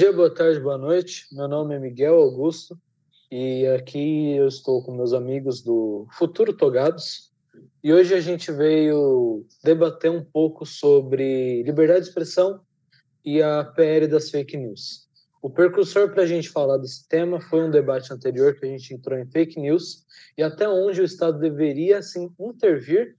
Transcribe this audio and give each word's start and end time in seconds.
dia, 0.00 0.14
boa 0.14 0.34
tarde, 0.34 0.58
boa 0.58 0.78
noite. 0.78 1.26
Meu 1.30 1.46
nome 1.46 1.74
é 1.74 1.78
Miguel 1.78 2.14
Augusto 2.14 2.74
e 3.30 3.66
aqui 3.66 4.34
eu 4.34 4.48
estou 4.48 4.82
com 4.82 4.96
meus 4.96 5.12
amigos 5.12 5.60
do 5.60 6.06
Futuro 6.12 6.54
Togados. 6.54 7.30
E 7.84 7.92
hoje 7.92 8.14
a 8.14 8.20
gente 8.22 8.50
veio 8.50 9.44
debater 9.62 10.10
um 10.10 10.24
pouco 10.24 10.64
sobre 10.64 11.62
liberdade 11.64 12.00
de 12.00 12.08
expressão 12.08 12.62
e 13.22 13.42
a 13.42 13.62
PL 13.62 14.06
das 14.06 14.30
fake 14.30 14.56
news. 14.56 15.06
O 15.42 15.50
precursor 15.50 16.10
para 16.10 16.22
a 16.22 16.26
gente 16.26 16.48
falar 16.48 16.78
desse 16.78 17.06
tema 17.06 17.38
foi 17.38 17.62
um 17.62 17.70
debate 17.70 18.10
anterior 18.10 18.54
que 18.54 18.64
a 18.64 18.70
gente 18.70 18.94
entrou 18.94 19.18
em 19.18 19.26
fake 19.26 19.60
news 19.60 20.06
e 20.34 20.42
até 20.42 20.66
onde 20.66 21.02
o 21.02 21.04
Estado 21.04 21.38
deveria 21.38 21.98
assim, 21.98 22.30
intervir 22.40 23.16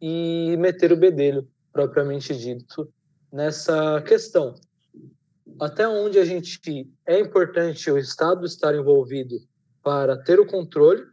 e 0.00 0.56
meter 0.58 0.90
o 0.90 0.96
bedelho, 0.96 1.46
propriamente 1.72 2.36
dito, 2.36 2.92
nessa 3.32 4.02
questão. 4.02 4.56
Até 5.60 5.86
onde 5.86 6.18
a 6.18 6.24
gente 6.24 6.58
é 7.06 7.18
importante 7.18 7.90
o 7.90 7.98
Estado 7.98 8.44
estar 8.44 8.74
envolvido 8.74 9.36
para 9.82 10.16
ter 10.16 10.40
o 10.40 10.46
controle 10.46 11.04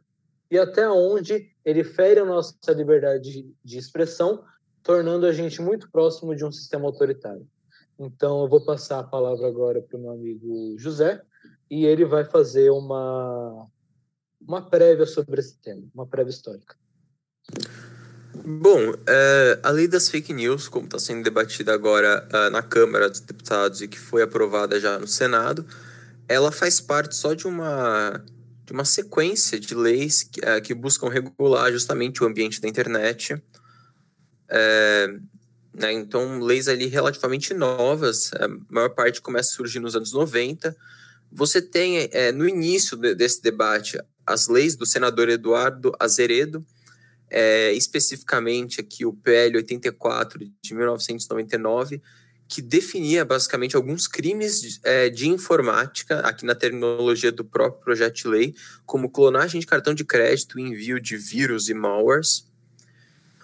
e 0.50 0.58
até 0.58 0.90
onde 0.90 1.52
ele 1.64 1.84
fere 1.84 2.20
a 2.20 2.26
nossa 2.26 2.72
liberdade 2.72 3.48
de 3.64 3.78
expressão, 3.78 4.44
tornando 4.84 5.26
a 5.26 5.32
gente 5.32 5.62
muito 5.62 5.90
próximo 5.92 6.36
de 6.36 6.44
um 6.44 6.52
sistema 6.52 6.86
autoritário. 6.86 7.48
Então, 8.00 8.42
eu 8.42 8.50
vou 8.50 8.66
passar 8.66 9.00
a 9.00 9.04
palavra 9.04 9.48
agora 9.48 9.82
para 9.82 9.98
o 9.98 10.02
meu 10.02 10.12
amigo 10.12 10.76
José, 10.78 11.22
e 11.70 11.86
ele 11.86 12.04
vai 12.04 12.26
fazer 12.26 12.70
uma, 12.72 13.68
uma 14.46 14.70
prévia 14.70 15.06
sobre 15.06 15.40
esse 15.40 15.58
tema, 15.60 15.84
uma 15.94 16.08
prévia 16.08 16.32
histórica. 16.32 16.76
Bom, 18.44 18.94
é, 19.06 19.60
a 19.62 19.70
lei 19.70 19.88
das 19.88 20.10
fake 20.10 20.34
news, 20.34 20.68
como 20.68 20.86
está 20.86 20.98
sendo 20.98 21.24
debatida 21.24 21.74
agora 21.74 22.28
uh, 22.34 22.50
na 22.50 22.64
Câmara 22.64 23.08
dos 23.08 23.20
Deputados 23.20 23.82
e 23.82 23.88
que 23.88 24.00
foi 24.00 24.24
aprovada 24.24 24.80
já 24.80 24.98
no 24.98 25.08
Senado, 25.08 25.64
ela 26.28 26.52
faz 26.52 26.82
parte 26.82 27.16
só 27.16 27.36
de 27.36 27.46
uma, 27.46 28.24
de 28.66 28.74
uma 28.74 28.84
sequência 28.84 29.60
de 29.60 29.76
leis 29.76 30.24
que, 30.24 30.40
uh, 30.40 30.60
que 30.60 30.74
buscam 30.74 31.08
regular 31.08 31.72
justamente 31.72 32.24
o 32.24 32.28
ambiente 32.28 32.60
da 32.60 32.68
internet. 32.68 33.40
Né? 35.74 35.94
Então, 35.94 36.40
leis 36.40 36.68
ali 36.68 36.88
relativamente 36.88 37.54
novas, 37.54 38.32
a 38.34 38.48
maior 38.70 38.90
parte 38.90 39.22
começa 39.22 39.52
a 39.52 39.56
surgir 39.56 39.80
nos 39.80 39.96
anos 39.96 40.14
90. 40.14 40.76
Você 41.32 41.62
tem, 41.62 42.10
no 42.34 42.50
início 42.50 42.98
de, 42.98 43.16
desse 43.16 43.42
debate, 43.42 43.98
as 44.26 44.50
leis 44.50 44.76
do 44.76 44.86
senador 44.86 45.30
Eduardo 45.30 45.94
Azeredo, 45.98 46.66
é, 47.32 47.72
especificamente 47.72 48.82
aqui 48.82 49.06
o 49.06 49.14
PL 49.14 49.56
84 49.56 50.40
de 50.62 50.76
1999, 50.76 52.02
que 52.48 52.62
definia 52.62 53.24
basicamente 53.24 53.78
alguns 53.78 54.10
crimes 54.10 54.62
de, 54.62 54.80
é, 54.84 55.10
de 55.10 55.30
informática, 55.30 56.20
aqui 56.20 56.46
na 56.46 56.54
terminologia 56.54 57.32
do 57.32 57.46
próprio 57.46 57.82
projeto 57.82 58.16
de 58.16 58.28
lei, 58.28 58.56
como 58.86 59.10
clonagem 59.10 59.62
de 59.62 59.66
cartão 59.66 59.94
de 59.94 60.04
crédito, 60.04 60.60
envio 60.60 61.00
de 61.00 61.16
vírus 61.16 61.70
e 61.70 61.74
malwares. 61.74 62.46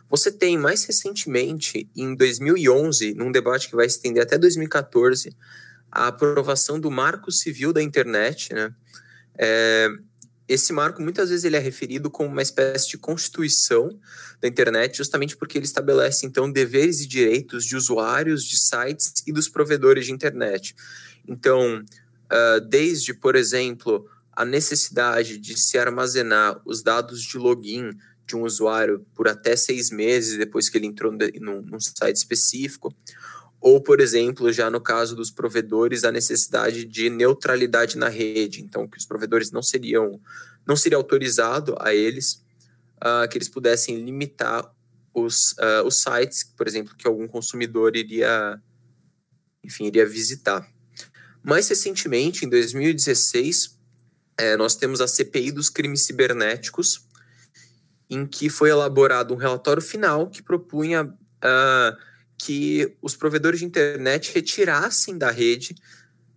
Você 0.10 0.30
tem 0.30 0.58
mais 0.58 0.84
recentemente, 0.84 1.90
em 1.96 2.14
2011, 2.16 3.14
num 3.14 3.32
debate 3.32 3.70
que 3.70 3.76
vai 3.78 3.86
estender 3.86 4.22
até 4.22 4.38
2014, 4.38 5.34
a 5.90 6.08
aprovação 6.08 6.78
do 6.78 6.92
Marco 6.92 7.32
Civil 7.32 7.72
da 7.72 7.82
Internet, 7.82 8.54
né? 8.54 8.74
É, 9.38 9.90
esse 10.48 10.72
marco 10.72 11.02
muitas 11.02 11.30
vezes 11.30 11.44
ele 11.44 11.58
é 11.58 11.60
referido 11.60 12.10
como 12.10 12.30
uma 12.30 12.42
espécie 12.42 12.90
de 12.90 12.98
constituição 12.98 14.00
da 14.40 14.48
internet, 14.48 14.98
justamente 14.98 15.36
porque 15.36 15.58
ele 15.58 15.66
estabelece 15.66 16.26
então 16.26 16.50
deveres 16.50 17.02
e 17.02 17.08
direitos 17.08 17.66
de 17.66 17.76
usuários 17.76 18.46
de 18.46 18.58
sites 18.58 19.14
e 19.26 19.32
dos 19.32 19.50
provedores 19.50 20.06
de 20.06 20.14
internet. 20.14 20.76
Então, 21.28 21.80
uh, 21.82 22.62
desde, 22.62 23.14
por 23.14 23.36
exemplo, 23.36 24.08
a 24.32 24.46
necessidade 24.46 25.38
de 25.38 25.60
se 25.60 25.78
armazenar 25.78 26.62
os 26.66 26.82
dados 26.82 27.22
de 27.22 27.38
login 27.38 27.98
de 28.26 28.36
um 28.36 28.44
usuário 28.44 29.06
por 29.16 29.28
até 29.28 29.56
seis 29.56 29.90
meses 29.90 30.38
depois 30.38 30.70
que 30.70 30.78
ele 30.78 30.86
entrou 30.86 31.12
num 31.12 31.80
site 31.80 32.18
específico, 32.18 32.94
ou, 33.60 33.82
por 33.82 34.00
exemplo, 34.00 34.52
já 34.52 34.70
no 34.70 34.80
caso 34.80 35.16
dos 35.16 35.32
provedores, 35.32 36.04
a 36.04 36.12
necessidade 36.12 36.86
de 36.86 37.10
neutralidade 37.10 37.98
na 37.98 38.08
rede, 38.08 38.62
então 38.62 38.88
que 38.88 38.98
os 38.98 39.06
provedores 39.06 39.52
não 39.52 39.64
seriam, 39.64 40.20
não 40.66 40.76
seria 40.76 40.98
autorizado 40.98 41.76
a 41.80 41.94
eles 41.94 42.44
uh, 42.98 43.28
que 43.30 43.38
eles 43.38 43.50
pudessem 43.50 44.04
limitar 44.04 44.72
os, 45.14 45.54
uh, 45.54 45.86
os 45.86 46.02
sites, 46.02 46.44
por 46.44 46.68
exemplo, 46.68 46.96
que 46.96 47.08
algum 47.08 47.28
consumidor 47.28 47.96
iria, 47.96 48.62
enfim, 49.64 49.86
iria 49.86 50.06
visitar. 50.06 50.68
Mais 51.44 51.68
recentemente, 51.68 52.46
em 52.46 52.50
2016, 52.50 53.78
é, 54.38 54.56
nós 54.56 54.76
temos 54.76 55.02
a 55.02 55.08
CPI 55.08 55.52
dos 55.52 55.70
crimes 55.70 56.02
cibernéticos, 56.02 57.08
em 58.10 58.26
que 58.26 58.50
foi 58.50 58.70
elaborado 58.70 59.34
um 59.34 59.38
relatório 59.38 59.82
final 59.82 60.30
que 60.30 60.44
propunha 60.44 61.04
uh, 61.04 61.98
que 62.38 62.96
os 63.02 63.16
provedores 63.16 63.60
de 63.60 63.66
internet 63.66 64.32
retirassem 64.34 65.18
da 65.18 65.32
rede, 65.32 65.76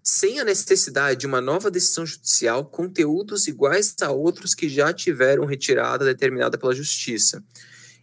sem 0.02 0.40
a 0.40 0.44
necessidade 0.44 1.20
de 1.20 1.26
uma 1.26 1.40
nova 1.40 1.70
decisão 1.70 2.06
judicial, 2.06 2.64
conteúdos 2.64 3.46
iguais 3.46 3.94
a 4.00 4.10
outros 4.10 4.54
que 4.54 4.68
já 4.68 4.92
tiveram 4.92 5.44
retirada 5.44 6.04
determinada 6.04 6.56
pela 6.56 6.74
justiça. 6.74 7.44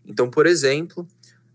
Então, 0.06 0.30
por 0.30 0.46
exemplo, 0.46 1.07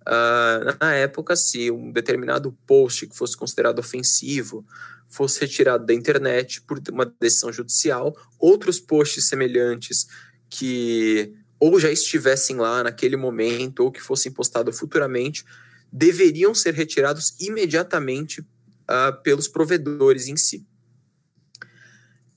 uh, 0.02 0.76
na 0.80 0.94
época, 0.94 1.36
se 1.36 1.70
um 1.70 1.92
determinado 1.92 2.52
post 2.66 3.06
que 3.06 3.16
fosse 3.16 3.36
considerado 3.36 3.78
ofensivo 3.78 4.66
fosse 5.08 5.40
retirado 5.42 5.84
da 5.84 5.94
internet 5.94 6.62
por 6.62 6.80
uma 6.90 7.04
decisão 7.20 7.52
judicial, 7.52 8.16
outros 8.38 8.80
posts 8.80 9.26
semelhantes 9.26 10.06
que 10.48 11.34
ou 11.60 11.78
já 11.78 11.92
estivessem 11.92 12.56
lá 12.56 12.82
naquele 12.82 13.16
momento, 13.16 13.84
ou 13.84 13.92
que 13.92 14.00
fossem 14.00 14.32
postados 14.32 14.76
futuramente, 14.76 15.44
deveriam 15.92 16.54
ser 16.54 16.72
retirados 16.72 17.34
imediatamente 17.38 18.40
uh, 18.40 19.22
pelos 19.22 19.46
provedores 19.46 20.26
em 20.26 20.36
si. 20.36 20.66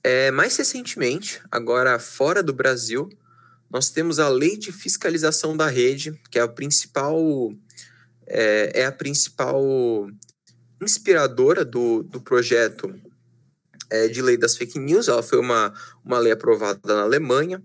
É, 0.04 0.30
mais 0.30 0.56
recentemente, 0.56 1.40
agora 1.50 1.98
fora 1.98 2.42
do 2.42 2.52
Brasil, 2.52 3.08
nós 3.68 3.90
temos 3.90 4.20
a 4.20 4.28
Lei 4.28 4.56
de 4.56 4.70
Fiscalização 4.70 5.56
da 5.56 5.68
Rede, 5.68 6.12
que 6.30 6.38
é 6.38 6.42
a 6.42 6.48
principal, 6.48 7.52
é, 8.26 8.82
é 8.82 8.86
a 8.86 8.92
principal 8.92 9.64
inspiradora 10.80 11.64
do, 11.64 12.02
do 12.04 12.20
projeto 12.20 12.94
é, 13.90 14.06
de 14.06 14.22
lei 14.22 14.36
das 14.36 14.56
fake 14.56 14.78
news. 14.78 15.08
Ela 15.08 15.22
foi 15.22 15.40
uma, 15.40 15.74
uma 16.04 16.18
lei 16.18 16.32
aprovada 16.32 16.80
na 16.84 17.02
Alemanha 17.02 17.62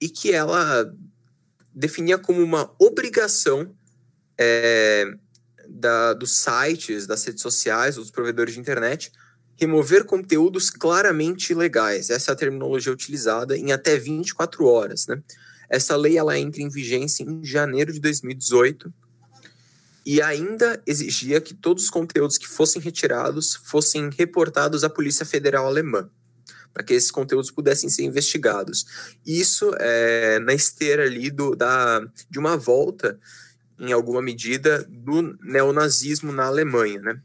e 0.00 0.08
que 0.08 0.32
ela 0.32 0.90
definia 1.74 2.16
como 2.16 2.42
uma 2.42 2.74
obrigação 2.78 3.74
é, 4.38 5.06
da, 5.68 6.12
dos 6.12 6.36
sites, 6.36 7.06
das 7.06 7.24
redes 7.24 7.42
sociais, 7.42 7.96
dos 7.96 8.10
provedores 8.10 8.54
de 8.54 8.60
internet, 8.60 9.12
remover 9.56 10.04
conteúdos 10.04 10.70
claramente 10.70 11.52
ilegais. 11.52 12.10
Essa 12.10 12.30
é 12.30 12.34
a 12.34 12.36
terminologia 12.36 12.92
utilizada 12.92 13.56
em 13.56 13.72
até 13.72 13.96
24 13.96 14.66
horas. 14.66 15.06
Né? 15.06 15.22
Essa 15.68 15.96
lei 15.96 16.18
ela 16.18 16.38
entra 16.38 16.62
em 16.62 16.68
vigência 16.68 17.22
em 17.22 17.44
janeiro 17.44 17.92
de 17.92 18.00
2018 18.00 18.92
e 20.06 20.20
ainda 20.20 20.82
exigia 20.86 21.40
que 21.40 21.54
todos 21.54 21.84
os 21.84 21.90
conteúdos 21.90 22.36
que 22.36 22.46
fossem 22.46 22.82
retirados 22.82 23.54
fossem 23.54 24.10
reportados 24.10 24.84
à 24.84 24.90
Polícia 24.90 25.24
Federal 25.24 25.66
Alemã 25.66 26.10
para 26.74 26.82
que 26.82 26.92
esses 26.92 27.12
conteúdos 27.12 27.52
pudessem 27.52 27.88
ser 27.88 28.02
investigados. 28.02 28.84
Isso 29.24 29.70
é 29.78 30.40
na 30.40 30.52
esteira 30.52 31.04
ali 31.04 31.30
do, 31.30 31.54
da, 31.54 32.00
de 32.28 32.36
uma 32.36 32.56
volta, 32.56 33.16
em 33.78 33.92
alguma 33.92 34.22
medida, 34.22 34.84
do 34.88 35.36
neonazismo 35.42 36.32
na 36.32 36.46
Alemanha, 36.46 37.00
né? 37.00 37.20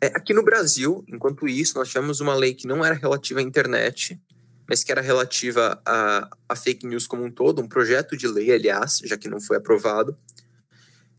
É, 0.00 0.06
aqui 0.08 0.34
no 0.34 0.42
Brasil, 0.42 1.04
enquanto 1.08 1.46
isso, 1.46 1.78
nós 1.78 1.88
tivemos 1.88 2.20
uma 2.20 2.34
lei 2.34 2.54
que 2.54 2.66
não 2.66 2.84
era 2.84 2.94
relativa 2.94 3.38
à 3.38 3.42
internet, 3.42 4.20
mas 4.68 4.82
que 4.82 4.90
era 4.90 5.00
relativa 5.00 5.80
a, 5.86 6.28
a 6.48 6.56
fake 6.56 6.86
news 6.86 7.06
como 7.06 7.24
um 7.24 7.30
todo, 7.30 7.62
um 7.62 7.68
projeto 7.68 8.16
de 8.16 8.26
lei, 8.26 8.50
aliás, 8.52 9.00
já 9.04 9.16
que 9.16 9.28
não 9.28 9.40
foi 9.40 9.58
aprovado, 9.58 10.16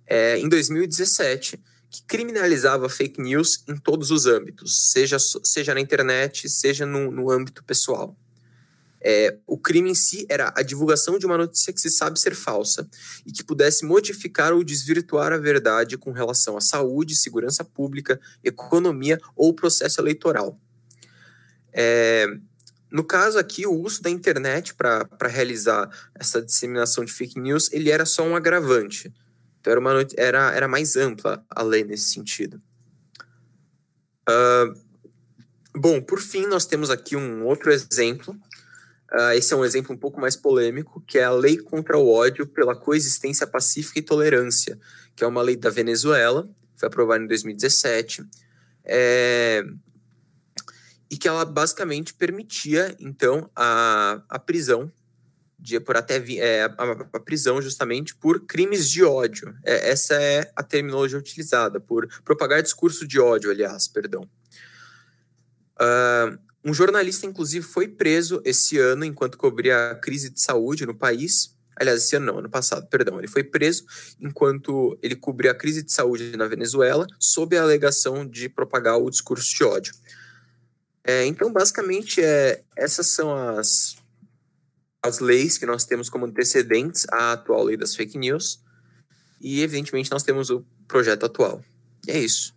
é, 0.06 0.38
em 0.38 0.50
2017, 0.50 1.62
que 1.89 2.03
criminalizava 2.06 2.89
fake 2.89 3.21
news 3.21 3.63
em 3.69 3.77
todos 3.77 4.12
os 4.12 4.25
âmbitos, 4.25 4.91
seja, 4.91 5.18
seja 5.19 5.74
na 5.74 5.79
internet, 5.79 6.50
seja 6.50 6.86
no, 6.86 7.12
no 7.12 7.31
âmbito 7.31 7.63
pessoal. 7.63 8.18
É, 9.03 9.38
o 9.45 9.57
crime 9.57 9.91
em 9.91 9.95
si 9.95 10.25
era 10.29 10.53
a 10.55 10.61
divulgação 10.61 11.19
de 11.19 11.25
uma 11.25 11.38
notícia 11.38 11.73
que 11.73 11.81
se 11.81 11.89
sabe 11.89 12.19
ser 12.19 12.33
falsa 12.33 12.88
e 13.25 13.31
que 13.31 13.44
pudesse 13.44 13.83
modificar 13.83 14.53
ou 14.53 14.63
desvirtuar 14.63 15.33
a 15.33 15.38
verdade 15.38 15.97
com 15.97 16.11
relação 16.11 16.55
à 16.55 16.61
saúde, 16.61 17.15
segurança 17.15 17.65
pública, 17.65 18.19
economia 18.44 19.19
ou 19.35 19.53
processo 19.53 20.00
eleitoral. 20.00 20.57
É, 21.73 22.27
no 22.89 23.03
caso 23.03 23.39
aqui, 23.39 23.65
o 23.65 23.73
uso 23.73 24.03
da 24.03 24.09
internet 24.09 24.75
para 24.75 25.27
realizar 25.27 25.89
essa 26.13 26.39
disseminação 26.39 27.03
de 27.03 27.11
fake 27.11 27.39
news, 27.39 27.71
ele 27.73 27.89
era 27.89 28.05
só 28.05 28.23
um 28.23 28.35
agravante. 28.35 29.11
Então 29.59 29.71
era, 29.71 29.79
uma, 29.79 30.07
era, 30.15 30.51
era 30.51 30.67
mais 30.67 30.95
ampla 30.95 31.44
a 31.50 31.63
lei 31.63 31.83
nesse 31.83 32.13
sentido. 32.13 32.61
Uh, 34.29 34.79
bom, 35.75 36.01
por 36.01 36.21
fim, 36.21 36.45
nós 36.45 36.65
temos 36.65 36.89
aqui 36.89 37.15
um 37.15 37.45
outro 37.45 37.71
exemplo. 37.71 38.39
Uh, 39.13 39.33
esse 39.36 39.54
é 39.54 39.57
um 39.57 39.63
exemplo 39.63 39.94
um 39.94 39.98
pouco 39.98 40.19
mais 40.19 40.36
polêmico, 40.36 41.04
que 41.06 41.19
é 41.19 41.24
a 41.24 41.31
Lei 41.31 41.57
contra 41.57 41.98
o 41.98 42.10
Ódio 42.10 42.48
pela 42.48 42.75
Coexistência 42.75 43.45
Pacífica 43.45 44.00
e 44.00 44.01
Tolerância, 44.01 44.80
que 45.15 45.24
é 45.24 45.27
uma 45.27 45.42
lei 45.44 45.56
da 45.56 45.69
Venezuela, 45.69 46.50
foi 46.75 46.88
aprovada 46.88 47.24
em 47.24 47.27
2017, 47.27 48.25
é, 48.83 49.63
e 51.12 51.15
que 51.15 51.27
ela 51.27 51.45
basicamente 51.45 52.13
permitia, 52.15 52.95
então, 53.00 53.48
a, 53.56 54.24
a 54.27 54.39
prisão 54.39 54.92
de, 55.60 55.80
por 55.80 55.95
até 55.95 56.18
é, 56.38 56.63
a, 56.63 56.68
a, 57.13 57.19
prisão 57.19 57.62
justamente 57.62 58.15
por 58.15 58.45
crimes 58.45 58.89
de 58.89 59.04
ódio. 59.04 59.56
É, 59.63 59.92
essa 59.92 60.15
é 60.15 60.51
a 60.56 60.63
terminologia 60.63 61.18
utilizada, 61.18 61.80
por 61.80 62.10
propagar 62.25 62.62
discurso 62.62 63.07
de 63.07 63.19
ódio, 63.19 63.51
aliás, 63.51 63.88
perdão. 63.88 64.27
Uh, 65.80 66.38
um 66.65 66.74
jornalista, 66.74 67.25
inclusive, 67.25 67.65
foi 67.65 67.88
preso 67.88 68.42
esse 68.45 68.77
ano 68.77 69.04
enquanto 69.04 69.38
cobria 69.38 69.92
a 69.92 69.95
crise 69.95 70.30
de 70.30 70.42
saúde 70.42 70.86
no 70.86 70.95
país. 70.95 71.54
Aliás, 71.75 72.04
esse 72.04 72.15
ano 72.15 72.27
não, 72.27 72.39
ano 72.39 72.50
passado, 72.50 72.88
perdão. 72.88 73.18
Ele 73.19 73.27
foi 73.27 73.44
preso 73.44 73.83
enquanto 74.19 74.98
ele 75.01 75.15
cobria 75.15 75.51
a 75.51 75.56
crise 75.56 75.83
de 75.83 75.92
saúde 75.92 76.38
na 76.38 76.48
Venezuela, 76.48 77.06
sob 77.19 77.57
a 77.57 77.63
alegação 77.63 78.25
de 78.25 78.48
propagar 78.48 78.98
o 78.98 79.10
discurso 79.10 79.54
de 79.54 79.63
ódio. 79.63 79.94
É, 81.04 81.25
então, 81.25 81.51
basicamente, 81.51 82.21
é, 82.21 82.62
essas 82.77 83.07
são 83.07 83.36
as 83.36 83.98
as 85.06 85.19
leis 85.19 85.57
que 85.57 85.65
nós 85.65 85.83
temos 85.83 86.10
como 86.10 86.25
antecedentes 86.25 87.06
à 87.12 87.33
atual 87.33 87.65
lei 87.65 87.75
das 87.75 87.94
fake 87.94 88.18
news. 88.18 88.63
E, 89.42 89.62
evidentemente, 89.62 90.10
nós 90.10 90.24
temos 90.24 90.50
o 90.50 90.65
projeto 90.88 91.25
atual. 91.25 91.62
E 92.07 92.12
é 92.12 92.19
isso. 92.19 92.56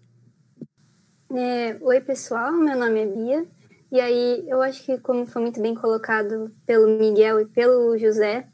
É, 1.34 1.76
oi, 1.80 2.00
pessoal. 2.00 2.52
Meu 2.52 2.78
nome 2.78 3.00
é 3.00 3.06
Bia. 3.06 3.55
E 3.90 4.00
aí, 4.00 4.44
eu 4.48 4.60
acho 4.62 4.84
que, 4.84 4.98
como 4.98 5.26
foi 5.26 5.42
muito 5.42 5.60
bem 5.60 5.74
colocado 5.74 6.50
pelo 6.66 6.98
Miguel 6.98 7.40
e 7.40 7.46
pelo 7.46 7.96
José, 7.96 8.46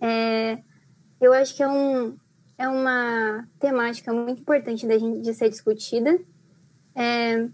é, 0.00 0.58
eu 1.20 1.32
acho 1.32 1.54
que 1.56 1.62
é, 1.62 1.68
um, 1.68 2.16
é 2.58 2.68
uma 2.68 3.46
temática 3.58 4.12
muito 4.12 4.40
importante 4.40 4.86
da 4.86 4.98
gente 4.98 5.20
de 5.20 5.32
ser 5.32 5.48
discutida. 5.48 6.18
É, 6.94 7.48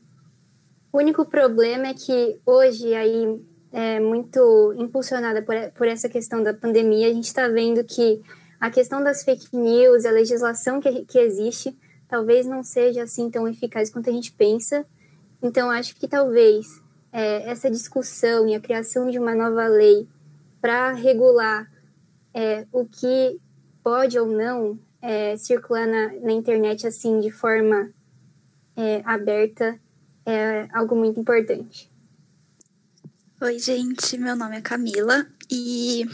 o 0.92 0.98
único 0.98 1.24
problema 1.26 1.88
é 1.88 1.94
que 1.94 2.40
hoje 2.44 2.94
aí 2.94 3.40
é, 3.72 4.00
muito 4.00 4.74
impulsionada 4.78 5.42
por, 5.42 5.54
por 5.76 5.86
essa 5.86 6.08
questão 6.08 6.42
da 6.42 6.52
pandemia, 6.54 7.08
a 7.08 7.12
gente 7.12 7.26
está 7.26 7.48
vendo 7.48 7.84
que 7.84 8.20
a 8.58 8.70
questão 8.70 9.02
das 9.02 9.22
fake 9.22 9.56
news, 9.56 10.04
a 10.04 10.10
legislação 10.10 10.80
que, 10.80 11.04
que 11.04 11.18
existe, 11.18 11.76
talvez 12.08 12.46
não 12.46 12.62
seja 12.62 13.04
assim 13.04 13.30
tão 13.30 13.46
eficaz 13.46 13.90
quanto 13.90 14.10
a 14.10 14.12
gente 14.12 14.32
pensa. 14.32 14.84
Então, 15.42 15.70
acho 15.70 15.94
que 15.94 16.06
talvez 16.06 16.66
é, 17.12 17.50
essa 17.50 17.70
discussão 17.70 18.48
e 18.48 18.54
a 18.54 18.60
criação 18.60 19.10
de 19.10 19.18
uma 19.18 19.34
nova 19.34 19.66
lei 19.66 20.08
para 20.60 20.92
regular 20.92 21.70
é, 22.32 22.66
o 22.72 22.86
que 22.86 23.40
pode 23.82 24.18
ou 24.18 24.26
não 24.26 24.78
é, 25.02 25.36
circular 25.36 25.86
na, 25.86 26.08
na, 26.20 26.32
internet 26.32 26.86
assim 26.86 27.20
de 27.20 27.30
forma 27.30 27.90
é, 28.76 29.02
aberta 29.04 29.78
é 30.26 30.68
algo 30.72 30.94
muito 30.94 31.18
importante. 31.18 31.88
Oi, 33.40 33.58
gente, 33.58 34.18
meu 34.18 34.36
nome 34.36 34.58
é 34.58 34.60
Camila 34.60 35.26
e 35.50 36.04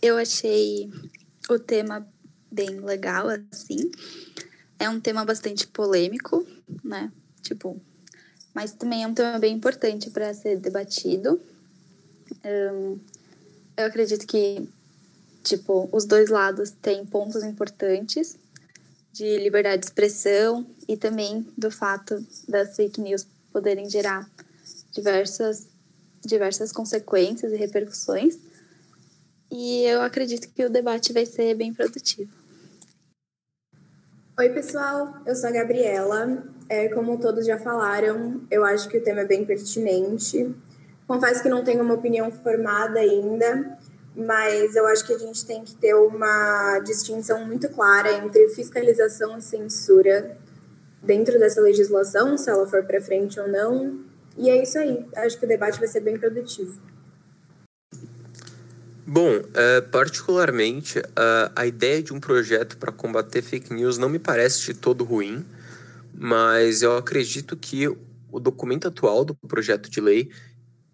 eu 0.00 0.16
achei 0.16 0.90
o 1.48 1.58
tema 1.58 2.06
bem 2.50 2.80
legal, 2.80 3.28
assim. 3.28 3.90
É 4.78 4.88
um 4.88 4.98
tema 4.98 5.24
bastante 5.24 5.66
polêmico, 5.66 6.46
né? 6.82 7.12
Tipo, 7.42 7.80
mas 8.54 8.72
também 8.72 9.04
é 9.04 9.06
um 9.06 9.14
tema 9.14 9.38
bem 9.38 9.54
importante 9.54 10.10
para 10.10 10.32
ser 10.34 10.58
debatido. 10.58 11.40
Eu 13.76 13.86
acredito 13.86 14.26
que, 14.26 14.68
tipo, 15.42 15.88
os 15.92 16.04
dois 16.04 16.30
lados 16.30 16.70
têm 16.70 17.04
pontos 17.06 17.42
importantes 17.42 18.36
de 19.12 19.38
liberdade 19.38 19.80
de 19.80 19.86
expressão 19.86 20.66
e 20.88 20.96
também 20.96 21.46
do 21.56 21.70
fato 21.70 22.24
das 22.48 22.76
fake 22.76 23.00
news 23.00 23.26
poderem 23.52 23.88
gerar 23.88 24.28
diversas 24.92 25.66
diversas 26.24 26.72
consequências 26.72 27.52
e 27.52 27.56
repercussões. 27.56 28.38
E 29.50 29.82
eu 29.82 30.00
acredito 30.02 30.48
que 30.48 30.64
o 30.64 30.70
debate 30.70 31.12
vai 31.12 31.26
ser 31.26 31.54
bem 31.54 31.74
produtivo. 31.74 32.32
Oi, 34.38 34.48
pessoal, 34.48 35.14
eu 35.26 35.34
sou 35.34 35.50
a 35.50 35.52
Gabriela. 35.52 36.42
É, 36.72 36.88
como 36.88 37.18
todos 37.18 37.44
já 37.44 37.58
falaram, 37.58 38.40
eu 38.50 38.64
acho 38.64 38.88
que 38.88 38.96
o 38.96 39.00
tema 39.02 39.20
é 39.20 39.24
bem 39.26 39.44
pertinente. 39.44 40.54
Confesso 41.06 41.42
que 41.42 41.48
não 41.50 41.62
tenho 41.62 41.82
uma 41.82 41.92
opinião 41.92 42.32
formada 42.32 42.98
ainda, 42.98 43.76
mas 44.16 44.74
eu 44.74 44.86
acho 44.86 45.06
que 45.06 45.12
a 45.12 45.18
gente 45.18 45.44
tem 45.44 45.62
que 45.62 45.74
ter 45.74 45.94
uma 45.94 46.78
distinção 46.78 47.44
muito 47.44 47.68
clara 47.68 48.10
entre 48.12 48.48
fiscalização 48.48 49.36
e 49.36 49.42
censura 49.42 50.34
dentro 51.02 51.38
dessa 51.38 51.60
legislação, 51.60 52.38
se 52.38 52.48
ela 52.48 52.66
for 52.66 52.82
para 52.84 53.02
frente 53.02 53.38
ou 53.38 53.46
não, 53.46 54.00
e 54.38 54.48
é 54.48 54.62
isso 54.62 54.78
aí. 54.78 55.06
Acho 55.16 55.38
que 55.38 55.44
o 55.44 55.48
debate 55.48 55.78
vai 55.78 55.88
ser 55.88 56.00
bem 56.00 56.16
produtivo. 56.16 56.80
Bom, 59.06 59.36
uh, 59.36 59.82
particularmente, 59.90 61.00
uh, 61.00 61.52
a 61.54 61.66
ideia 61.66 62.02
de 62.02 62.14
um 62.14 62.18
projeto 62.18 62.78
para 62.78 62.90
combater 62.90 63.42
fake 63.42 63.74
news 63.74 63.98
não 63.98 64.08
me 64.08 64.18
parece 64.18 64.64
de 64.64 64.72
todo 64.72 65.04
ruim, 65.04 65.44
mas 66.22 66.82
eu 66.82 66.96
acredito 66.96 67.56
que 67.56 67.88
o 67.88 68.38
documento 68.38 68.86
atual 68.86 69.24
do 69.24 69.34
projeto 69.34 69.90
de 69.90 70.00
lei 70.00 70.30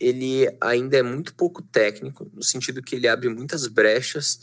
ele 0.01 0.49
ainda 0.59 0.97
é 0.97 1.03
muito 1.03 1.35
pouco 1.35 1.61
técnico, 1.61 2.31
no 2.33 2.43
sentido 2.43 2.83
que 2.83 2.97
ele 2.97 3.07
abre 3.07 3.29
muitas 3.29 3.67
brechas 3.67 4.41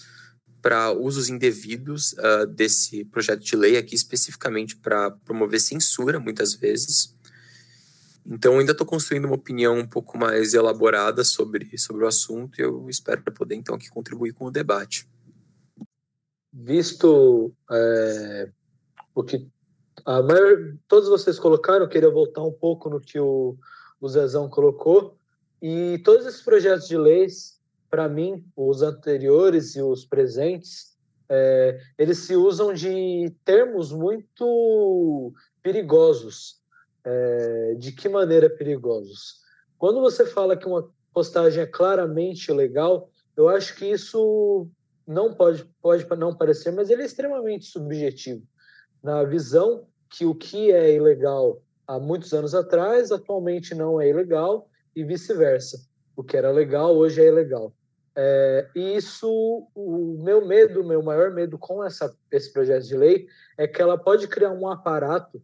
para 0.61 0.91
usos 0.91 1.27
indevidos 1.27 2.13
uh, 2.13 2.45
desse 2.45 3.03
projeto 3.05 3.41
de 3.41 3.55
lei, 3.55 3.77
aqui 3.77 3.95
especificamente 3.95 4.75
para 4.75 5.09
promover 5.09 5.59
censura, 5.59 6.19
muitas 6.19 6.53
vezes. 6.53 7.15
Então, 8.23 8.59
ainda 8.59 8.73
estou 8.73 8.85
construindo 8.85 9.25
uma 9.25 9.35
opinião 9.35 9.79
um 9.79 9.87
pouco 9.87 10.19
mais 10.19 10.53
elaborada 10.53 11.23
sobre, 11.23 11.75
sobre 11.80 12.04
o 12.04 12.07
assunto 12.07 12.59
e 12.59 12.63
eu 12.63 12.87
espero 12.89 13.23
poder, 13.23 13.56
então, 13.56 13.73
aqui 13.73 13.89
contribuir 13.89 14.33
com 14.33 14.45
o 14.45 14.51
debate. 14.51 15.07
Visto 16.54 17.51
é, 17.71 18.51
o 19.15 19.23
que 19.23 19.47
a 20.06 20.21
maior, 20.21 20.76
todos 20.88 21.09
vocês 21.09 21.40
colocaram, 21.40 21.85
eu 21.85 21.90
queria 21.90 22.12
voltar 22.12 22.44
um 22.44 22.52
pouco 22.52 22.90
no 22.90 23.02
que 23.02 23.19
o, 23.19 23.57
o 24.00 24.07
Zezão 24.07 24.47
colocou. 24.47 25.18
E 25.62 26.00
todos 26.06 26.26
esses 26.28 26.42
projetos 26.42 26.88
de 26.88 26.95
leis, 26.95 27.59
para 27.90 28.07
mim, 28.07 28.45
os 28.56 28.83
anteriores 28.83 29.76
e 29.76 29.81
os 29.81 30.06
presentes, 30.06 30.95
é, 31.28 31.80
eles 31.97 32.19
se 32.19 32.35
usam 32.35 32.71
de 32.71 33.33
termos 33.44 33.92
muito 33.92 35.33
perigosos 35.64 36.62
é, 37.04 37.76
de 37.80 37.92
que 37.92 38.07
maneira 38.07 38.50
perigosos? 38.50 39.40
Quando 39.78 40.02
você 40.02 40.26
fala 40.26 40.56
que 40.56 40.68
uma 40.68 40.88
postagem 41.14 41.64
é 41.64 41.68
claramente 41.68 42.50
ilegal, 42.50 43.09
eu 43.35 43.50
acho 43.50 43.76
que 43.76 43.85
isso 43.85 44.68
não 45.07 45.33
pode, 45.33 45.64
pode 45.81 46.07
não 46.18 46.35
parecer, 46.35 46.71
mas 46.71 46.90
ele 46.90 47.04
é 47.04 47.06
extremamente 47.06 47.66
subjetivo. 47.66 48.44
Na 49.04 49.24
visão 49.24 49.88
que 50.16 50.26
o 50.26 50.34
que 50.34 50.72
é 50.72 50.94
ilegal 50.94 51.62
há 51.86 52.00
muitos 52.00 52.34
anos 52.34 52.56
atrás, 52.56 53.12
atualmente 53.12 53.76
não 53.76 54.00
é 54.00 54.10
ilegal, 54.10 54.69
e 54.95 55.04
vice-versa. 55.04 55.78
O 56.16 56.24
que 56.24 56.38
era 56.38 56.52
legal, 56.52 56.95
hoje 56.95 57.22
é 57.22 57.28
ilegal. 57.28 57.74
É, 58.16 58.69
e 58.74 58.95
isso, 58.95 59.68
o 59.76 60.18
meu 60.24 60.45
medo, 60.45 60.81
o 60.81 60.88
meu 60.88 61.04
maior 61.04 61.31
medo 61.31 61.57
com 61.57 61.84
essa, 61.84 62.16
esse 62.31 62.52
projeto 62.54 62.86
de 62.86 62.95
lei 62.95 63.28
é 63.57 63.68
que 63.68 63.81
ela 63.81 63.98
pode 63.98 64.26
criar 64.30 64.52
um 64.52 64.69
aparato 64.69 65.44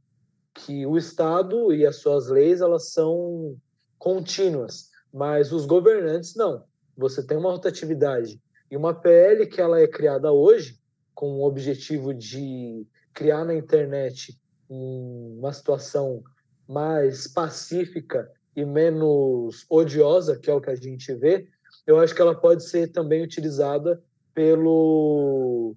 que 0.54 0.86
o 0.86 0.98
Estado 0.98 1.74
e 1.74 1.86
as 1.86 1.98
suas 1.98 2.30
leis 2.30 2.62
elas 2.62 2.94
são 2.94 3.58
contínuas, 4.00 4.90
mas 5.13 5.51
os 5.51 5.66
governantes 5.66 6.34
não. 6.36 6.63
Você 6.96 7.25
tem 7.25 7.38
uma 7.38 7.51
rotatividade 7.51 8.40
e 8.70 8.78
uma 8.78 8.94
PL 8.94 9.46
que 9.48 9.60
ela 9.60 9.82
é 9.82 9.88
criada 9.88 10.32
hoje 10.32 10.80
com 11.13 11.42
o 11.42 11.46
objetivo 11.46 12.13
de 12.13 12.88
criar 13.13 13.44
na 13.44 13.54
internet 13.54 14.40
uma 14.72 15.51
situação 15.51 16.24
mais 16.68 17.28
pacífica 17.28 18.32
e 18.56 18.63
menos 18.63 19.66
odiosa, 19.70 20.38
que 20.38 20.50
é 20.50 20.54
o 20.54 20.62
que 20.62 20.70
a 20.70 20.75
gente 20.75 21.13
vê, 21.13 21.48
eu 21.86 22.00
acho 22.00 22.16
que 22.16 22.22
ela 22.22 22.36
pode 22.36 22.63
ser 22.63 22.92
também 22.92 23.22
utilizada 23.22 24.01
pelo, 24.34 25.75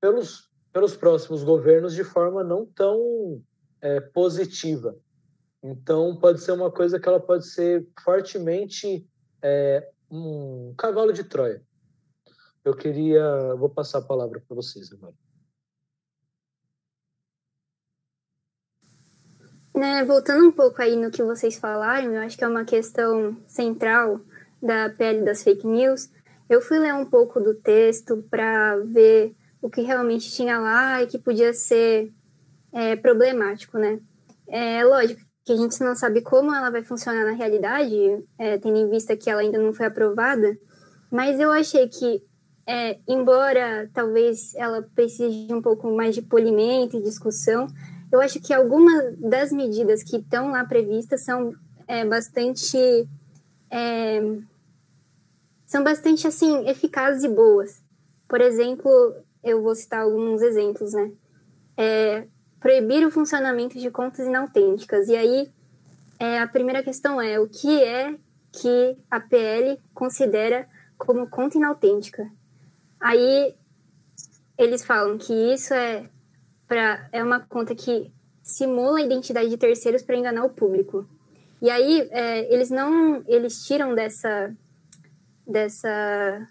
pelos, 0.00 0.50
pelos 0.72 0.96
próximos 0.96 1.44
governos 1.44 1.94
de 1.94 2.02
forma 2.02 2.42
não 2.42 2.66
tão 2.66 3.40
é, 3.80 4.00
positiva. 4.00 4.96
Então, 5.62 6.16
pode 6.16 6.40
ser 6.40 6.52
uma 6.52 6.70
coisa 6.70 6.98
que 6.98 7.08
ela 7.08 7.20
pode 7.20 7.46
ser 7.46 7.86
fortemente 8.02 9.06
é, 9.42 9.88
um 10.10 10.74
cavalo 10.76 11.12
de 11.12 11.24
Troia. 11.24 11.62
Eu 12.64 12.74
queria. 12.74 13.54
Vou 13.54 13.68
passar 13.68 13.98
a 13.98 14.02
palavra 14.02 14.42
para 14.46 14.54
vocês 14.54 14.92
agora. 14.92 15.14
Né, 19.78 20.04
voltando 20.04 20.44
um 20.44 20.50
pouco 20.50 20.82
aí 20.82 20.96
no 20.96 21.10
que 21.10 21.22
vocês 21.22 21.56
falaram, 21.56 22.12
eu 22.12 22.20
acho 22.20 22.36
que 22.36 22.42
é 22.42 22.48
uma 22.48 22.64
questão 22.64 23.36
central 23.46 24.20
da 24.60 24.90
pele 24.90 25.24
das 25.24 25.44
fake 25.44 25.64
news. 25.64 26.10
Eu 26.50 26.60
fui 26.60 26.80
ler 26.80 26.94
um 26.94 27.04
pouco 27.04 27.38
do 27.40 27.54
texto 27.54 28.24
para 28.28 28.76
ver 28.78 29.32
o 29.62 29.70
que 29.70 29.80
realmente 29.82 30.32
tinha 30.32 30.58
lá 30.58 31.00
e 31.00 31.06
que 31.06 31.16
podia 31.16 31.54
ser 31.54 32.10
é, 32.72 32.96
problemático, 32.96 33.78
né? 33.78 34.00
É 34.48 34.84
lógico 34.84 35.20
que 35.44 35.52
a 35.52 35.56
gente 35.56 35.80
não 35.80 35.94
sabe 35.94 36.22
como 36.22 36.52
ela 36.52 36.70
vai 36.70 36.82
funcionar 36.82 37.24
na 37.24 37.32
realidade, 37.32 37.94
é, 38.36 38.58
tendo 38.58 38.78
em 38.78 38.90
vista 38.90 39.16
que 39.16 39.30
ela 39.30 39.42
ainda 39.42 39.58
não 39.58 39.72
foi 39.72 39.86
aprovada, 39.86 40.58
mas 41.08 41.38
eu 41.38 41.52
achei 41.52 41.86
que, 41.88 42.20
é, 42.66 42.98
embora 43.06 43.88
talvez 43.94 44.54
ela 44.56 44.82
precise 44.94 45.46
de 45.46 45.54
um 45.54 45.62
pouco 45.62 45.88
mais 45.94 46.16
de 46.16 46.22
polimento 46.22 46.96
e 46.96 47.02
discussão, 47.02 47.68
eu 48.10 48.20
acho 48.20 48.40
que 48.40 48.52
algumas 48.52 49.16
das 49.18 49.52
medidas 49.52 50.02
que 50.02 50.16
estão 50.16 50.50
lá 50.50 50.64
previstas 50.64 51.22
são 51.24 51.54
é, 51.86 52.04
bastante 52.04 52.78
é, 53.70 54.20
são 55.66 55.84
bastante 55.84 56.26
assim 56.26 56.66
eficazes 56.68 57.24
e 57.24 57.28
boas. 57.28 57.82
Por 58.26 58.40
exemplo, 58.40 58.90
eu 59.44 59.62
vou 59.62 59.74
citar 59.74 60.02
alguns 60.02 60.42
exemplos, 60.42 60.92
né? 60.92 61.12
É, 61.76 62.26
proibir 62.58 63.06
o 63.06 63.10
funcionamento 63.10 63.78
de 63.78 63.90
contas 63.90 64.26
inautênticas. 64.26 65.08
E 65.08 65.16
aí, 65.16 65.50
é, 66.18 66.40
a 66.40 66.48
primeira 66.48 66.82
questão 66.82 67.20
é 67.20 67.38
o 67.38 67.48
que 67.48 67.82
é 67.82 68.14
que 68.50 68.96
a 69.10 69.20
PL 69.20 69.78
considera 69.94 70.66
como 70.96 71.28
conta 71.28 71.58
inautêntica. 71.58 72.28
Aí 72.98 73.54
eles 74.56 74.84
falam 74.84 75.16
que 75.16 75.32
isso 75.32 75.72
é 75.72 76.08
para 76.68 77.08
é 77.12 77.24
uma 77.24 77.40
conta 77.40 77.74
que 77.74 78.12
simula 78.42 78.98
a 78.98 79.02
identidade 79.02 79.48
de 79.48 79.56
terceiros 79.56 80.02
para 80.02 80.16
enganar 80.16 80.44
o 80.44 80.50
público. 80.50 81.08
E 81.60 81.70
aí 81.70 82.08
é, 82.10 82.52
eles 82.52 82.70
não 82.70 83.24
eles 83.26 83.64
tiram 83.66 83.94
dessa 83.94 84.54
dessa 85.46 86.46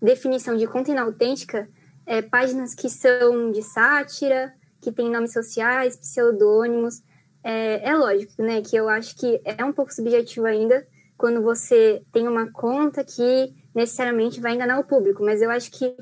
definição 0.00 0.56
de 0.56 0.66
conta 0.66 0.92
inautêntica 0.92 1.68
é, 2.06 2.22
páginas 2.22 2.74
que 2.74 2.88
são 2.88 3.50
de 3.52 3.62
sátira, 3.62 4.54
que 4.80 4.90
têm 4.90 5.10
nomes 5.10 5.32
sociais, 5.32 5.96
pseudônimos. 5.96 7.02
É, 7.44 7.90
é 7.90 7.94
lógico, 7.94 8.42
né, 8.42 8.62
que 8.62 8.74
eu 8.76 8.88
acho 8.88 9.14
que 9.16 9.40
é 9.44 9.64
um 9.64 9.72
pouco 9.72 9.92
subjetivo 9.92 10.46
ainda 10.46 10.86
quando 11.16 11.42
você 11.42 12.02
tem 12.12 12.26
uma 12.26 12.50
conta 12.50 13.04
que 13.04 13.52
necessariamente 13.74 14.40
vai 14.40 14.54
enganar 14.54 14.78
o 14.78 14.84
público, 14.84 15.22
mas 15.24 15.42
eu 15.42 15.50
acho 15.50 15.70
que 15.70 15.94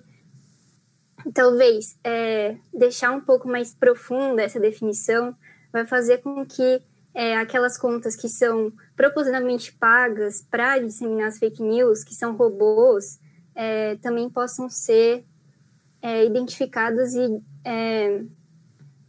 talvez 1.33 1.97
é, 2.05 2.57
deixar 2.73 3.11
um 3.11 3.21
pouco 3.21 3.49
mais 3.49 3.75
profunda 3.75 4.43
essa 4.43 4.61
definição 4.61 5.35
vai 5.73 5.87
fazer 5.87 6.19
com 6.19 6.45
que 6.45 6.81
é, 7.15 7.37
aquelas 7.37 7.79
contas 7.79 8.15
que 8.15 8.29
são 8.29 8.73
propositalmente 8.95 9.73
pagas 9.73 10.43
para 10.43 10.79
disseminar 10.79 11.29
as 11.29 11.39
fake 11.39 11.63
news, 11.63 12.05
que 12.05 12.15
são 12.15 12.37
robôs, 12.37 13.19
é, 13.55 13.97
também 13.97 14.29
possam 14.29 14.69
ser 14.69 15.25
é, 16.03 16.25
identificadas 16.25 17.15
e 17.15 17.43
é, 17.65 18.23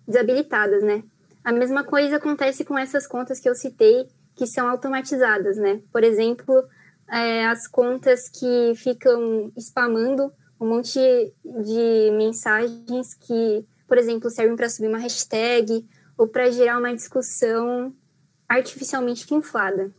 desabilitadas, 0.08 0.84
né? 0.84 1.04
A 1.44 1.52
mesma 1.52 1.84
coisa 1.84 2.16
acontece 2.16 2.64
com 2.64 2.78
essas 2.78 3.06
contas 3.06 3.40
que 3.40 3.50
eu 3.50 3.56
citei, 3.56 4.08
que 4.36 4.48
são 4.48 4.70
automatizadas, 4.70 5.58
né? 5.58 5.82
Por 5.92 6.04
exemplo, 6.04 6.64
é, 7.10 7.46
as 7.46 7.68
contas 7.68 8.30
que 8.30 8.74
ficam 8.76 9.52
spamando 9.58 10.32
um 10.60 10.68
monte 10.68 11.00
de 11.44 12.12
mensagens 12.18 13.14
que, 13.16 13.66
por 13.88 13.98
exemplo, 13.98 14.30
servem 14.30 14.56
para 14.56 14.70
subir 14.70 14.88
uma 14.88 14.98
hashtag 14.98 15.86
ou 16.18 16.28
para 16.28 16.50
gerar 16.50 16.80
uma 16.80 16.96
discussão 16.96 17.94
artificialmente 18.48 19.32
inflada. 19.34 19.92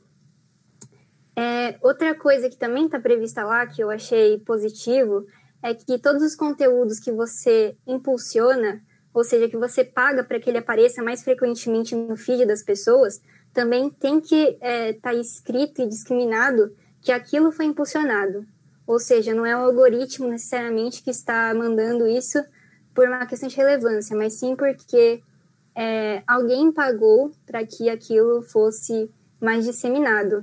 É, 1.36 1.78
outra 1.82 2.14
coisa 2.16 2.48
que 2.48 2.56
também 2.56 2.86
está 2.86 2.98
prevista 2.98 3.44
lá, 3.44 3.64
que 3.66 3.80
eu 3.80 3.90
achei 3.90 4.38
positivo, 4.38 5.24
é 5.62 5.72
que 5.72 5.98
todos 5.98 6.22
os 6.22 6.34
conteúdos 6.34 6.98
que 6.98 7.12
você 7.12 7.76
impulsiona, 7.86 8.82
ou 9.14 9.22
seja, 9.22 9.48
que 9.48 9.56
você 9.56 9.84
paga 9.84 10.24
para 10.24 10.40
que 10.40 10.50
ele 10.50 10.58
apareça 10.58 11.02
mais 11.02 11.22
frequentemente 11.22 11.94
no 11.94 12.16
feed 12.16 12.44
das 12.44 12.62
pessoas, 12.64 13.20
também 13.52 13.88
tem 13.88 14.20
que 14.20 14.34
estar 14.34 14.66
é, 14.66 14.92
tá 14.94 15.14
escrito 15.14 15.82
e 15.82 15.88
discriminado 15.88 16.74
que 17.00 17.12
aquilo 17.12 17.52
foi 17.52 17.66
impulsionado. 17.66 18.44
Ou 18.88 18.98
seja, 18.98 19.34
não 19.34 19.44
é 19.44 19.54
o 19.54 19.66
algoritmo 19.66 20.26
necessariamente 20.26 21.02
que 21.02 21.10
está 21.10 21.52
mandando 21.52 22.08
isso 22.08 22.42
por 22.94 23.06
uma 23.06 23.26
questão 23.26 23.46
de 23.46 23.54
relevância, 23.54 24.16
mas 24.16 24.38
sim 24.38 24.56
porque 24.56 25.22
é, 25.74 26.22
alguém 26.26 26.72
pagou 26.72 27.30
para 27.44 27.66
que 27.66 27.90
aquilo 27.90 28.40
fosse 28.40 29.10
mais 29.38 29.66
disseminado. 29.66 30.42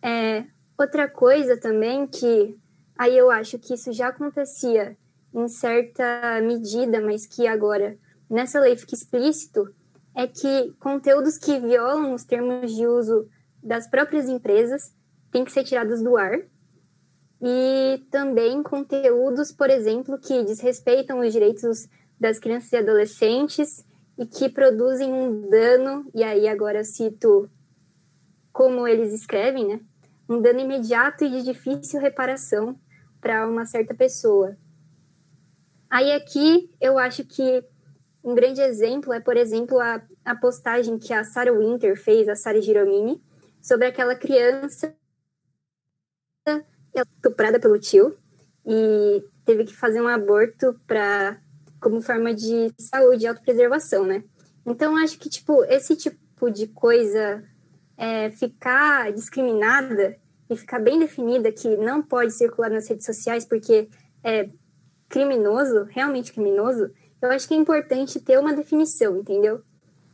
É, 0.00 0.44
outra 0.78 1.08
coisa 1.08 1.56
também 1.56 2.06
que 2.06 2.56
aí 2.96 3.18
eu 3.18 3.28
acho 3.28 3.58
que 3.58 3.74
isso 3.74 3.92
já 3.92 4.06
acontecia 4.06 4.96
em 5.34 5.48
certa 5.48 6.40
medida, 6.42 7.00
mas 7.00 7.26
que 7.26 7.48
agora 7.48 7.98
nessa 8.30 8.60
lei 8.60 8.76
fica 8.76 8.94
explícito, 8.94 9.68
é 10.14 10.28
que 10.28 10.72
conteúdos 10.78 11.38
que 11.38 11.58
violam 11.58 12.14
os 12.14 12.22
termos 12.22 12.72
de 12.72 12.86
uso 12.86 13.28
das 13.60 13.88
próprias 13.88 14.28
empresas 14.28 14.92
têm 15.32 15.44
que 15.44 15.50
ser 15.50 15.64
tirados 15.64 16.00
do 16.00 16.16
ar. 16.16 16.51
E 17.42 17.98
também 18.08 18.62
conteúdos, 18.62 19.50
por 19.50 19.68
exemplo, 19.68 20.16
que 20.16 20.44
desrespeitam 20.44 21.18
os 21.18 21.32
direitos 21.32 21.88
das 22.18 22.38
crianças 22.38 22.70
e 22.70 22.76
adolescentes 22.76 23.84
e 24.16 24.24
que 24.24 24.48
produzem 24.48 25.12
um 25.12 25.48
dano, 25.50 26.08
e 26.14 26.22
aí 26.22 26.46
agora 26.46 26.84
cito 26.84 27.50
como 28.52 28.86
eles 28.86 29.12
escrevem, 29.12 29.66
né? 29.66 29.80
Um 30.28 30.40
dano 30.40 30.60
imediato 30.60 31.24
e 31.24 31.30
de 31.30 31.42
difícil 31.42 32.00
reparação 32.00 32.78
para 33.20 33.48
uma 33.48 33.66
certa 33.66 33.92
pessoa. 33.92 34.56
Aí 35.90 36.12
aqui 36.12 36.70
eu 36.80 36.96
acho 36.96 37.24
que 37.24 37.64
um 38.22 38.34
grande 38.36 38.60
exemplo 38.60 39.12
é, 39.12 39.18
por 39.18 39.36
exemplo, 39.36 39.80
a, 39.80 40.00
a 40.24 40.36
postagem 40.36 40.96
que 40.96 41.12
a 41.12 41.24
Sarah 41.24 41.52
Winter 41.52 42.00
fez, 42.00 42.28
a 42.28 42.36
Sarah 42.36 42.60
Giromini, 42.60 43.20
sobre 43.60 43.88
aquela 43.88 44.14
criança 44.14 44.94
estuprada 46.94 47.58
pelo 47.58 47.78
tio 47.78 48.16
e 48.66 49.24
teve 49.44 49.64
que 49.64 49.76
fazer 49.76 50.00
um 50.00 50.08
aborto 50.08 50.74
para 50.86 51.38
como 51.80 52.00
forma 52.00 52.32
de 52.32 52.72
saúde 52.78 53.24
e 53.24 53.26
autopreservação, 53.26 54.04
né? 54.04 54.22
Então, 54.64 54.96
acho 54.96 55.18
que, 55.18 55.28
tipo, 55.28 55.64
esse 55.64 55.96
tipo 55.96 56.48
de 56.50 56.68
coisa 56.68 57.42
é, 57.96 58.30
ficar 58.30 59.12
discriminada 59.12 60.16
e 60.48 60.56
ficar 60.56 60.78
bem 60.78 60.98
definida 60.98 61.50
que 61.50 61.76
não 61.76 62.02
pode 62.02 62.32
circular 62.32 62.70
nas 62.70 62.88
redes 62.88 63.04
sociais 63.04 63.44
porque 63.44 63.88
é 64.22 64.48
criminoso, 65.08 65.84
realmente 65.90 66.32
criminoso, 66.32 66.90
eu 67.20 67.30
acho 67.30 67.46
que 67.46 67.54
é 67.54 67.56
importante 67.56 68.20
ter 68.20 68.38
uma 68.38 68.54
definição, 68.54 69.16
entendeu? 69.18 69.62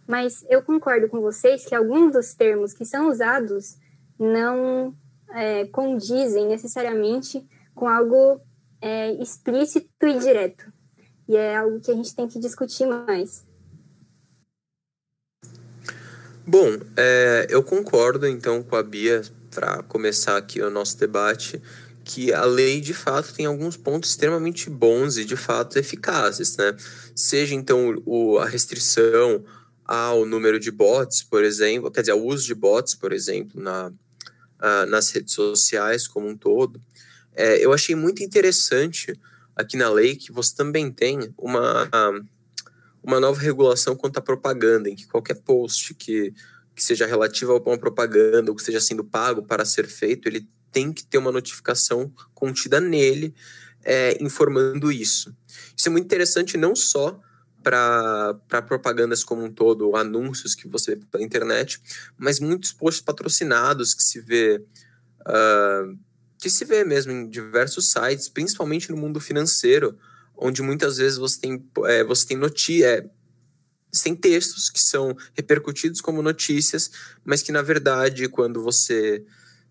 Mas 0.07 0.45
eu 0.49 0.63
concordo 0.63 1.09
com 1.09 1.21
vocês 1.21 1.65
que 1.67 1.75
alguns 1.75 2.13
dos 2.13 2.35
termos 2.35 2.73
que 2.73 2.85
são 2.85 3.09
usados 3.09 3.77
não 4.19 4.95
é, 5.31 5.67
condizem 5.67 6.47
necessariamente 6.47 7.45
com 7.75 7.89
algo 7.89 8.41
é, 8.81 9.13
explícito 9.15 10.07
e 10.07 10.19
direto. 10.19 10.73
E 11.29 11.37
é 11.37 11.57
algo 11.57 11.81
que 11.81 11.91
a 11.91 11.95
gente 11.95 12.15
tem 12.15 12.27
que 12.27 12.39
discutir 12.39 12.87
mais. 12.87 13.45
Bom, 16.47 16.79
é, 16.97 17.47
eu 17.51 17.63
concordo 17.63 18.27
então 18.27 18.63
com 18.63 18.75
a 18.75 18.83
Bia, 18.83 19.23
para 19.51 19.83
começar 19.83 20.37
aqui 20.37 20.63
o 20.63 20.71
nosso 20.71 20.99
debate, 20.99 21.61
que 22.05 22.33
a 22.33 22.45
lei 22.45 22.81
de 22.81 22.95
fato 22.95 23.35
tem 23.35 23.45
alguns 23.45 23.77
pontos 23.77 24.11
extremamente 24.11 24.71
bons 24.71 25.19
e 25.19 25.25
de 25.25 25.37
fato 25.37 25.79
eficazes, 25.79 26.57
né? 26.57 26.75
Seja 27.15 27.55
então 27.55 28.03
o, 28.07 28.39
a 28.39 28.47
restrição 28.47 29.45
ao 29.85 30.25
número 30.25 30.59
de 30.59 30.71
bots, 30.71 31.23
por 31.23 31.45
exemplo, 31.45 31.91
quer 31.91 32.01
dizer, 32.01 32.13
ao 32.13 32.21
uso 32.21 32.47
de 32.47 32.55
bots, 32.55 32.95
por 32.95 33.13
exemplo, 33.13 33.61
na, 33.61 33.93
uh, 34.61 34.87
nas 34.87 35.11
redes 35.11 35.35
sociais 35.35 36.07
como 36.07 36.29
um 36.29 36.37
todo. 36.37 36.81
É, 37.35 37.65
eu 37.65 37.73
achei 37.73 37.95
muito 37.95 38.23
interessante 38.23 39.19
aqui 39.55 39.77
na 39.77 39.89
lei 39.89 40.17
que 40.17 40.33
você 40.33 40.55
também 40.55 40.91
tem 40.91 41.33
uma, 41.37 41.89
uma 43.03 43.21
nova 43.21 43.41
regulação 43.41 43.97
quanto 43.97 44.19
à 44.19 44.21
propaganda, 44.21 44.89
em 44.89 44.97
que 44.97 45.07
qualquer 45.07 45.37
post 45.37 45.95
que, 45.95 46.33
que 46.75 46.83
seja 46.83 47.07
relativo 47.07 47.53
a 47.53 47.57
uma 47.57 47.79
propaganda 47.79 48.51
ou 48.51 48.55
que 48.55 48.63
esteja 48.63 48.81
sendo 48.81 49.05
pago 49.05 49.43
para 49.43 49.65
ser 49.65 49.87
feito, 49.87 50.29
ele 50.29 50.49
tem 50.71 50.93
que 50.93 51.05
ter 51.05 51.19
uma 51.19 51.33
notificação 51.33 52.13
contida 52.35 52.81
nele 52.81 53.35
é, 53.85 54.23
informando 54.23 54.93
isso. 54.93 55.35
Isso 55.77 55.89
é 55.89 55.91
muito 55.91 56.05
interessante 56.05 56.57
não 56.57 56.75
só 56.75 57.21
para 57.69 58.63
propagandas 58.63 59.23
como 59.23 59.45
um 59.45 59.53
todo, 59.53 59.95
anúncios 59.95 60.55
que 60.55 60.67
você 60.67 60.95
vê 60.95 61.05
pela 61.11 61.23
internet, 61.23 61.79
mas 62.17 62.41
muitos 62.41 62.73
posts 62.73 63.03
patrocinados 63.03 63.93
que 63.93 64.03
se 64.03 64.21
vê 64.21 64.65
uh, 65.21 65.99
que 66.39 66.49
se 66.49 66.65
vê 66.65 66.85
mesmo 66.85 67.13
em 67.13 67.29
diversos 67.29 67.91
sites, 67.91 68.29
principalmente 68.29 68.91
no 68.91 68.97
mundo 68.97 69.21
financeiro, 69.21 69.99
onde 70.37 70.63
muitas 70.63 70.97
vezes 70.97 71.19
você 71.19 71.41
tem, 71.41 71.63
é, 71.85 72.05
você 72.05 72.27
tem 72.29 72.37
notícia, 72.37 72.87
é, 72.87 73.11
sem 73.93 74.15
textos 74.15 74.71
que 74.71 74.81
são 74.81 75.17
repercutidos 75.35 76.01
como 76.01 76.23
notícias, 76.23 76.91
mas 77.25 77.43
que 77.43 77.53
na 77.53 77.61
verdade, 77.61 78.29
quando 78.29 78.63
você 78.63 79.25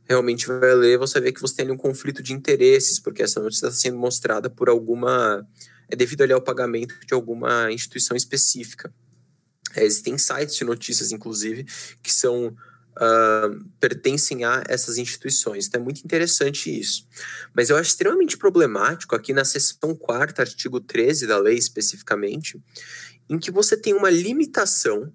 realmente 0.03 0.45
vai 0.47 0.75
ler, 0.75 0.97
você 0.97 1.19
vê 1.19 1.31
que 1.31 1.41
você 1.41 1.55
tem 1.55 1.71
um 1.71 1.77
conflito 1.77 2.21
de 2.21 2.33
interesses, 2.33 2.99
porque 2.99 3.23
essa 3.23 3.39
notícia 3.39 3.67
está 3.67 3.79
sendo 3.79 3.97
mostrada 3.97 4.49
por 4.49 4.69
alguma. 4.69 5.47
É 5.89 5.95
devido 5.95 6.21
ali 6.21 6.33
ao 6.33 6.41
pagamento 6.41 6.95
de 7.05 7.13
alguma 7.13 7.71
instituição 7.71 8.15
específica. 8.15 8.93
É, 9.75 9.83
existem 9.83 10.17
sites 10.17 10.55
de 10.55 10.63
notícias, 10.63 11.11
inclusive, 11.11 11.65
que 12.01 12.13
são. 12.13 12.55
Uh, 12.99 13.63
pertencem 13.79 14.43
a 14.43 14.63
essas 14.67 14.97
instituições. 14.97 15.67
Então 15.67 15.79
é 15.79 15.83
muito 15.83 16.01
interessante 16.03 16.75
isso. 16.75 17.07
Mas 17.53 17.69
eu 17.69 17.77
acho 17.77 17.91
extremamente 17.91 18.35
problemático 18.35 19.15
aqui 19.15 19.33
na 19.33 19.45
seção 19.45 19.93
4, 19.95 20.41
artigo 20.41 20.79
13 20.79 21.27
da 21.27 21.37
lei 21.37 21.59
especificamente, 21.59 22.59
em 23.29 23.37
que 23.37 23.51
você 23.51 23.77
tem 23.77 23.93
uma 23.93 24.09
limitação 24.09 25.13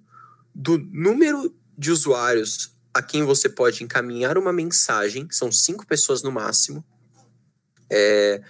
do 0.55 0.77
número 0.77 1.53
de 1.77 1.91
usuários 1.91 2.73
a 2.93 3.01
quem 3.01 3.23
você 3.23 3.49
pode 3.49 3.83
encaminhar 3.83 4.37
uma 4.37 4.53
mensagem, 4.53 5.27
são 5.31 5.51
cinco 5.51 5.85
pessoas 5.85 6.21
no 6.21 6.31
máximo. 6.31 6.85
É, 7.89 8.41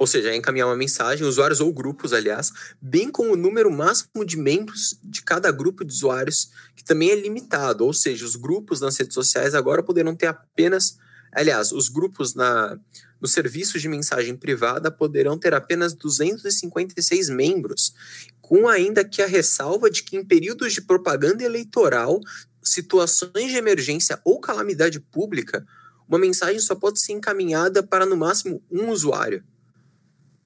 ou 0.00 0.06
seja, 0.06 0.30
é 0.30 0.34
encaminhar 0.34 0.66
uma 0.66 0.76
mensagem, 0.76 1.26
usuários 1.26 1.60
ou 1.60 1.70
grupos, 1.70 2.14
aliás, 2.14 2.50
bem 2.80 3.10
como 3.10 3.34
o 3.34 3.36
número 3.36 3.70
máximo 3.70 4.24
de 4.24 4.38
membros 4.38 4.98
de 5.04 5.20
cada 5.20 5.52
grupo 5.52 5.84
de 5.84 5.92
usuários, 5.92 6.50
que 6.74 6.82
também 6.82 7.10
é 7.10 7.14
limitado. 7.14 7.84
Ou 7.84 7.92
seja, 7.92 8.24
os 8.24 8.34
grupos 8.34 8.80
nas 8.80 8.96
redes 8.96 9.12
sociais 9.12 9.54
agora 9.54 9.82
poderão 9.82 10.16
ter 10.16 10.28
apenas. 10.28 10.96
Aliás, 11.30 11.70
os 11.70 11.90
grupos 11.90 12.34
na, 12.34 12.78
no 13.20 13.28
serviço 13.28 13.78
de 13.78 13.90
mensagem 13.90 14.34
privada 14.34 14.90
poderão 14.90 15.36
ter 15.36 15.52
apenas 15.52 15.92
256 15.92 17.28
membros, 17.28 17.92
com 18.40 18.66
ainda 18.66 19.04
que 19.04 19.20
a 19.20 19.26
ressalva 19.26 19.90
de 19.90 20.02
que 20.02 20.16
em 20.16 20.24
períodos 20.24 20.72
de 20.72 20.80
propaganda 20.80 21.44
eleitoral 21.44 22.18
situações 22.62 23.50
de 23.50 23.58
emergência 23.58 24.18
ou 24.24 24.40
calamidade 24.40 24.98
pública, 24.98 25.62
uma 26.08 26.18
mensagem 26.18 26.58
só 26.58 26.74
pode 26.74 26.98
ser 27.00 27.12
encaminhada 27.12 27.82
para 27.82 28.06
no 28.06 28.16
máximo 28.16 28.62
um 28.70 28.88
usuário, 28.88 29.44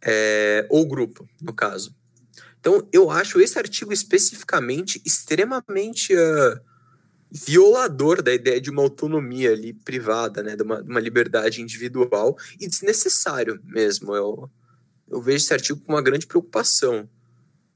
é, 0.04 0.66
ou 0.68 0.86
grupo, 0.86 1.28
no 1.40 1.52
caso. 1.52 1.94
Então, 2.60 2.86
eu 2.92 3.10
acho 3.10 3.40
esse 3.40 3.58
artigo 3.58 3.92
especificamente 3.92 5.00
extremamente 5.04 6.14
uh, 6.14 6.60
violador 7.30 8.22
da 8.22 8.32
ideia 8.32 8.60
de 8.60 8.70
uma 8.70 8.82
autonomia 8.82 9.52
ali 9.52 9.72
privada, 9.72 10.42
né, 10.42 10.54
de 10.54 10.62
uma, 10.62 10.82
de 10.82 10.88
uma 10.88 11.00
liberdade 11.00 11.60
individual 11.60 12.36
e 12.60 12.68
desnecessário 12.68 13.60
mesmo. 13.64 14.14
Eu, 14.14 14.50
eu 15.10 15.20
vejo 15.20 15.44
esse 15.44 15.52
artigo 15.52 15.80
com 15.80 15.92
uma 15.92 16.02
grande 16.02 16.26
preocupação, 16.26 17.08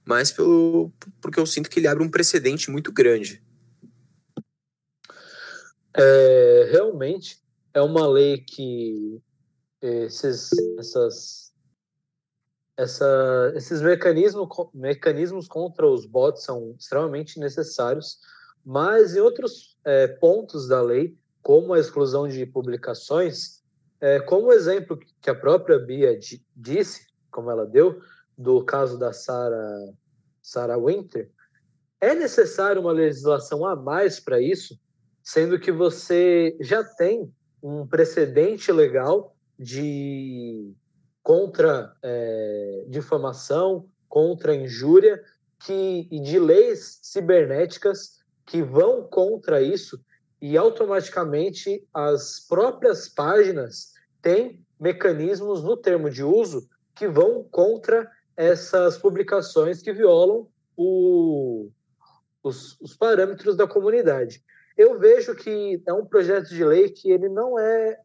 mas 0.06 0.30
pelo, 0.30 0.92
porque 1.20 1.40
eu 1.40 1.46
sinto 1.46 1.68
que 1.68 1.80
ele 1.80 1.88
abre 1.88 2.04
um 2.04 2.10
precedente 2.10 2.70
muito 2.70 2.92
grande. 2.92 3.42
É, 5.94 6.68
realmente 6.70 7.38
é 7.74 7.82
uma 7.82 8.06
lei 8.06 8.38
que 8.38 9.20
esses, 9.82 10.50
essas, 10.78 11.47
essa, 12.78 13.52
esses 13.56 13.82
mecanismos, 13.82 14.48
mecanismos 14.72 15.48
contra 15.48 15.84
os 15.84 16.06
bots 16.06 16.44
são 16.44 16.76
extremamente 16.78 17.40
necessários, 17.40 18.20
mas 18.64 19.16
em 19.16 19.20
outros 19.20 19.76
é, 19.84 20.06
pontos 20.06 20.68
da 20.68 20.80
lei, 20.80 21.18
como 21.42 21.74
a 21.74 21.80
exclusão 21.80 22.28
de 22.28 22.46
publicações, 22.46 23.64
é, 24.00 24.20
como 24.20 24.46
o 24.46 24.52
exemplo 24.52 24.96
que 25.20 25.28
a 25.28 25.34
própria 25.34 25.76
Bia 25.76 26.16
disse, 26.54 27.08
como 27.32 27.50
ela 27.50 27.66
deu, 27.66 28.00
do 28.36 28.64
caso 28.64 28.96
da 28.96 29.12
Sarah, 29.12 29.92
Sarah 30.40 30.78
Winter, 30.78 31.28
é 32.00 32.14
necessário 32.14 32.80
uma 32.80 32.92
legislação 32.92 33.66
a 33.66 33.74
mais 33.74 34.20
para 34.20 34.40
isso, 34.40 34.78
sendo 35.20 35.58
que 35.58 35.72
você 35.72 36.56
já 36.60 36.84
tem 36.84 37.28
um 37.60 37.84
precedente 37.84 38.70
legal 38.70 39.34
de 39.58 40.72
contra 41.28 41.94
é, 42.02 42.86
difamação, 42.88 43.86
contra 44.08 44.54
injúria, 44.54 45.22
que, 45.62 46.08
e 46.10 46.20
de 46.20 46.38
leis 46.38 47.00
cibernéticas 47.02 48.20
que 48.46 48.62
vão 48.62 49.02
contra 49.02 49.60
isso, 49.60 50.02
e 50.40 50.56
automaticamente 50.56 51.86
as 51.92 52.40
próprias 52.48 53.10
páginas 53.10 53.92
têm 54.22 54.64
mecanismos 54.80 55.62
no 55.62 55.76
termo 55.76 56.08
de 56.08 56.24
uso 56.24 56.66
que 56.94 57.06
vão 57.06 57.44
contra 57.44 58.10
essas 58.34 58.96
publicações 58.96 59.82
que 59.82 59.92
violam 59.92 60.48
o, 60.74 61.68
os, 62.42 62.80
os 62.80 62.96
parâmetros 62.96 63.54
da 63.54 63.66
comunidade. 63.66 64.42
Eu 64.78 64.98
vejo 64.98 65.34
que 65.34 65.82
é 65.86 65.92
um 65.92 66.06
projeto 66.06 66.48
de 66.48 66.64
lei 66.64 66.88
que 66.88 67.10
ele 67.10 67.28
não 67.28 67.58
é, 67.58 68.00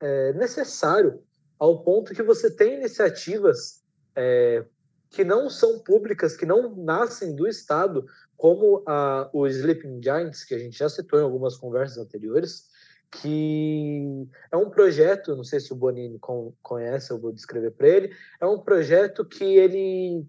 é 0.00 0.32
necessário 0.32 1.22
ao 1.60 1.82
ponto 1.82 2.14
que 2.14 2.22
você 2.22 2.50
tem 2.50 2.76
iniciativas 2.76 3.84
é, 4.16 4.64
que 5.10 5.22
não 5.22 5.50
são 5.50 5.78
públicas, 5.80 6.34
que 6.34 6.46
não 6.46 6.74
nascem 6.74 7.36
do 7.36 7.46
Estado, 7.46 8.06
como 8.34 8.82
a, 8.86 9.28
o 9.30 9.46
Sleeping 9.46 10.02
Giants, 10.02 10.42
que 10.42 10.54
a 10.54 10.58
gente 10.58 10.78
já 10.78 10.88
citou 10.88 11.20
em 11.20 11.22
algumas 11.22 11.58
conversas 11.58 11.98
anteriores, 11.98 12.70
que 13.10 14.26
é 14.50 14.56
um 14.56 14.70
projeto, 14.70 15.36
não 15.36 15.44
sei 15.44 15.60
se 15.60 15.72
o 15.72 15.76
Bonini 15.76 16.18
conhece, 16.62 17.10
eu 17.10 17.20
vou 17.20 17.32
descrever 17.32 17.72
para 17.72 17.88
ele, 17.88 18.16
é 18.40 18.46
um 18.46 18.60
projeto 18.60 19.24
que 19.24 19.44
ele 19.44 20.24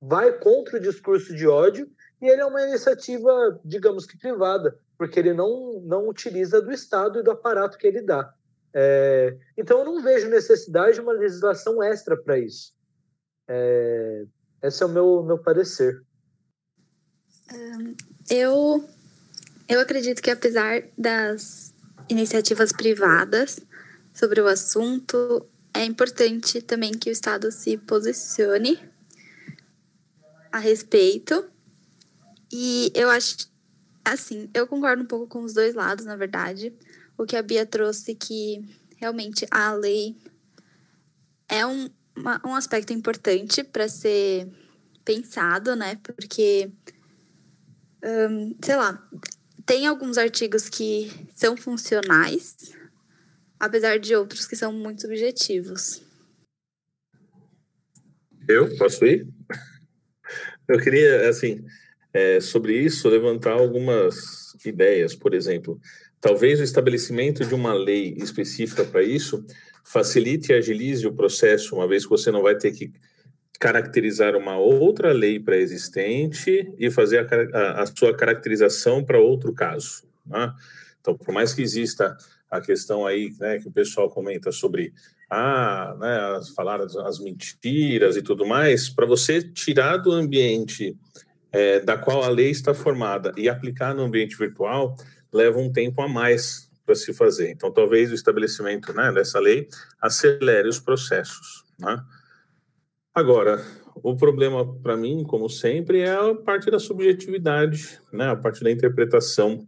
vai 0.00 0.36
contra 0.38 0.78
o 0.78 0.80
discurso 0.80 1.36
de 1.36 1.46
ódio 1.46 1.88
e 2.20 2.26
ele 2.26 2.40
é 2.40 2.46
uma 2.46 2.62
iniciativa, 2.62 3.60
digamos 3.64 4.06
que 4.06 4.18
privada, 4.18 4.76
porque 4.98 5.20
ele 5.20 5.34
não, 5.34 5.80
não 5.82 6.08
utiliza 6.08 6.60
do 6.60 6.72
Estado 6.72 7.20
e 7.20 7.22
do 7.22 7.30
aparato 7.30 7.78
que 7.78 7.86
ele 7.86 8.00
dá. 8.00 8.34
É, 8.72 9.36
então, 9.56 9.78
eu 9.80 9.84
não 9.84 10.02
vejo 10.02 10.28
necessidade 10.28 10.94
de 10.94 11.00
uma 11.00 11.12
legislação 11.12 11.82
extra 11.82 12.16
para 12.16 12.38
isso. 12.38 12.72
É, 13.48 14.24
esse 14.62 14.82
é 14.82 14.86
o 14.86 14.88
meu, 14.88 15.22
meu 15.22 15.38
parecer. 15.38 16.00
Eu, 18.30 18.88
eu 19.68 19.80
acredito 19.80 20.22
que, 20.22 20.30
apesar 20.30 20.84
das 20.96 21.74
iniciativas 22.08 22.72
privadas 22.72 23.60
sobre 24.14 24.40
o 24.40 24.46
assunto, 24.46 25.46
é 25.74 25.84
importante 25.84 26.62
também 26.62 26.92
que 26.92 27.10
o 27.10 27.12
Estado 27.12 27.50
se 27.50 27.76
posicione 27.76 28.78
a 30.52 30.58
respeito 30.58 31.44
e 32.52 32.90
eu 32.94 33.08
acho, 33.08 33.48
assim, 34.04 34.50
eu 34.52 34.66
concordo 34.66 35.02
um 35.02 35.06
pouco 35.06 35.26
com 35.28 35.44
os 35.44 35.54
dois 35.54 35.74
lados, 35.74 36.04
na 36.04 36.16
verdade. 36.16 36.74
O 37.20 37.26
que 37.26 37.36
a 37.36 37.42
Bia 37.42 37.66
trouxe 37.66 38.14
que 38.14 38.64
realmente 38.96 39.46
a 39.50 39.74
lei 39.74 40.16
é 41.46 41.66
um, 41.66 41.90
uma, 42.16 42.40
um 42.46 42.54
aspecto 42.54 42.94
importante 42.94 43.62
para 43.62 43.86
ser 43.88 44.48
pensado, 45.04 45.76
né? 45.76 45.96
Porque, 46.02 46.72
um, 48.02 48.56
sei 48.64 48.74
lá, 48.74 49.06
tem 49.66 49.86
alguns 49.86 50.16
artigos 50.16 50.70
que 50.70 51.12
são 51.34 51.58
funcionais, 51.58 52.56
apesar 53.58 53.98
de 53.98 54.16
outros 54.16 54.46
que 54.46 54.56
são 54.56 54.72
muito 54.72 55.02
subjetivos. 55.02 56.00
Eu 58.48 58.78
posso 58.78 59.04
ir? 59.04 59.28
Eu 60.66 60.78
queria, 60.78 61.28
assim, 61.28 61.66
é, 62.14 62.40
sobre 62.40 62.82
isso, 62.82 63.10
levantar 63.10 63.52
algumas 63.52 64.54
ideias. 64.64 65.14
Por 65.14 65.34
exemplo, 65.34 65.78
talvez 66.20 66.60
o 66.60 66.64
estabelecimento 66.64 67.44
de 67.44 67.54
uma 67.54 67.72
lei 67.72 68.14
específica 68.18 68.84
para 68.84 69.02
isso 69.02 69.44
facilite 69.82 70.52
e 70.52 70.54
agilize 70.54 71.06
o 71.06 71.12
processo, 71.12 71.74
uma 71.74 71.88
vez 71.88 72.04
que 72.04 72.10
você 72.10 72.30
não 72.30 72.42
vai 72.42 72.54
ter 72.54 72.72
que 72.72 72.92
caracterizar 73.58 74.36
uma 74.36 74.56
outra 74.56 75.12
lei 75.12 75.38
pré-existente 75.38 76.72
e 76.78 76.90
fazer 76.90 77.26
a, 77.26 77.58
a, 77.58 77.82
a, 77.82 77.86
sua 77.86 78.16
caracterização 78.16 79.04
para 79.04 79.18
outro 79.18 79.52
caso. 79.52 80.04
Né? 80.24 80.52
Então, 81.00 81.14
por 81.16 81.32
mais 81.32 81.52
que 81.52 81.60
exista 81.60 82.16
a 82.50 82.60
questão 82.60 83.06
aí 83.06 83.34
né, 83.38 83.58
que 83.58 83.68
o 83.68 83.72
pessoal 83.72 84.08
comenta 84.08 84.50
sobre 84.50 84.92
ah, 85.28 85.94
né, 86.00 86.40
falar 86.56 86.80
as, 86.80 86.96
as 86.96 87.18
mentiras 87.18 88.16
e 88.16 88.22
tudo 88.22 88.46
mais, 88.46 88.88
para 88.88 89.06
você 89.06 89.42
tirar 89.42 89.98
do 89.98 90.10
ambiente 90.10 90.96
é, 91.52 91.80
da 91.80 91.98
qual 91.98 92.22
a 92.22 92.28
lei 92.28 92.50
está 92.50 92.72
formada 92.72 93.32
e 93.36 93.48
aplicar 93.48 93.94
no 93.94 94.02
ambiente 94.02 94.36
virtual 94.36 94.96
leva 95.32 95.58
um 95.58 95.72
tempo 95.72 96.02
a 96.02 96.08
mais 96.08 96.70
para 96.84 96.94
se 96.94 97.12
fazer. 97.12 97.50
Então, 97.50 97.70
talvez 97.70 98.10
o 98.10 98.14
estabelecimento 98.14 98.92
né, 98.92 99.12
dessa 99.12 99.38
lei 99.38 99.68
acelere 100.00 100.68
os 100.68 100.80
processos. 100.80 101.64
Né? 101.78 102.02
Agora, 103.14 103.64
o 104.02 104.16
problema 104.16 104.66
para 104.82 104.96
mim, 104.96 105.22
como 105.24 105.48
sempre, 105.48 106.00
é 106.00 106.14
a 106.14 106.34
parte 106.34 106.70
da 106.70 106.78
subjetividade, 106.78 108.00
né, 108.12 108.28
a 108.28 108.36
parte 108.36 108.62
da 108.62 108.70
interpretação. 108.70 109.66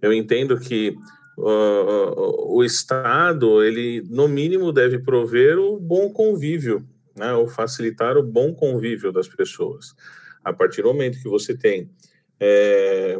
Eu 0.00 0.12
entendo 0.12 0.58
que 0.58 0.96
uh, 1.38 2.52
o 2.56 2.64
Estado, 2.64 3.62
ele, 3.62 4.02
no 4.08 4.28
mínimo, 4.28 4.72
deve 4.72 4.98
prover 4.98 5.58
o 5.58 5.78
bom 5.78 6.10
convívio, 6.10 6.86
né, 7.16 7.32
ou 7.34 7.46
facilitar 7.46 8.16
o 8.16 8.22
bom 8.22 8.54
convívio 8.54 9.12
das 9.12 9.28
pessoas. 9.28 9.94
A 10.42 10.52
partir 10.52 10.82
do 10.82 10.88
momento 10.88 11.20
que 11.20 11.28
você 11.28 11.56
tem 11.56 11.90
é, 12.38 13.18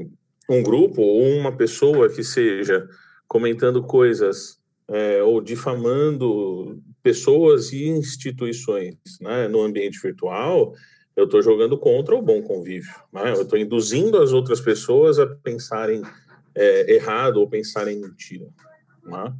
um 0.48 0.62
grupo 0.62 1.02
ou 1.02 1.22
uma 1.22 1.56
pessoa 1.56 2.08
que 2.08 2.22
seja 2.22 2.86
comentando 3.26 3.82
coisas 3.82 4.60
é, 4.88 5.22
ou 5.22 5.40
difamando 5.40 6.82
pessoas 7.02 7.72
e 7.72 7.86
instituições 7.86 8.96
né, 9.20 9.48
no 9.48 9.62
ambiente 9.62 10.00
virtual, 10.00 10.74
eu 11.16 11.24
estou 11.24 11.42
jogando 11.42 11.78
contra 11.78 12.14
o 12.14 12.22
bom 12.22 12.42
convívio. 12.42 12.94
Né? 13.12 13.30
Eu 13.30 13.42
estou 13.42 13.58
induzindo 13.58 14.18
as 14.18 14.32
outras 14.32 14.60
pessoas 14.60 15.18
a 15.18 15.26
pensarem 15.26 16.02
é, 16.54 16.94
errado 16.94 17.38
ou 17.38 17.48
pensarem 17.48 18.00
mentira. 18.00 18.46
Né? 19.02 19.32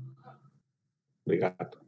Obrigado. 1.24 1.83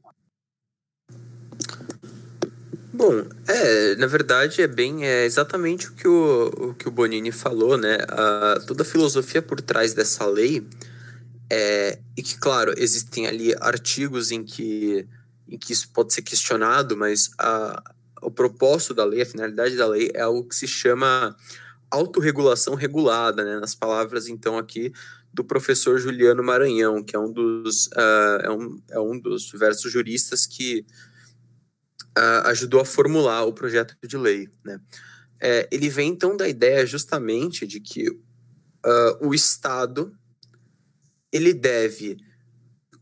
Bom, 2.97 3.27
é, 3.47 3.95
na 3.97 4.07
verdade 4.07 4.63
é 4.63 4.67
bem 4.67 5.07
é 5.07 5.27
exatamente 5.27 5.89
o 5.89 5.93
que 5.93 6.09
o, 6.09 6.47
o 6.47 6.75
que 6.75 6.89
o 6.89 6.91
Bonini 6.91 7.31
falou, 7.31 7.77
né? 7.77 7.99
A, 8.09 8.59
toda 8.67 8.83
a 8.83 8.87
filosofia 8.87 9.43
por 9.43 9.61
trás 9.61 9.93
dessa 9.93 10.25
lei 10.25 10.67
é, 11.51 11.99
e 12.17 12.23
que, 12.23 12.39
claro, 12.39 12.73
existem 12.75 13.27
ali 13.27 13.55
artigos 13.61 14.31
em 14.31 14.43
que, 14.43 15.07
em 15.47 15.59
que 15.59 15.75
isso 15.75 15.91
pode 15.93 16.15
ser 16.15 16.23
questionado, 16.23 16.97
mas 16.97 17.29
a, 17.39 17.83
o 18.23 18.31
propósito 18.31 18.95
da 18.95 19.05
lei, 19.05 19.21
a 19.21 19.27
finalidade 19.27 19.77
da 19.77 19.87
lei 19.87 20.11
é 20.15 20.23
algo 20.23 20.49
que 20.49 20.57
se 20.57 20.67
chama 20.67 21.37
autorregulação 21.91 22.75
regulada, 22.75 23.45
né? 23.45 23.61
Nas 23.61 23.75
palavras, 23.75 24.27
então, 24.27 24.57
aqui 24.57 24.91
do 25.35 25.45
professor 25.45 25.99
Juliano 25.99 26.43
Maranhão, 26.43 27.03
que 27.03 27.15
é 27.15 27.19
um 27.19 27.31
dos, 27.31 27.89
uh, 27.89 28.41
é 28.43 28.51
um, 28.51 28.81
é 28.89 28.99
um 28.99 29.19
dos 29.19 29.43
diversos 29.43 29.93
juristas 29.93 30.47
que 30.47 30.87
uh, 32.17 32.47
ajudou 32.47 32.81
a 32.81 32.85
formular 32.85 33.45
o 33.45 33.53
projeto 33.53 33.97
de 34.07 34.17
lei. 34.17 34.49
Né? 34.65 34.81
É, 35.41 35.69
ele 35.71 35.89
vem 35.89 36.11
então 36.11 36.37
da 36.37 36.49
ideia 36.49 36.87
justamente 36.87 37.67
de 37.67 37.81
que 37.81 38.09
uh, 38.09 39.27
o 39.27 39.35
Estado 39.35 40.17
ele 41.33 41.53
deve 41.53 42.17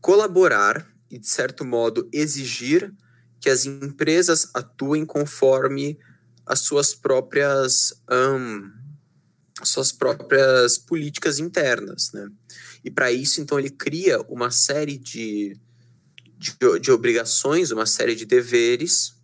colaborar 0.01 0.87
e 1.09 1.17
de 1.17 1.27
certo 1.27 1.63
modo 1.63 2.09
exigir 2.11 2.93
que 3.39 3.49
as 3.49 3.65
empresas 3.65 4.49
atuem 4.53 5.05
conforme 5.05 5.97
as 6.45 6.59
suas 6.59 6.93
próprias 6.93 7.93
um, 8.11 8.71
suas 9.63 9.91
próprias 9.91 10.77
políticas 10.77 11.39
internas, 11.39 12.11
né? 12.13 12.27
E 12.83 12.91
para 12.91 13.11
isso, 13.11 13.41
então, 13.41 13.57
ele 13.57 13.69
cria 13.69 14.21
uma 14.29 14.51
série 14.51 14.97
de, 14.97 15.57
de, 16.37 16.79
de, 16.79 16.91
obrigações, 16.91 17.71
uma 17.71 17.85
série 17.85 18.15
de 18.15 18.25
deveres, 18.25 19.15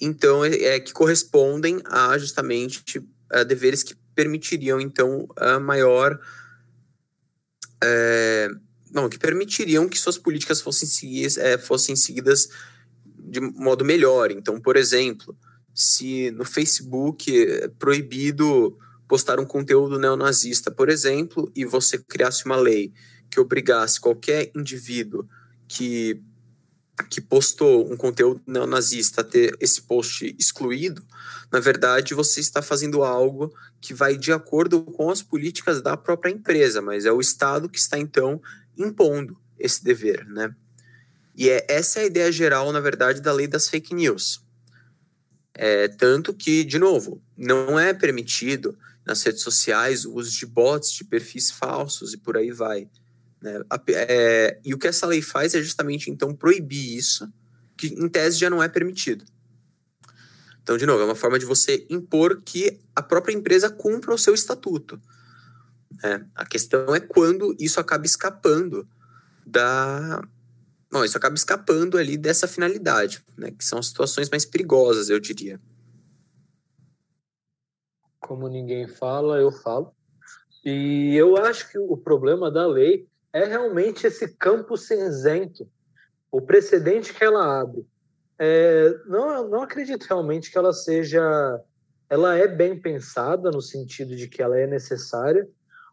então, 0.00 0.44
é, 0.44 0.54
é 0.56 0.80
que 0.80 0.92
correspondem 0.92 1.80
a 1.84 2.18
justamente 2.18 3.00
a 3.30 3.44
deveres 3.44 3.82
que 3.82 3.94
permitiriam, 4.14 4.80
então, 4.80 5.28
a 5.36 5.60
maior... 5.60 6.18
É, 7.84 8.48
não, 8.92 9.08
que 9.08 9.18
permitiriam 9.18 9.88
que 9.88 9.98
suas 9.98 10.18
políticas 10.18 10.60
fossem, 10.60 10.88
seguidas, 10.88 11.38
é, 11.38 11.56
fossem 11.56 11.96
seguidas 11.96 12.48
de 13.06 13.40
modo 13.40 13.84
melhor. 13.84 14.30
Então, 14.30 14.60
por 14.60 14.76
exemplo, 14.76 15.36
se 15.74 16.30
no 16.32 16.44
Facebook 16.44 17.44
é 17.44 17.68
proibido 17.68 18.76
postar 19.08 19.40
um 19.40 19.46
conteúdo 19.46 19.98
neonazista, 19.98 20.70
por 20.70 20.88
exemplo, 20.88 21.50
e 21.54 21.64
você 21.64 21.98
criasse 21.98 22.44
uma 22.44 22.56
lei 22.56 22.92
que 23.30 23.40
obrigasse 23.40 24.00
qualquer 24.00 24.50
indivíduo 24.54 25.26
que, 25.68 26.22
que 27.10 27.20
postou 27.20 27.90
um 27.90 27.96
conteúdo 27.96 28.40
neonazista 28.46 29.24
ter 29.24 29.56
esse 29.60 29.82
post 29.82 30.34
excluído, 30.38 31.04
na 31.50 31.60
verdade 31.60 32.14
você 32.14 32.40
está 32.40 32.62
fazendo 32.62 33.02
algo 33.02 33.52
que 33.80 33.92
vai 33.94 34.16
de 34.16 34.32
acordo 34.32 34.82
com 34.82 35.10
as 35.10 35.22
políticas 35.22 35.82
da 35.82 35.96
própria 35.96 36.30
empresa, 36.30 36.80
mas 36.80 37.04
é 37.04 37.12
o 37.12 37.20
Estado 37.20 37.68
que 37.68 37.78
está 37.78 37.98
então 37.98 38.40
impondo 38.76 39.38
esse 39.58 39.82
dever, 39.82 40.26
né? 40.26 40.54
E 41.34 41.48
é, 41.48 41.64
essa 41.68 42.00
é 42.00 42.02
a 42.02 42.06
ideia 42.06 42.30
geral, 42.30 42.70
na 42.72 42.80
verdade, 42.80 43.20
da 43.20 43.32
lei 43.32 43.46
das 43.46 43.68
fake 43.68 43.94
news. 43.94 44.42
É, 45.54 45.88
tanto 45.88 46.32
que, 46.32 46.64
de 46.64 46.78
novo, 46.78 47.22
não 47.36 47.78
é 47.78 47.92
permitido 47.92 48.76
nas 49.04 49.22
redes 49.22 49.42
sociais 49.42 50.04
o 50.04 50.14
uso 50.14 50.30
de 50.30 50.46
bots, 50.46 50.92
de 50.92 51.04
perfis 51.04 51.50
falsos 51.50 52.14
e 52.14 52.18
por 52.18 52.36
aí 52.36 52.50
vai. 52.50 52.88
Né? 53.42 53.60
É, 53.88 54.60
e 54.64 54.72
o 54.72 54.78
que 54.78 54.86
essa 54.86 55.06
lei 55.06 55.20
faz 55.20 55.54
é 55.54 55.62
justamente, 55.62 56.10
então, 56.10 56.34
proibir 56.34 56.96
isso, 56.96 57.30
que 57.76 57.88
em 57.88 58.08
tese 58.08 58.38
já 58.38 58.48
não 58.48 58.62
é 58.62 58.68
permitido. 58.68 59.24
Então, 60.62 60.76
de 60.76 60.86
novo, 60.86 61.02
é 61.02 61.04
uma 61.04 61.16
forma 61.16 61.38
de 61.38 61.44
você 61.44 61.84
impor 61.90 62.40
que 62.44 62.78
a 62.94 63.02
própria 63.02 63.34
empresa 63.34 63.68
cumpra 63.68 64.14
o 64.14 64.18
seu 64.18 64.32
estatuto. 64.32 65.00
Né? 66.02 66.24
A 66.34 66.46
questão 66.46 66.94
é 66.94 67.00
quando 67.00 67.56
isso 67.58 67.80
acaba 67.80 68.06
escapando 68.06 68.88
da. 69.44 70.22
Não, 70.90 71.04
isso 71.04 71.16
acaba 71.16 71.34
escapando 71.34 71.98
ali 71.98 72.16
dessa 72.16 72.46
finalidade, 72.46 73.24
né? 73.36 73.50
que 73.50 73.64
são 73.64 73.82
situações 73.82 74.30
mais 74.30 74.44
perigosas, 74.44 75.08
eu 75.08 75.18
diria 75.18 75.60
como 78.32 78.48
ninguém 78.48 78.88
fala, 78.88 79.38
eu 79.38 79.52
falo. 79.52 79.92
E 80.64 81.14
eu 81.14 81.36
acho 81.36 81.70
que 81.70 81.78
o 81.78 81.96
problema 81.98 82.50
da 82.50 82.66
lei 82.66 83.06
é 83.32 83.44
realmente 83.44 84.06
esse 84.06 84.28
campo 84.36 84.76
cinzento, 84.76 85.68
o 86.30 86.40
precedente 86.40 87.14
que 87.14 87.24
ela 87.24 87.60
abre. 87.60 87.86
É, 88.38 88.94
não, 89.06 89.48
não 89.48 89.62
acredito 89.62 90.04
realmente 90.04 90.50
que 90.50 90.58
ela 90.58 90.72
seja. 90.72 91.22
Ela 92.08 92.36
é 92.36 92.46
bem 92.46 92.78
pensada 92.78 93.50
no 93.50 93.62
sentido 93.62 94.14
de 94.14 94.28
que 94.28 94.42
ela 94.42 94.58
é 94.58 94.66
necessária. 94.66 95.48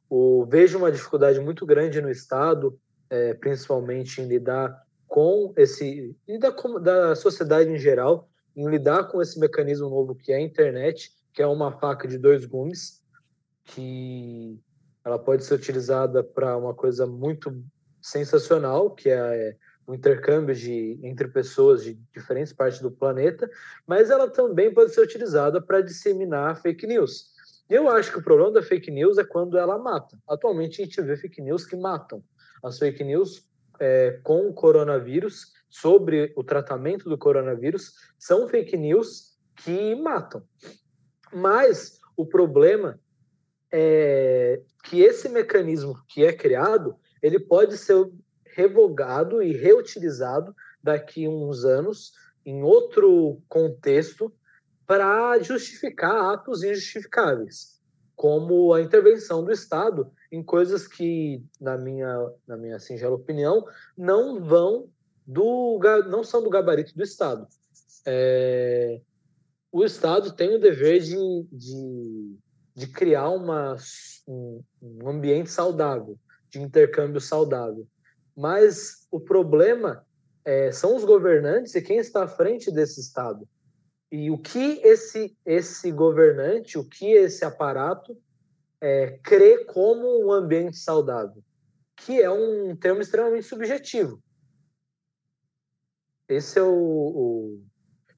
O, 0.10 0.46
vejo 0.46 0.78
uma 0.78 0.92
dificuldade 0.92 1.40
muito 1.40 1.66
grande 1.66 2.02
no 2.02 2.10
Estado, 2.10 2.78
é, 3.10 3.34
principalmente 3.34 4.22
em 4.22 4.28
lidar 4.28 4.84
com 5.08 5.54
esse. 5.56 6.16
e 6.28 6.38
da, 6.38 6.50
da 6.82 7.16
sociedade 7.16 7.70
em 7.70 7.78
geral, 7.78 8.28
em 8.56 8.68
lidar 8.70 9.06
com 9.06 9.22
esse 9.22 9.40
mecanismo 9.40 9.90
novo 9.90 10.16
que 10.16 10.32
é 10.32 10.36
a 10.36 10.42
internet 10.42 11.12
que 11.34 11.42
é 11.42 11.48
uma 11.48 11.72
faca 11.72 12.08
de 12.08 12.18
dois 12.18 12.46
gumes, 12.46 13.02
que 13.64 14.60
ela 15.10 15.20
pode 15.20 15.44
ser 15.44 15.56
utilizada 15.56 16.24
para 16.24 16.56
uma 16.56 16.74
coisa 16.74 17.06
muito 17.06 17.64
sensacional, 18.02 18.92
que 18.92 19.10
é 19.10 19.56
o 19.86 19.94
intercâmbio 19.96 20.54
de, 20.54 21.00
entre 21.04 21.28
pessoas 21.28 21.84
de 21.84 21.96
diferentes 22.14 22.54
partes 22.54 22.80
do 22.80 22.92
planeta, 22.92 23.50
mas 23.88 24.12
ela 24.12 24.30
também 24.30 24.72
pode 24.72 24.94
ser 24.94 25.02
utilizada 25.02 25.60
para 25.60 25.82
disseminar 25.82 26.62
fake 26.62 26.86
news. 26.86 27.34
Eu 27.68 27.90
acho 27.90 28.12
que 28.12 28.20
o 28.20 28.24
problema 28.24 28.52
da 28.52 28.62
fake 28.62 28.92
news 28.92 29.18
é 29.18 29.24
quando 29.24 29.58
ela 29.58 29.78
mata. 29.80 30.18
Atualmente 30.28 30.82
a 30.82 30.86
gente 30.86 31.02
vê 31.02 31.18
fake 31.18 31.42
news 31.42 31.66
que 31.66 31.76
matam. 31.76 32.24
As 32.64 32.78
fake 32.78 33.04
news 33.04 33.48
é, 33.80 34.20
com 34.24 34.48
o 34.48 34.54
coronavírus, 34.54 35.54
sobre 35.70 36.34
o 36.36 36.44
tratamento 36.44 37.10
do 37.10 37.18
coronavírus, 37.18 37.94
são 38.18 38.48
fake 38.48 38.78
news 38.78 39.38
que 39.56 39.96
matam. 39.96 40.44
Mas 41.34 42.00
o 42.16 42.26
problema 42.26 43.00
é 43.72 44.62
que 44.84 45.02
esse 45.02 45.30
mecanismo 45.30 45.96
que 46.08 46.24
é 46.24 46.34
criado, 46.34 46.96
ele 47.22 47.40
pode 47.40 47.78
ser 47.78 48.10
revogado 48.46 49.42
e 49.42 49.54
reutilizado 49.54 50.56
daqui 50.82 51.26
a 51.26 51.30
uns 51.30 51.64
anos 51.64 52.14
em 52.46 52.64
outro 52.64 53.42
contexto 53.48 54.34
para 54.88 55.38
justificar 55.40 56.34
atos 56.34 56.64
injustificáveis, 56.64 57.80
como 58.16 58.74
a 58.74 58.82
intervenção 58.82 59.44
do 59.44 59.52
Estado 59.52 60.12
em 60.32 60.44
coisas 60.44 60.88
que, 60.88 61.44
na 61.62 61.78
minha, 61.78 62.32
na 62.48 62.58
minha 62.58 62.80
singela 62.80 63.16
opinião, 63.16 63.66
não 63.98 64.44
vão 64.44 64.90
do 65.26 65.80
não 66.08 66.24
são 66.24 66.42
do 66.42 66.50
gabarito 66.50 66.96
do 66.96 67.04
Estado. 67.04 67.48
É, 68.06 69.00
o 69.72 69.84
Estado 69.84 70.34
tem 70.34 70.56
o 70.56 70.60
dever 70.60 71.00
de, 71.02 71.16
de, 71.52 72.36
de 72.80 72.88
criar 72.88 73.30
uma, 73.30 73.76
um, 74.26 74.64
um 74.82 75.10
ambiente 75.10 75.52
saudável, 75.52 76.18
de 76.50 76.62
intercâmbio 76.62 77.20
saudável. 77.20 77.86
Mas 78.34 79.06
o 79.12 79.20
problema 79.20 80.06
é, 80.46 80.72
são 80.72 80.96
os 80.96 81.04
governantes 81.04 81.76
e 81.76 81.82
quem 81.82 81.98
está 81.98 82.24
à 82.24 82.28
frente 82.28 82.72
desse 82.72 83.02
Estado. 83.02 83.46
E 84.10 84.32
o 84.32 84.38
que 84.38 84.80
esse, 84.82 85.38
esse 85.46 85.92
governante, 85.92 86.78
o 86.78 86.88
que 86.88 87.12
esse 87.12 87.44
aparato 87.44 88.18
é, 88.80 89.20
crê 89.22 89.66
como 89.66 90.26
um 90.26 90.32
ambiente 90.32 90.78
saudável, 90.78 91.44
que 91.98 92.22
é 92.22 92.32
um 92.32 92.78
termo 92.78 93.02
extremamente 93.02 93.46
subjetivo. 93.46 94.24
Esse 96.30 96.60
é 96.60 96.64
o, 96.64 96.72
o 96.72 97.62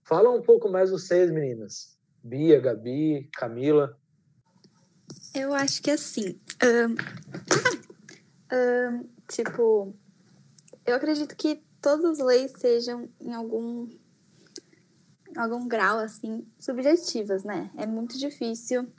Fala 0.03 0.29
um 0.29 0.41
pouco 0.41 0.69
mais 0.69 0.91
vocês, 0.91 1.31
meninas. 1.31 1.97
Bia, 2.23 2.59
Gabi, 2.59 3.27
Camila. 3.33 3.99
Eu 5.33 5.53
acho 5.53 5.81
que 5.81 5.91
assim. 5.91 6.39
Um, 6.63 6.95
um, 8.53 9.09
tipo, 9.27 9.95
eu 10.85 10.95
acredito 10.95 11.35
que 11.35 11.61
todas 11.81 12.19
as 12.19 12.25
leis 12.25 12.51
sejam 12.57 13.09
em 13.19 13.33
algum 13.33 13.87
algum 15.37 15.65
grau 15.67 15.99
assim 15.99 16.45
subjetivas, 16.59 17.43
né? 17.43 17.71
É 17.77 17.85
muito 17.85 18.17
difícil 18.17 18.91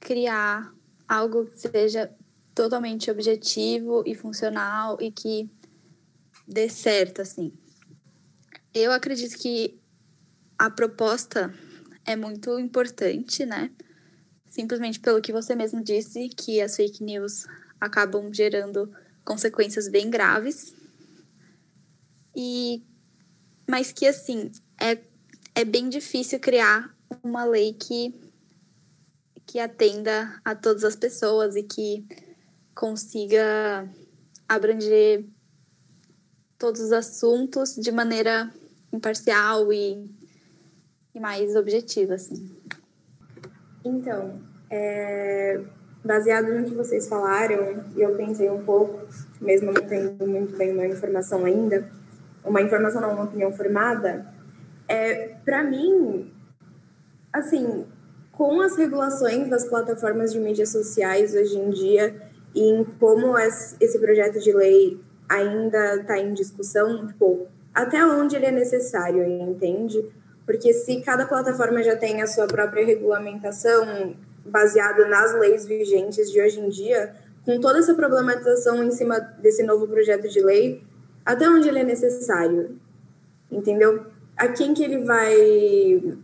criar 0.00 0.72
algo 1.06 1.46
que 1.46 1.58
seja 1.58 2.14
totalmente 2.54 3.10
objetivo 3.10 4.02
e 4.06 4.14
funcional 4.14 4.96
e 5.00 5.10
que 5.10 5.50
dê 6.46 6.68
certo 6.68 7.20
assim. 7.20 7.52
Eu 8.72 8.92
acredito 8.92 9.36
que 9.36 9.78
a 10.58 10.70
proposta 10.70 11.52
é 12.06 12.16
muito 12.16 12.58
importante, 12.58 13.44
né? 13.44 13.70
Simplesmente 14.54 15.00
pelo 15.00 15.20
que 15.20 15.32
você 15.32 15.56
mesmo 15.56 15.82
disse, 15.82 16.28
que 16.28 16.60
as 16.60 16.76
fake 16.76 17.02
news 17.02 17.44
acabam 17.80 18.32
gerando 18.32 18.88
consequências 19.24 19.88
bem 19.88 20.08
graves. 20.08 20.72
E 22.36 22.84
mas 23.66 23.90
que 23.90 24.06
assim, 24.06 24.52
é 24.80 24.96
é 25.56 25.64
bem 25.64 25.88
difícil 25.88 26.38
criar 26.38 26.96
uma 27.20 27.44
lei 27.44 27.72
que, 27.72 28.14
que 29.44 29.58
atenda 29.58 30.40
a 30.44 30.54
todas 30.54 30.84
as 30.84 30.94
pessoas 30.94 31.56
e 31.56 31.64
que 31.64 32.06
consiga 32.76 33.88
abranger 34.48 35.24
todos 36.56 36.80
os 36.80 36.92
assuntos 36.92 37.74
de 37.74 37.90
maneira 37.90 38.54
imparcial 38.92 39.72
e, 39.72 40.08
e 41.12 41.18
mais 41.18 41.56
objetiva, 41.56 42.14
assim. 42.14 42.63
Então, 43.84 44.40
é, 44.70 45.60
baseado 46.04 46.46
no 46.46 46.64
que 46.64 46.74
vocês 46.74 47.06
falaram, 47.06 47.84
e 47.94 48.00
eu 48.00 48.14
pensei 48.16 48.50
um 48.50 48.64
pouco, 48.64 49.06
mesmo 49.40 49.72
não 49.72 49.82
tendo 49.82 50.26
muito 50.26 50.56
bem 50.56 50.72
uma 50.72 50.86
informação 50.86 51.44
ainda, 51.44 51.88
uma 52.44 52.62
informação 52.62 53.00
não, 53.00 53.12
uma 53.12 53.24
opinião 53.24 53.52
formada, 53.52 54.26
é, 54.88 55.34
para 55.44 55.62
mim, 55.62 56.32
assim, 57.32 57.86
com 58.32 58.60
as 58.60 58.76
regulações 58.76 59.48
das 59.48 59.64
plataformas 59.64 60.32
de 60.32 60.40
mídias 60.40 60.70
sociais 60.70 61.34
hoje 61.34 61.58
em 61.58 61.70
dia 61.70 62.14
e 62.54 62.68
em 62.68 62.84
como 62.84 63.38
esse 63.38 63.98
projeto 63.98 64.40
de 64.40 64.52
lei 64.52 65.00
ainda 65.28 65.96
está 65.96 66.18
em 66.18 66.34
discussão, 66.34 67.06
tipo, 67.06 67.48
até 67.72 68.04
onde 68.04 68.36
ele 68.36 68.46
é 68.46 68.52
necessário, 68.52 69.24
entende? 69.24 70.04
Porque 70.46 70.72
se 70.72 71.00
cada 71.00 71.26
plataforma 71.26 71.82
já 71.82 71.96
tem 71.96 72.22
a 72.22 72.26
sua 72.26 72.46
própria 72.46 72.84
regulamentação 72.84 74.14
baseada 74.44 75.06
nas 75.08 75.34
leis 75.38 75.64
vigentes 75.64 76.30
de 76.30 76.40
hoje 76.40 76.60
em 76.60 76.68
dia, 76.68 77.14
com 77.44 77.60
toda 77.60 77.78
essa 77.78 77.94
problematização 77.94 78.82
em 78.84 78.90
cima 78.90 79.18
desse 79.18 79.62
novo 79.62 79.86
projeto 79.86 80.28
de 80.28 80.40
lei, 80.40 80.82
até 81.24 81.48
onde 81.48 81.68
ele 81.68 81.78
é 81.78 81.84
necessário? 81.84 82.78
Entendeu? 83.50 84.14
a 84.36 84.48
quem 84.48 84.74
que 84.74 84.82
ele 84.82 85.04
vai 85.04 86.16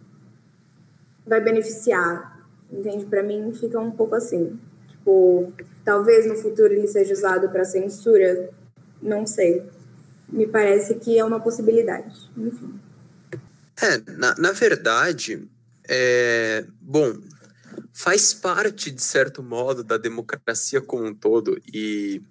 vai 1.26 1.40
beneficiar, 1.40 2.44
entende? 2.70 3.04
Para 3.04 3.22
mim 3.22 3.52
fica 3.52 3.78
um 3.78 3.90
pouco 3.90 4.16
assim, 4.16 4.58
tipo, 4.88 5.52
talvez 5.84 6.26
no 6.26 6.34
futuro 6.36 6.72
ele 6.72 6.88
seja 6.88 7.14
usado 7.14 7.48
para 7.50 7.64
censura, 7.64 8.50
não 9.00 9.26
sei. 9.26 9.64
Me 10.28 10.46
parece 10.46 10.94
que 10.96 11.18
é 11.18 11.24
uma 11.24 11.40
possibilidade, 11.40 12.30
enfim. 12.36 12.74
É, 13.82 13.98
na, 14.12 14.34
na 14.36 14.52
verdade, 14.52 15.48
é, 15.88 16.66
bom, 16.80 17.18
faz 17.92 18.34
parte, 18.34 18.90
de 18.90 19.02
certo 19.02 19.42
modo, 19.42 19.82
da 19.82 19.96
democracia 19.96 20.80
como 20.80 21.04
um 21.04 21.14
todo 21.14 21.60
e, 21.66 22.22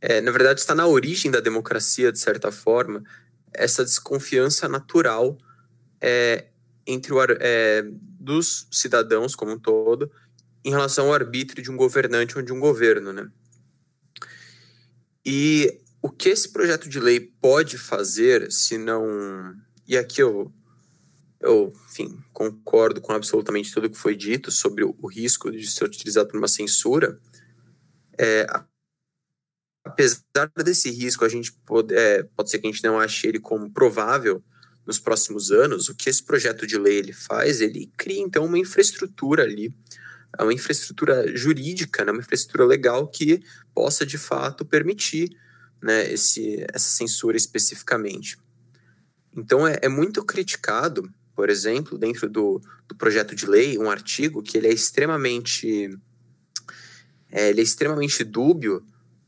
é, 0.00 0.20
na 0.20 0.30
verdade, 0.30 0.60
está 0.60 0.74
na 0.74 0.86
origem 0.86 1.30
da 1.30 1.40
democracia, 1.40 2.12
de 2.12 2.18
certa 2.18 2.52
forma, 2.52 3.02
essa 3.52 3.84
desconfiança 3.84 4.68
natural 4.68 5.36
é, 6.00 6.46
entre 6.86 7.12
o, 7.12 7.18
é, 7.22 7.84
dos 8.18 8.66
cidadãos 8.70 9.34
como 9.34 9.52
um 9.52 9.58
todo 9.58 10.10
em 10.64 10.70
relação 10.70 11.06
ao 11.06 11.14
arbítrio 11.14 11.62
de 11.62 11.70
um 11.70 11.76
governante 11.76 12.36
ou 12.36 12.42
de 12.42 12.52
um 12.52 12.60
governo, 12.60 13.12
né? 13.12 13.28
E 15.24 15.80
o 16.00 16.10
que 16.10 16.28
esse 16.28 16.48
projeto 16.50 16.88
de 16.88 16.98
lei 16.98 17.20
pode 17.20 17.76
fazer, 17.76 18.50
se 18.50 18.78
não... 18.78 19.54
E 19.88 19.96
aqui 19.96 20.20
eu, 20.20 20.52
eu 21.40 21.72
enfim, 21.88 22.22
concordo 22.30 23.00
com 23.00 23.12
absolutamente 23.12 23.72
tudo 23.72 23.88
que 23.88 23.96
foi 23.96 24.14
dito 24.14 24.50
sobre 24.50 24.84
o, 24.84 25.06
risco 25.06 25.50
de 25.50 25.66
ser 25.66 25.84
utilizado 25.84 26.28
por 26.28 26.36
uma 26.36 26.46
censura. 26.46 27.18
É, 28.18 28.46
apesar 29.82 30.52
desse 30.62 30.90
risco, 30.90 31.24
a 31.24 31.28
gente 31.28 31.54
pode, 31.64 31.94
é, 31.94 32.22
pode 32.36 32.50
ser 32.50 32.58
que 32.58 32.66
a 32.66 32.70
gente 32.70 32.84
não 32.84 33.00
ache 33.00 33.26
ele 33.26 33.40
como 33.40 33.72
provável 33.72 34.44
nos 34.86 34.98
próximos 34.98 35.50
anos, 35.50 35.88
o 35.88 35.94
que 35.94 36.08
esse 36.08 36.22
projeto 36.22 36.66
de 36.66 36.78
lei 36.78 36.98
ele 36.98 37.12
faz, 37.12 37.60
ele 37.60 37.90
cria 37.96 38.20
então 38.20 38.44
uma 38.44 38.58
infraestrutura 38.58 39.42
ali, 39.42 39.74
é 40.38 40.42
uma 40.42 40.52
infraestrutura 40.52 41.34
jurídica, 41.36 42.04
né, 42.04 42.12
uma 42.12 42.20
infraestrutura 42.20 42.64
legal 42.64 43.06
que 43.06 43.42
possa 43.74 44.04
de 44.04 44.16
fato 44.16 44.64
permitir 44.64 45.30
né, 45.82 46.10
esse, 46.10 46.64
essa 46.72 46.88
censura 46.88 47.36
especificamente. 47.36 48.38
Então 49.36 49.66
é, 49.66 49.78
é 49.82 49.88
muito 49.88 50.24
criticado, 50.24 51.12
por 51.34 51.48
exemplo, 51.50 51.96
dentro 51.98 52.28
do, 52.28 52.60
do 52.86 52.94
projeto 52.96 53.34
de 53.34 53.46
lei, 53.46 53.78
um 53.78 53.90
artigo 53.90 54.42
que 54.42 54.56
ele 54.58 54.68
é 54.68 54.72
extremamente 54.72 55.90
é, 57.30 57.50
ele 57.50 57.60
é 57.60 57.64
extremamente 57.64 58.24
dúbio 58.24 58.84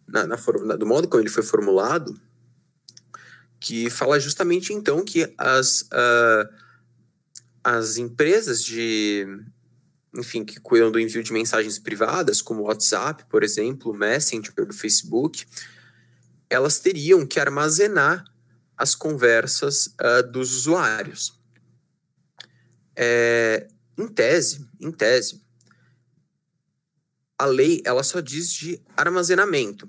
na, 0.07 0.27
na, 0.27 0.37
na, 0.65 0.77
do 0.77 0.87
modo 0.87 1.07
como 1.07 1.23
ele 1.23 1.31
foi 1.31 1.43
formulado, 1.43 2.19
que 3.61 3.91
fala 3.91 4.19
justamente 4.19 4.73
então 4.73 5.05
que 5.05 5.33
as, 5.37 5.83
uh, 5.83 6.49
as 7.63 7.99
empresas 7.99 8.65
de 8.65 9.27
enfim, 10.17 10.45
que 10.45 10.59
cuidam 10.59 10.91
do 10.91 10.99
envio 10.99 11.23
de 11.23 11.33
mensagens 11.33 11.79
privadas, 11.79 12.43
como 12.43 12.63
o 12.63 12.65
WhatsApp, 12.65 13.25
por 13.29 13.45
exemplo, 13.45 13.93
o 13.93 13.97
Messenger 13.97 14.53
do 14.67 14.73
Facebook, 14.73 15.47
elas 16.49 16.81
teriam 16.81 17.25
que 17.25 17.39
armazenar 17.39 18.25
as 18.81 18.95
conversas 18.95 19.89
uh, 20.01 20.27
dos 20.33 20.57
usuários. 20.57 21.39
É, 22.97 23.69
em 23.99 24.09
tese, 24.09 24.67
em 24.81 24.91
tese, 24.91 25.43
a 27.39 27.45
lei 27.45 27.83
ela 27.85 28.03
só 28.03 28.21
diz 28.21 28.51
de 28.51 28.83
armazenamento. 28.97 29.87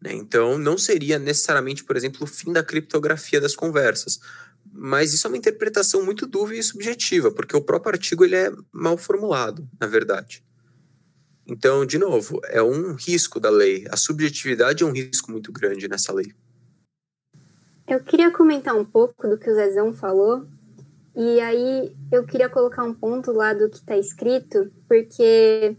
Né? 0.00 0.14
Então, 0.14 0.56
não 0.56 0.78
seria 0.78 1.18
necessariamente, 1.18 1.84
por 1.84 1.94
exemplo, 1.94 2.24
o 2.24 2.26
fim 2.26 2.54
da 2.54 2.62
criptografia 2.62 3.38
das 3.38 3.54
conversas. 3.54 4.18
Mas 4.72 5.12
isso 5.12 5.26
é 5.26 5.28
uma 5.28 5.36
interpretação 5.36 6.02
muito 6.02 6.26
dúvida 6.26 6.58
e 6.58 6.62
subjetiva, 6.62 7.30
porque 7.30 7.54
o 7.54 7.62
próprio 7.62 7.92
artigo 7.92 8.24
ele 8.24 8.36
é 8.36 8.50
mal 8.72 8.96
formulado, 8.96 9.68
na 9.78 9.86
verdade. 9.86 10.42
Então, 11.46 11.84
de 11.84 11.98
novo, 11.98 12.40
é 12.44 12.62
um 12.62 12.94
risco 12.94 13.38
da 13.38 13.50
lei. 13.50 13.86
A 13.90 13.96
subjetividade 13.96 14.82
é 14.82 14.86
um 14.86 14.92
risco 14.92 15.30
muito 15.30 15.52
grande 15.52 15.86
nessa 15.86 16.14
lei. 16.14 16.34
Eu 17.88 18.00
queria 18.02 18.32
comentar 18.32 18.74
um 18.74 18.84
pouco 18.84 19.28
do 19.28 19.38
que 19.38 19.48
o 19.48 19.54
Zezão 19.54 19.92
falou, 19.92 20.44
e 21.14 21.40
aí 21.40 21.92
eu 22.10 22.24
queria 22.24 22.48
colocar 22.48 22.82
um 22.82 22.92
ponto 22.92 23.30
lá 23.30 23.54
do 23.54 23.70
que 23.70 23.76
está 23.76 23.96
escrito, 23.96 24.70
porque, 24.88 25.76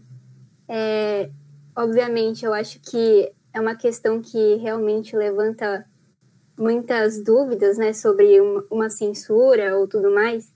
é, 0.66 1.28
obviamente, 1.76 2.46
eu 2.46 2.54
acho 2.54 2.80
que 2.80 3.30
é 3.52 3.60
uma 3.60 3.74
questão 3.74 4.22
que 4.22 4.56
realmente 4.56 5.14
levanta 5.14 5.84
muitas 6.58 7.22
dúvidas, 7.22 7.76
né, 7.76 7.92
sobre 7.92 8.40
uma, 8.70 8.88
censura 8.88 9.76
ou 9.76 9.86
tudo 9.86 10.10
mais. 10.10 10.50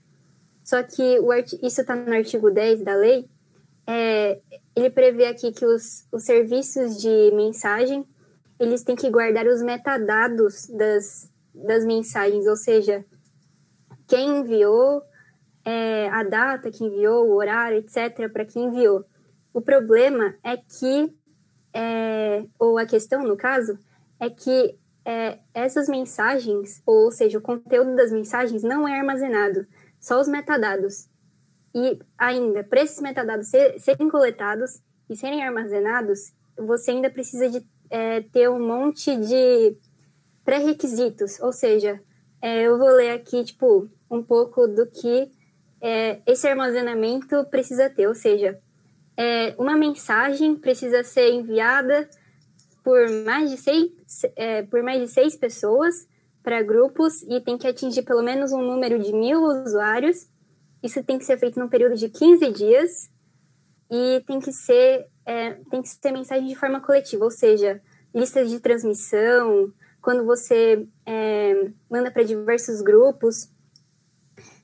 Só 0.63 0.81
que 0.81 1.19
o 1.19 1.31
isso 1.33 1.81
está 1.81 1.95
no 1.95 2.13
artigo 2.13 2.49
10 2.49 2.83
da 2.83 2.95
lei. 2.95 3.29
É, 3.85 4.39
ele 4.75 4.89
prevê 4.89 5.27
aqui 5.27 5.51
que 5.51 5.65
os, 5.65 6.05
os 6.11 6.23
serviços 6.23 6.99
de 6.99 7.31
mensagem 7.35 8.05
eles 8.59 8.83
têm 8.83 8.95
que 8.95 9.09
guardar 9.09 9.45
os 9.45 9.61
metadados 9.61 10.67
das, 10.67 11.29
das 11.53 11.85
mensagens, 11.85 12.47
ou 12.47 12.55
seja, 12.55 13.05
quem 14.07 14.39
enviou, 14.39 15.01
é, 15.65 16.09
a 16.09 16.23
data 16.23 16.71
que 16.71 16.83
enviou, 16.83 17.27
o 17.27 17.35
horário, 17.35 17.77
etc., 17.77 18.31
para 18.31 18.45
quem 18.45 18.65
enviou. 18.65 19.05
O 19.53 19.61
problema 19.61 20.35
é 20.43 20.57
que 20.57 21.13
é, 21.73 22.45
ou 22.59 22.77
a 22.77 22.85
questão, 22.85 23.23
no 23.23 23.35
caso, 23.35 23.77
é 24.19 24.29
que 24.29 24.77
é, 25.05 25.39
essas 25.53 25.87
mensagens, 25.87 26.81
ou 26.85 27.11
seja, 27.11 27.37
o 27.37 27.41
conteúdo 27.41 27.95
das 27.95 28.11
mensagens 28.11 28.63
não 28.63 28.87
é 28.87 28.99
armazenado, 28.99 29.65
só 29.99 30.19
os 30.19 30.27
metadados. 30.27 31.09
E 31.73 31.99
ainda, 32.17 32.63
para 32.63 32.83
esses 32.83 33.01
metadados 33.01 33.47
ser, 33.47 33.79
serem 33.79 34.07
coletados 34.09 34.79
e 35.09 35.15
serem 35.15 35.43
armazenados, 35.43 36.31
você 36.55 36.91
ainda 36.91 37.09
precisa 37.09 37.49
de 37.49 37.65
é, 37.89 38.21
ter 38.21 38.49
um 38.49 38.65
monte 38.65 39.15
de 39.15 39.75
pré-requisitos, 40.43 41.39
ou 41.39 41.51
seja, 41.51 41.99
é, 42.41 42.63
eu 42.63 42.77
vou 42.77 42.89
ler 42.89 43.11
aqui, 43.11 43.43
tipo, 43.43 43.89
um 44.09 44.21
pouco 44.21 44.67
do 44.67 44.85
que 44.85 45.31
é, 45.81 46.21
esse 46.25 46.47
armazenamento 46.47 47.43
precisa 47.45 47.89
ter, 47.89 48.07
ou 48.07 48.15
seja, 48.15 48.59
é, 49.15 49.55
uma 49.57 49.77
mensagem 49.77 50.55
precisa 50.55 51.03
ser 51.03 51.31
enviada 51.31 52.09
por 52.83 53.09
mais 53.25 53.49
de 53.49 53.57
seis, 53.57 53.91
é, 54.35 54.63
por 54.63 54.83
mais 54.83 54.99
de 54.99 55.07
seis 55.07 55.35
pessoas 55.35 56.07
para 56.43 56.61
grupos 56.61 57.21
e 57.23 57.39
tem 57.39 57.57
que 57.57 57.67
atingir 57.67 58.03
pelo 58.03 58.21
menos 58.21 58.51
um 58.51 58.61
número 58.61 58.99
de 58.99 59.13
mil 59.13 59.41
usuários. 59.43 60.27
Isso 60.81 61.01
tem 61.03 61.17
que 61.17 61.25
ser 61.25 61.37
feito 61.37 61.59
num 61.59 61.69
período 61.69 61.95
de 61.95 62.09
15 62.09 62.51
dias 62.51 63.09
e 63.89 64.21
tem 64.27 64.39
que 64.39 64.51
ser 64.51 65.07
é, 65.25 65.51
tem 65.71 65.81
que 65.81 65.87
ser 65.87 66.11
mensagem 66.11 66.47
de 66.47 66.55
forma 66.55 66.81
coletiva, 66.81 67.23
ou 67.23 67.31
seja, 67.31 67.81
listas 68.13 68.49
de 68.49 68.59
transmissão, 68.59 69.71
quando 70.03 70.25
você 70.25 70.85
é, 71.05 71.69
manda 71.89 72.11
para 72.11 72.23
diversos 72.23 72.81
grupos. 72.81 73.49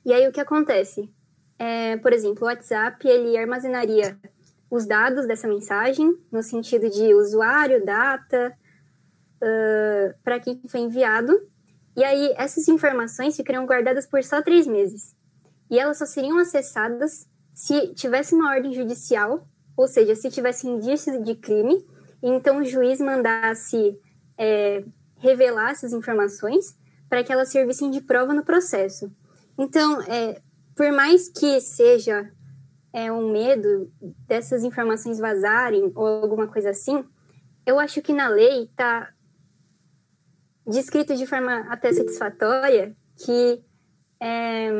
E 0.04 0.12
aí 0.12 0.28
o 0.28 0.32
que 0.32 0.40
acontece? 0.40 1.10
É, 1.58 1.96
por 1.96 2.12
exemplo, 2.12 2.42
o 2.42 2.46
WhatsApp 2.46 3.08
ele 3.08 3.36
armazenaria 3.38 4.18
os 4.70 4.86
dados 4.86 5.26
dessa 5.26 5.48
mensagem, 5.48 6.14
no 6.30 6.42
sentido 6.42 6.90
de 6.90 7.14
usuário, 7.14 7.84
data, 7.84 8.56
uh, 9.42 10.14
para 10.22 10.38
quem 10.38 10.60
foi 10.68 10.80
enviado. 10.80 11.32
E 11.96 12.04
aí 12.04 12.34
essas 12.36 12.68
informações 12.68 13.34
ficariam 13.34 13.66
guardadas 13.66 14.06
por 14.06 14.22
só 14.22 14.42
três 14.42 14.66
meses. 14.66 15.16
E 15.70 15.78
elas 15.78 15.98
só 15.98 16.04
seriam 16.04 16.38
acessadas 16.38 17.26
se 17.54 17.94
tivesse 17.94 18.34
uma 18.34 18.50
ordem 18.50 18.74
judicial, 18.74 19.46
ou 19.74 19.88
seja, 19.88 20.14
se 20.14 20.30
tivesse 20.30 20.68
indícios 20.68 21.22
de 21.24 21.34
crime, 21.34 21.82
então 22.22 22.58
o 22.58 22.64
juiz 22.64 23.00
mandasse 23.00 23.98
é, 24.38 24.84
revelar 25.20 25.70
essas 25.70 25.92
informações 25.92 26.76
para 27.08 27.22
que 27.22 27.32
elas 27.32 27.50
servissem 27.50 27.90
de 27.90 28.00
prova 28.00 28.34
no 28.34 28.44
processo. 28.44 29.10
Então, 29.56 30.00
é, 30.02 30.40
por 30.74 30.90
mais 30.92 31.28
que 31.28 31.60
seja 31.60 32.30
é, 32.92 33.12
um 33.12 33.30
medo 33.30 33.92
dessas 34.26 34.64
informações 34.64 35.18
vazarem 35.18 35.92
ou 35.94 36.06
alguma 36.06 36.46
coisa 36.46 36.70
assim, 36.70 37.04
eu 37.64 37.78
acho 37.78 38.02
que 38.02 38.12
na 38.12 38.28
lei 38.28 38.64
está 38.64 39.12
descrito 40.66 41.14
de 41.14 41.26
forma 41.26 41.66
até 41.68 41.92
satisfatória 41.92 42.96
que 43.16 43.62
é, 44.20 44.70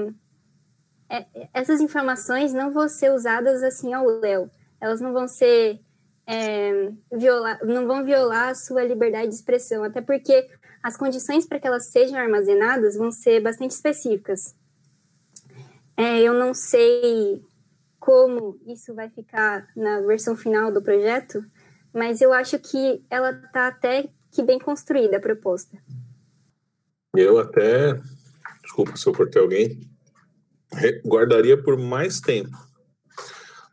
é, 1.09 1.27
essas 1.53 1.81
informações 1.81 2.53
não 2.53 2.73
vão 2.73 2.89
ser 2.89 3.13
usadas 3.13 3.63
assim 3.63 3.93
ao 3.93 4.07
léu. 4.07 4.51
Elas 4.81 5.01
não 5.01 5.13
vão 5.13 5.29
ser 5.29 5.81
é, 6.31 6.93
violar, 7.11 7.59
não 7.67 7.89
vão 7.89 8.05
violar 8.05 8.51
a 8.51 8.55
sua 8.55 8.85
liberdade 8.85 9.31
de 9.31 9.35
expressão, 9.35 9.83
até 9.83 10.01
porque 10.01 10.47
as 10.81 10.97
condições 10.97 11.45
para 11.45 11.59
que 11.59 11.67
elas 11.67 11.91
sejam 11.91 12.17
armazenadas 12.17 12.97
vão 12.97 13.11
ser 13.11 13.41
bastante 13.41 13.73
específicas. 13.73 14.55
É, 15.97 16.21
eu 16.21 16.33
não 16.33 16.55
sei 16.55 17.45
como 17.99 18.57
isso 18.65 18.95
vai 18.95 19.11
ficar 19.11 19.67
na 19.77 20.01
versão 20.03 20.37
final 20.37 20.73
do 20.73 20.81
projeto, 20.81 21.45
mas 21.93 22.21
eu 22.21 22.33
acho 22.33 22.61
que 22.61 23.05
ela 23.11 23.33
está 23.33 23.67
até 23.67 24.09
que 24.31 24.45
bem 24.45 24.61
construída 24.61 25.17
a 25.17 25.21
proposta. 25.21 25.77
Eu 27.13 27.41
até, 27.41 28.01
desculpa 28.63 28.97
se 28.97 29.05
eu 29.05 29.13
cortei 29.13 29.43
alguém, 29.43 29.81
guardaria 31.05 31.61
por 31.61 31.77
mais 31.77 32.21
tempo. 32.21 32.57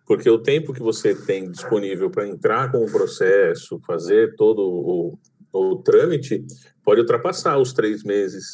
Porque 0.08 0.30
o 0.30 0.42
tempo 0.42 0.74
que 0.74 0.80
você 0.80 1.14
tem 1.14 1.52
disponível 1.52 2.10
para 2.10 2.26
entrar 2.26 2.72
com 2.72 2.84
o 2.84 2.90
processo, 2.92 3.80
fazer 3.86 4.36
todo 4.36 4.62
o, 4.62 5.20
o 5.52 5.84
trâmite, 5.84 6.46
pode 6.82 7.02
ultrapassar 7.02 7.58
os 7.58 7.74
três 7.74 8.04
meses. 8.04 8.46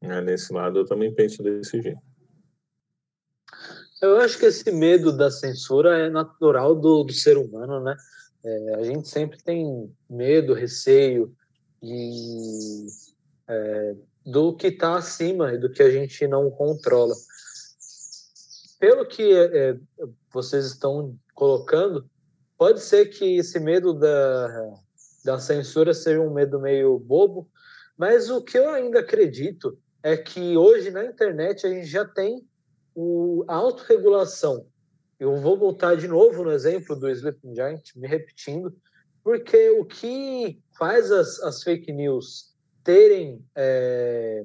Né? 0.00 0.20
Nesse 0.20 0.52
lado, 0.52 0.78
eu 0.78 0.86
também 0.86 1.12
penso 1.12 1.42
desse 1.42 1.82
jeito. 1.82 2.00
Eu 4.00 4.18
acho 4.18 4.38
que 4.38 4.46
esse 4.46 4.70
medo 4.70 5.16
da 5.16 5.30
censura 5.30 5.98
é 5.98 6.08
natural 6.08 6.74
do, 6.74 7.04
do 7.04 7.12
ser 7.12 7.36
humano, 7.36 7.80
né? 7.80 7.96
É, 8.44 8.74
a 8.74 8.82
gente 8.82 9.08
sempre 9.08 9.40
tem 9.42 9.92
medo, 10.10 10.54
receio 10.54 11.32
e 11.80 12.86
é, 13.48 13.94
do 14.26 14.56
que 14.56 14.68
está 14.68 14.96
acima 14.96 15.54
e 15.54 15.58
do 15.58 15.70
que 15.70 15.82
a 15.82 15.90
gente 15.90 16.26
não 16.26 16.50
controla. 16.50 17.14
Pelo 18.82 19.06
que 19.06 19.32
é, 19.32 19.76
vocês 20.32 20.66
estão 20.66 21.16
colocando, 21.36 22.04
pode 22.58 22.80
ser 22.80 23.06
que 23.06 23.36
esse 23.36 23.60
medo 23.60 23.94
da, 23.94 24.74
da 25.24 25.38
censura 25.38 25.94
seja 25.94 26.20
um 26.20 26.34
medo 26.34 26.58
meio 26.58 26.98
bobo, 26.98 27.48
mas 27.96 28.28
o 28.28 28.42
que 28.42 28.58
eu 28.58 28.68
ainda 28.70 28.98
acredito 28.98 29.78
é 30.02 30.16
que 30.16 30.56
hoje 30.56 30.90
na 30.90 31.04
internet 31.04 31.64
a 31.64 31.70
gente 31.70 31.86
já 31.86 32.04
tem 32.04 32.44
o, 32.92 33.44
a 33.46 33.54
autorregulação. 33.54 34.66
Eu 35.16 35.36
vou 35.36 35.56
voltar 35.56 35.96
de 35.96 36.08
novo 36.08 36.42
no 36.42 36.50
exemplo 36.50 36.96
do 36.96 37.08
Sleeping 37.08 37.54
Giant, 37.54 37.94
me 37.94 38.08
repetindo, 38.08 38.74
porque 39.22 39.70
o 39.70 39.84
que 39.84 40.60
faz 40.76 41.12
as, 41.12 41.38
as 41.38 41.62
fake 41.62 41.92
news 41.92 42.52
terem 42.82 43.46
é, 43.54 44.44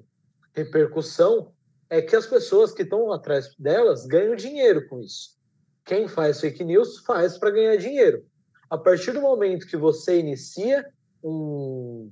repercussão 0.54 1.57
é 1.90 2.02
que 2.02 2.16
as 2.16 2.26
pessoas 2.26 2.74
que 2.74 2.84
estão 2.84 3.12
atrás 3.12 3.54
delas 3.58 4.06
ganham 4.06 4.36
dinheiro 4.36 4.88
com 4.88 5.00
isso. 5.00 5.38
Quem 5.86 6.08
faz 6.08 6.42
fake 6.42 6.64
news 6.64 7.00
faz 7.00 7.38
para 7.38 7.52
ganhar 7.52 7.78
dinheiro. 7.78 8.26
A 8.70 8.78
partir 8.78 9.14
do 9.14 9.22
momento 9.22 9.68
que 9.68 9.78
você 9.78 10.20
inicia 10.20 10.86
um, 11.24 12.12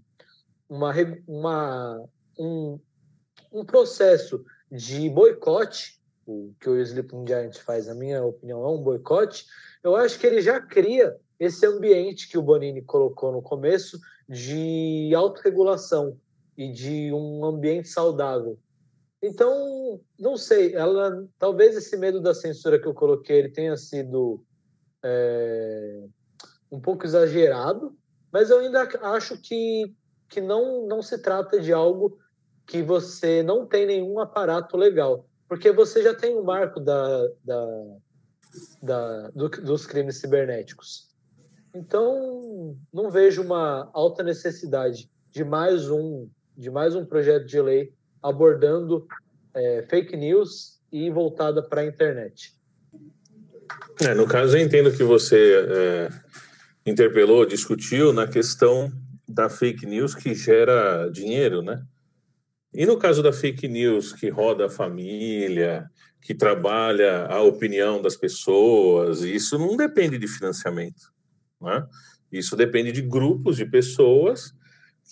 uma, 0.69 0.93
uma, 1.27 2.09
um, 2.39 2.79
um 3.51 3.65
processo 3.65 4.43
de 4.71 5.09
boicote, 5.09 6.01
o 6.25 6.53
que 6.59 6.69
o 6.69 6.79
Sleeping 6.79 7.27
Giant 7.27 7.57
faz, 7.57 7.87
na 7.87 7.93
minha 7.93 8.23
opinião, 8.23 8.63
é 8.63 8.67
um 8.69 8.81
boicote, 8.81 9.45
eu 9.83 9.95
acho 9.95 10.17
que 10.17 10.25
ele 10.25 10.41
já 10.41 10.59
cria 10.59 11.15
esse 11.39 11.65
ambiente 11.65 12.29
que 12.29 12.37
o 12.37 12.41
Bonini 12.41 12.81
colocou 12.81 13.31
no 13.31 13.41
começo 13.41 13.99
de 14.27 15.13
autorregulação 15.13 16.17
e 16.57 16.71
de 16.71 17.13
um 17.13 17.43
ambiente 17.45 17.89
saudável. 17.89 18.57
Então, 19.25 19.99
não 20.19 20.37
sei, 20.37 20.75
ela 20.75 21.27
talvez 21.39 21.75
esse 21.75 21.97
medo 21.97 22.21
da 22.21 22.31
censura 22.31 22.79
que 22.79 22.87
eu 22.87 22.93
coloquei 22.93 23.39
ele 23.39 23.49
tenha 23.49 23.75
sido 23.75 24.45
é, 25.03 26.03
um 26.71 26.79
pouco 26.79 27.05
exagerado, 27.05 27.97
mas 28.31 28.51
eu 28.51 28.59
ainda 28.59 28.87
acho 29.01 29.35
que, 29.41 29.91
que 30.29 30.39
não, 30.39 30.85
não 30.85 31.01
se 31.01 31.17
trata 31.17 31.59
de 31.59 31.73
algo 31.73 32.19
que 32.67 32.83
você 32.83 33.41
não 33.41 33.65
tem 33.65 33.87
nenhum 33.87 34.19
aparato 34.19 34.77
legal, 34.77 35.25
porque 35.47 35.71
você 35.71 36.03
já 36.03 36.13
tem 36.13 36.35
o 36.35 36.41
um 36.41 36.43
marco 36.43 36.79
da, 36.79 37.27
da, 37.43 37.67
da 38.83 39.29
do, 39.29 39.49
dos 39.49 39.87
crimes 39.87 40.17
cibernéticos. 40.17 41.09
Então, 41.73 42.77
não 42.93 43.09
vejo 43.09 43.41
uma 43.41 43.89
alta 43.91 44.21
necessidade 44.21 45.09
de 45.31 45.43
mais 45.43 45.89
um 45.89 46.29
de 46.55 46.69
mais 46.69 46.95
um 46.95 47.05
projeto 47.05 47.45
de 47.45 47.59
lei 47.59 47.93
abordando 48.25 49.07
é, 49.53 49.85
fake 49.87 50.17
news 50.17 50.81
e 50.91 51.11
voltada 51.11 51.61
para 51.61 51.81
a 51.81 51.85
internet. 51.85 52.53
É, 54.01 54.13
no 54.15 54.27
caso, 54.27 54.57
eu 54.57 54.61
entendo 54.61 54.91
que 54.91 55.03
você 55.03 55.65
é, 55.69 56.09
interpelou, 56.85 57.45
discutiu 57.45 58.11
na 58.11 58.27
questão 58.27 58.91
da 59.27 59.47
fake 59.47 59.85
news 59.85 60.15
que 60.15 60.33
gera 60.33 61.07
dinheiro, 61.09 61.61
né? 61.61 61.83
E 62.73 62.85
no 62.85 62.97
caso 62.97 63.21
da 63.23 63.31
fake 63.31 63.67
news 63.67 64.11
que 64.11 64.29
roda 64.29 64.65
a 64.65 64.69
família, 64.69 65.89
que 66.21 66.33
trabalha 66.33 67.25
a 67.27 67.41
opinião 67.41 68.01
das 68.01 68.17
pessoas, 68.17 69.21
isso 69.21 69.57
não 69.57 69.77
depende 69.77 70.17
de 70.17 70.27
financiamento, 70.27 71.13
né? 71.61 71.85
Isso 72.31 72.55
depende 72.55 72.91
de 72.91 73.01
grupos 73.01 73.55
de 73.55 73.65
pessoas 73.65 74.51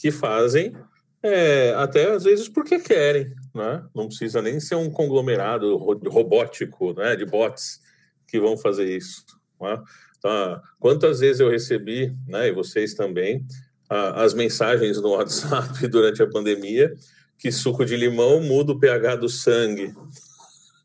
que 0.01 0.11
fazem 0.11 0.75
é, 1.23 1.73
até 1.75 2.11
às 2.11 2.25
vezes 2.25 2.49
porque 2.49 2.79
querem, 2.79 3.33
né? 3.55 3.83
Não 3.95 4.07
precisa 4.07 4.41
nem 4.41 4.59
ser 4.59 4.75
um 4.75 4.89
conglomerado 4.89 5.77
robótico, 5.77 6.93
né? 6.93 7.15
De 7.15 7.25
bots 7.25 7.79
que 8.27 8.39
vão 8.39 8.57
fazer 8.57 8.85
isso. 8.85 9.23
Né? 9.61 9.81
Tá? 10.21 10.61
Quantas 10.79 11.21
vezes 11.21 11.39
eu 11.39 11.49
recebi, 11.49 12.13
né? 12.27 12.49
E 12.49 12.51
vocês 12.51 12.93
também, 12.93 13.45
as 13.89 14.33
mensagens 14.33 15.01
no 15.01 15.11
WhatsApp 15.15 15.87
durante 15.87 16.21
a 16.21 16.29
pandemia 16.29 16.93
que 17.37 17.51
suco 17.51 17.85
de 17.85 17.97
limão 17.97 18.41
muda 18.41 18.71
o 18.71 18.79
pH 18.79 19.15
do 19.17 19.29
sangue. 19.29 19.93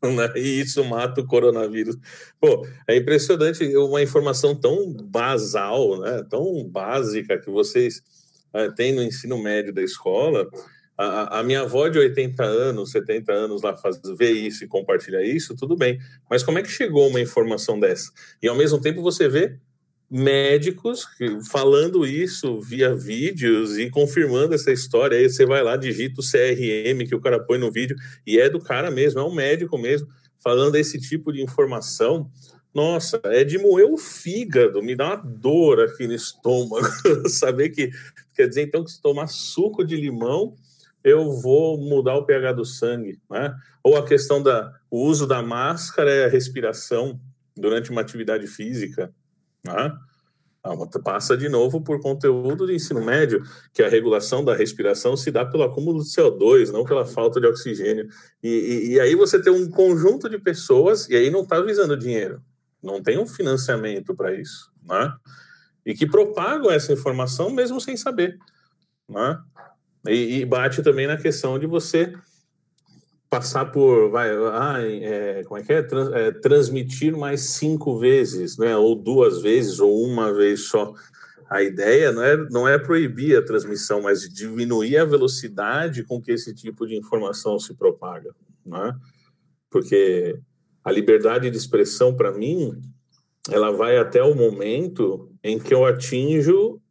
Né? 0.01 0.31
E 0.37 0.61
isso 0.61 0.81
mata 0.85 1.19
o 1.19 1.27
coronavírus. 1.27 1.97
Pô, 2.39 2.65
é 2.87 2.95
impressionante 2.95 3.65
uma 3.75 4.01
informação 4.01 4.55
tão 4.55 4.93
basal, 4.93 5.99
né? 5.99 6.23
tão 6.29 6.63
básica 6.63 7.37
que 7.37 7.49
vocês 7.49 8.01
tem 8.75 8.93
no 8.93 9.03
ensino 9.03 9.37
médio 9.37 9.73
da 9.73 9.81
escola, 9.81 10.47
a, 11.01 11.39
a, 11.39 11.43
minha 11.43 11.61
avó 11.61 11.87
de 11.87 11.97
80 11.97 12.43
anos, 12.43 12.91
70 12.91 13.31
anos 13.31 13.61
lá 13.61 13.73
faz, 13.73 14.01
vê 14.17 14.31
isso 14.31 14.65
e 14.65 14.67
compartilha 14.67 15.23
isso, 15.23 15.55
tudo 15.55 15.77
bem. 15.77 15.97
Mas 16.29 16.43
como 16.43 16.59
é 16.59 16.61
que 16.61 16.69
chegou 16.69 17.07
uma 17.07 17.21
informação 17.21 17.79
dessa? 17.79 18.11
E 18.43 18.49
ao 18.49 18.55
mesmo 18.55 18.81
tempo 18.81 19.01
você 19.01 19.29
vê 19.29 19.57
médicos 20.11 21.07
falando 21.49 22.05
isso 22.05 22.59
via 22.59 22.93
vídeos 22.93 23.77
e 23.77 23.89
confirmando 23.89 24.53
essa 24.53 24.73
história. 24.73 25.17
Aí 25.17 25.29
você 25.29 25.45
vai 25.45 25.63
lá, 25.63 25.77
digita 25.77 26.19
o 26.19 26.23
CRM 26.23 27.07
que 27.07 27.15
o 27.15 27.21
cara 27.21 27.39
põe 27.39 27.57
no 27.57 27.71
vídeo 27.71 27.95
e 28.27 28.37
é 28.37 28.49
do 28.49 28.59
cara 28.59 28.91
mesmo, 28.91 29.21
é 29.21 29.23
um 29.23 29.33
médico 29.33 29.77
mesmo, 29.77 30.07
falando 30.43 30.75
esse 30.75 30.99
tipo 30.99 31.31
de 31.31 31.41
informação. 31.41 32.29
Nossa, 32.73 33.19
é 33.25 33.43
de 33.43 33.57
moer 33.57 33.91
o 33.91 33.97
fígado, 33.97 34.81
me 34.81 34.95
dá 34.95 35.07
uma 35.07 35.15
dor 35.15 35.81
aqui 35.81 36.05
no 36.07 36.13
estômago. 36.13 36.85
Saber 37.27 37.69
que 37.69 37.89
quer 38.35 38.47
dizer 38.47 38.63
então 38.63 38.83
que 38.83 38.91
se 38.91 39.01
tomar 39.01 39.27
suco 39.27 39.83
de 39.83 39.95
limão 39.95 40.55
eu 41.03 41.31
vou 41.31 41.77
mudar 41.77 42.15
o 42.15 42.25
pH 42.25 42.53
do 42.53 42.65
sangue, 42.65 43.19
né? 43.29 43.55
Ou 43.83 43.95
a 43.95 44.05
questão 44.05 44.41
da 44.43 44.73
o 44.91 45.05
uso 45.05 45.25
da 45.25 45.41
máscara 45.41 46.11
e 46.11 46.25
a 46.25 46.27
respiração 46.27 47.19
durante 47.55 47.91
uma 47.91 48.01
atividade 48.01 48.47
física, 48.47 49.13
né? 49.63 49.93
Ah, 50.61 50.75
passa 51.01 51.37
de 51.37 51.47
novo 51.47 51.81
por 51.81 52.01
conteúdo 52.01 52.67
de 52.67 52.75
ensino 52.75 53.03
médio, 53.03 53.41
que 53.73 53.81
a 53.81 53.87
regulação 53.87 54.43
da 54.43 54.53
respiração 54.53 55.15
se 55.15 55.31
dá 55.31 55.45
pelo 55.45 55.63
acúmulo 55.63 56.03
de 56.03 56.09
CO2, 56.09 56.69
não 56.69 56.83
pela 56.83 57.05
falta 57.05 57.39
de 57.39 57.47
oxigênio. 57.47 58.09
E, 58.43 58.49
e, 58.49 58.91
e 58.91 58.99
aí 58.99 59.15
você 59.15 59.41
tem 59.41 59.53
um 59.53 59.69
conjunto 59.69 60.29
de 60.29 60.37
pessoas, 60.37 61.07
e 61.09 61.15
aí 61.15 61.29
não 61.29 61.43
está 61.43 61.61
visando 61.61 61.95
dinheiro, 61.95 62.41
não 62.81 63.01
tem 63.01 63.19
um 63.19 63.27
financiamento 63.27 64.15
para 64.15 64.33
isso, 64.33 64.71
né? 64.83 65.13
E 65.85 65.93
que 65.93 66.05
propagam 66.05 66.71
essa 66.71 66.93
informação 66.93 67.49
mesmo 67.49 67.79
sem 67.79 67.97
saber, 67.97 68.37
né? 69.07 69.39
E, 70.07 70.39
e 70.39 70.45
bate 70.45 70.81
também 70.81 71.07
na 71.07 71.17
questão 71.17 71.59
de 71.59 71.65
você 71.65 72.13
passar 73.29 73.65
por, 73.65 74.09
vai, 74.09 74.29
ah, 74.31 74.77
é, 74.81 75.43
como 75.43 75.59
é 75.59 75.63
que 75.63 75.71
é? 75.71 75.83
Trans, 75.83 76.11
é? 76.13 76.31
Transmitir 76.31 77.15
mais 77.15 77.41
cinco 77.41 77.97
vezes, 77.99 78.57
né? 78.57 78.75
Ou 78.75 78.95
duas 78.95 79.41
vezes, 79.41 79.79
ou 79.79 80.03
uma 80.03 80.33
vez 80.33 80.67
só. 80.67 80.93
A 81.49 81.61
ideia 81.63 82.11
não 82.11 82.23
é, 82.23 82.37
não 82.49 82.67
é 82.67 82.77
proibir 82.77 83.37
a 83.37 83.45
transmissão, 83.45 84.01
mas 84.01 84.21
diminuir 84.21 84.97
a 84.97 85.05
velocidade 85.05 86.03
com 86.03 86.21
que 86.21 86.31
esse 86.31 86.53
tipo 86.53 86.87
de 86.87 86.95
informação 86.95 87.59
se 87.59 87.73
propaga, 87.73 88.33
né? 88.65 88.95
Porque 89.69 90.39
a 90.89 90.91
liberdade 90.91 91.51
de 91.51 91.57
expressão, 91.57 92.15
para 92.15 92.31
mim, 92.31 92.81
ela 93.51 93.71
vai 93.71 93.97
até 93.97 94.23
o 94.23 94.33
momento 94.33 95.31
em 95.43 95.59
que 95.59 95.71
eu 95.71 95.85
atinjo 95.85 96.81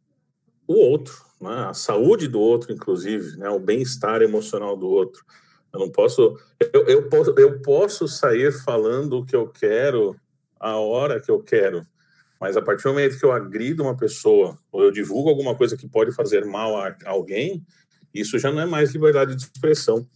o 0.65 0.73
outro, 0.73 1.13
né? 1.41 1.65
a 1.67 1.73
saúde 1.73 2.29
do 2.29 2.39
outro, 2.39 2.71
inclusive, 2.71 3.35
né? 3.35 3.49
o 3.49 3.59
bem-estar 3.59 4.21
emocional 4.21 4.77
do 4.77 4.87
outro. 4.87 5.21
Eu 5.73 5.81
não 5.81 5.89
posso 5.89 6.39
eu, 6.73 6.87
eu, 6.87 7.09
posso. 7.09 7.33
eu 7.37 7.61
posso 7.61 8.07
sair 8.07 8.53
falando 8.53 9.17
o 9.17 9.25
que 9.25 9.35
eu 9.35 9.47
quero 9.49 10.15
a 10.57 10.77
hora 10.77 11.19
que 11.19 11.29
eu 11.29 11.43
quero, 11.43 11.85
mas 12.39 12.55
a 12.55 12.61
partir 12.61 12.83
do 12.83 12.89
momento 12.89 13.19
que 13.19 13.25
eu 13.25 13.33
agrido 13.33 13.83
uma 13.83 13.97
pessoa 13.97 14.57
ou 14.71 14.81
eu 14.81 14.91
divulgo 14.91 15.29
alguma 15.29 15.55
coisa 15.55 15.75
que 15.75 15.87
pode 15.87 16.13
fazer 16.13 16.45
mal 16.45 16.77
a 16.77 16.95
alguém, 17.05 17.65
isso 18.13 18.39
já 18.39 18.49
não 18.49 18.61
é 18.61 18.65
mais 18.65 18.91
liberdade 18.91 19.35
de 19.35 19.43
expressão, 19.43 20.07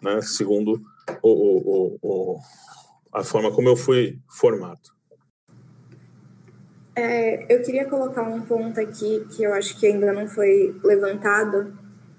né? 0.00 0.22
segundo 0.22 0.80
o, 1.22 1.28
o, 1.28 1.98
o, 2.00 2.38
a 3.12 3.22
forma 3.22 3.52
como 3.52 3.68
eu 3.68 3.76
fui 3.76 4.18
formado. 4.28 4.80
É, 6.94 7.54
eu 7.54 7.62
queria 7.62 7.86
colocar 7.86 8.22
um 8.22 8.42
ponto 8.42 8.78
aqui 8.80 9.26
que 9.34 9.42
eu 9.42 9.52
acho 9.54 9.78
que 9.78 9.86
ainda 9.86 10.12
não 10.12 10.28
foi 10.28 10.74
levantado, 10.84 11.76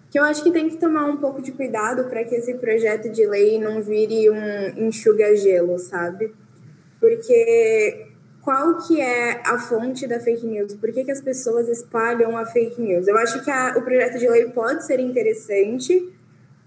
que 0.09 0.17
eu 0.17 0.23
acho 0.23 0.43
que 0.43 0.51
tem 0.51 0.69
que 0.69 0.77
tomar 0.77 1.05
um 1.05 1.17
pouco 1.17 1.41
de 1.41 1.51
cuidado 1.51 2.05
para 2.05 2.23
que 2.23 2.35
esse 2.35 2.55
projeto 2.55 3.09
de 3.09 3.25
lei 3.25 3.59
não 3.59 3.81
vire 3.81 4.29
um 4.29 4.87
enxuga-gelo, 4.87 5.77
sabe? 5.77 6.33
Porque 6.99 8.07
qual 8.41 8.77
que 8.77 8.99
é 8.99 9.41
a 9.45 9.57
fonte 9.57 10.07
da 10.07 10.19
fake 10.19 10.45
news? 10.45 10.75
Por 10.75 10.91
que, 10.91 11.03
que 11.03 11.11
as 11.11 11.21
pessoas 11.21 11.67
espalham 11.69 12.37
a 12.37 12.45
fake 12.45 12.81
news? 12.81 13.07
Eu 13.07 13.17
acho 13.17 13.43
que 13.43 13.49
a, 13.49 13.75
o 13.77 13.81
projeto 13.81 14.19
de 14.19 14.27
lei 14.27 14.49
pode 14.49 14.85
ser 14.85 14.99
interessante, 14.99 16.11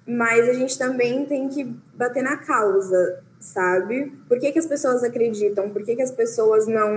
mas 0.07 0.49
a 0.49 0.53
gente 0.53 0.79
também 0.79 1.27
tem 1.27 1.49
que 1.49 1.65
bater 1.95 2.23
na 2.23 2.37
causa, 2.37 3.23
sabe? 3.39 4.13
Por 4.29 4.39
que, 4.39 4.53
que 4.53 4.59
as 4.59 4.67
pessoas 4.67 5.03
acreditam? 5.05 5.71
Por 5.71 5.85
que, 5.85 5.97
que 5.97 6.03
as 6.03 6.11
pessoas 6.11 6.67
não, 6.67 6.93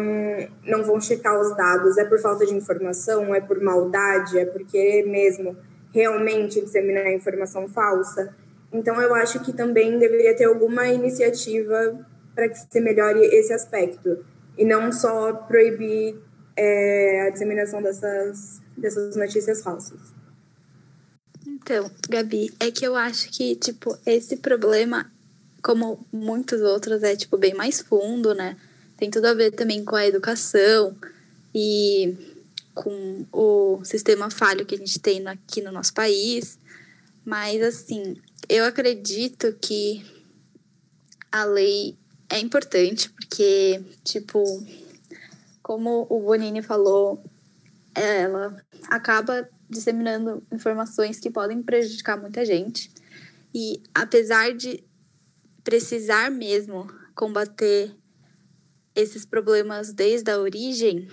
não 0.66 0.84
vão 0.84 1.00
checar 1.00 1.40
os 1.40 1.56
dados? 1.56 1.98
É 1.98 2.06
por 2.06 2.20
falta 2.20 2.46
de 2.46 2.54
informação? 2.54 3.34
É 3.34 3.42
por 3.42 3.62
maldade? 3.62 4.40
É 4.40 4.46
porque 4.46 5.04
mesmo 5.08 5.56
realmente 5.94 6.62
disseminar 6.62 7.12
informação 7.12 7.68
falsa. 7.68 8.36
Então, 8.72 9.02
eu 9.02 9.14
acho 9.16 9.40
que 9.44 9.52
também 9.52 9.98
deveria 9.98 10.36
ter 10.36 10.46
alguma 10.46 10.88
iniciativa 10.88 12.06
para 12.36 12.48
que 12.48 12.58
se 12.58 12.80
melhore 12.80 13.20
esse 13.20 13.52
aspecto 13.52 14.24
e 14.58 14.64
não 14.64 14.92
só 14.92 15.34
proibir 15.34 16.16
é, 16.56 17.28
a 17.28 17.30
disseminação 17.32 17.82
dessas, 17.82 18.62
dessas 18.78 19.16
notícias 19.16 19.62
falsas. 19.62 20.00
Então, 21.48 21.90
Gabi, 22.10 22.52
é 22.60 22.70
que 22.72 22.86
eu 22.86 22.96
acho 22.96 23.32
que, 23.32 23.56
tipo, 23.56 23.98
esse 24.06 24.38
problema, 24.38 25.12
como 25.62 26.06
muitos 26.12 26.62
outros, 26.62 27.04
é, 27.04 27.16
tipo, 27.16 27.38
bem 27.38 27.54
mais 27.54 27.82
fundo, 27.82 28.34
né? 28.34 28.58
Tem 28.98 29.10
tudo 29.10 29.26
a 29.26 29.34
ver 29.34 29.52
também 29.52 29.84
com 29.84 29.96
a 29.96 30.06
educação 30.06 30.96
e 31.54 32.16
com 32.74 33.26
o 33.32 33.84
sistema 33.84 34.30
falho 34.30 34.66
que 34.66 34.76
a 34.76 34.78
gente 34.78 35.00
tem 35.00 35.26
aqui 35.28 35.62
no 35.62 35.72
nosso 35.72 35.94
país. 35.94 36.60
Mas, 37.26 37.62
assim, 37.62 38.18
eu 38.48 38.66
acredito 38.66 39.54
que 39.62 40.06
a 41.32 41.44
lei 41.44 41.98
é 42.30 42.40
importante, 42.40 43.10
porque, 43.10 43.84
tipo, 44.04 44.44
como 45.62 46.08
o 46.10 46.20
Bonini 46.22 46.62
falou, 46.62 47.24
ela 47.94 48.56
acaba 48.90 49.48
disseminando 49.70 50.42
informações 50.52 51.20
que 51.20 51.30
podem 51.30 51.62
prejudicar 51.62 52.20
muita 52.20 52.44
gente. 52.46 52.92
E 53.54 53.82
apesar 53.94 54.54
de 54.56 54.84
precisar 55.70 56.32
mesmo 56.32 56.88
combater 57.14 57.96
esses 58.96 59.24
problemas 59.24 59.94
desde 59.94 60.32
a 60.32 60.40
origem, 60.40 61.08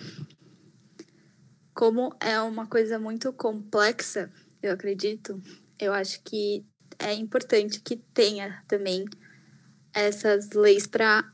como 1.74 2.11
é 2.18 2.40
uma 2.40 2.66
coisa 2.66 2.98
muito 2.98 3.34
complexa, 3.34 4.32
eu 4.62 4.72
acredito, 4.72 5.38
eu 5.78 5.92
acho 5.92 6.22
que 6.22 6.64
é 6.98 7.12
importante 7.12 7.82
que 7.82 7.96
tenha 8.14 8.64
também 8.66 9.04
essas 9.92 10.48
leis 10.52 10.86
para 10.86 11.30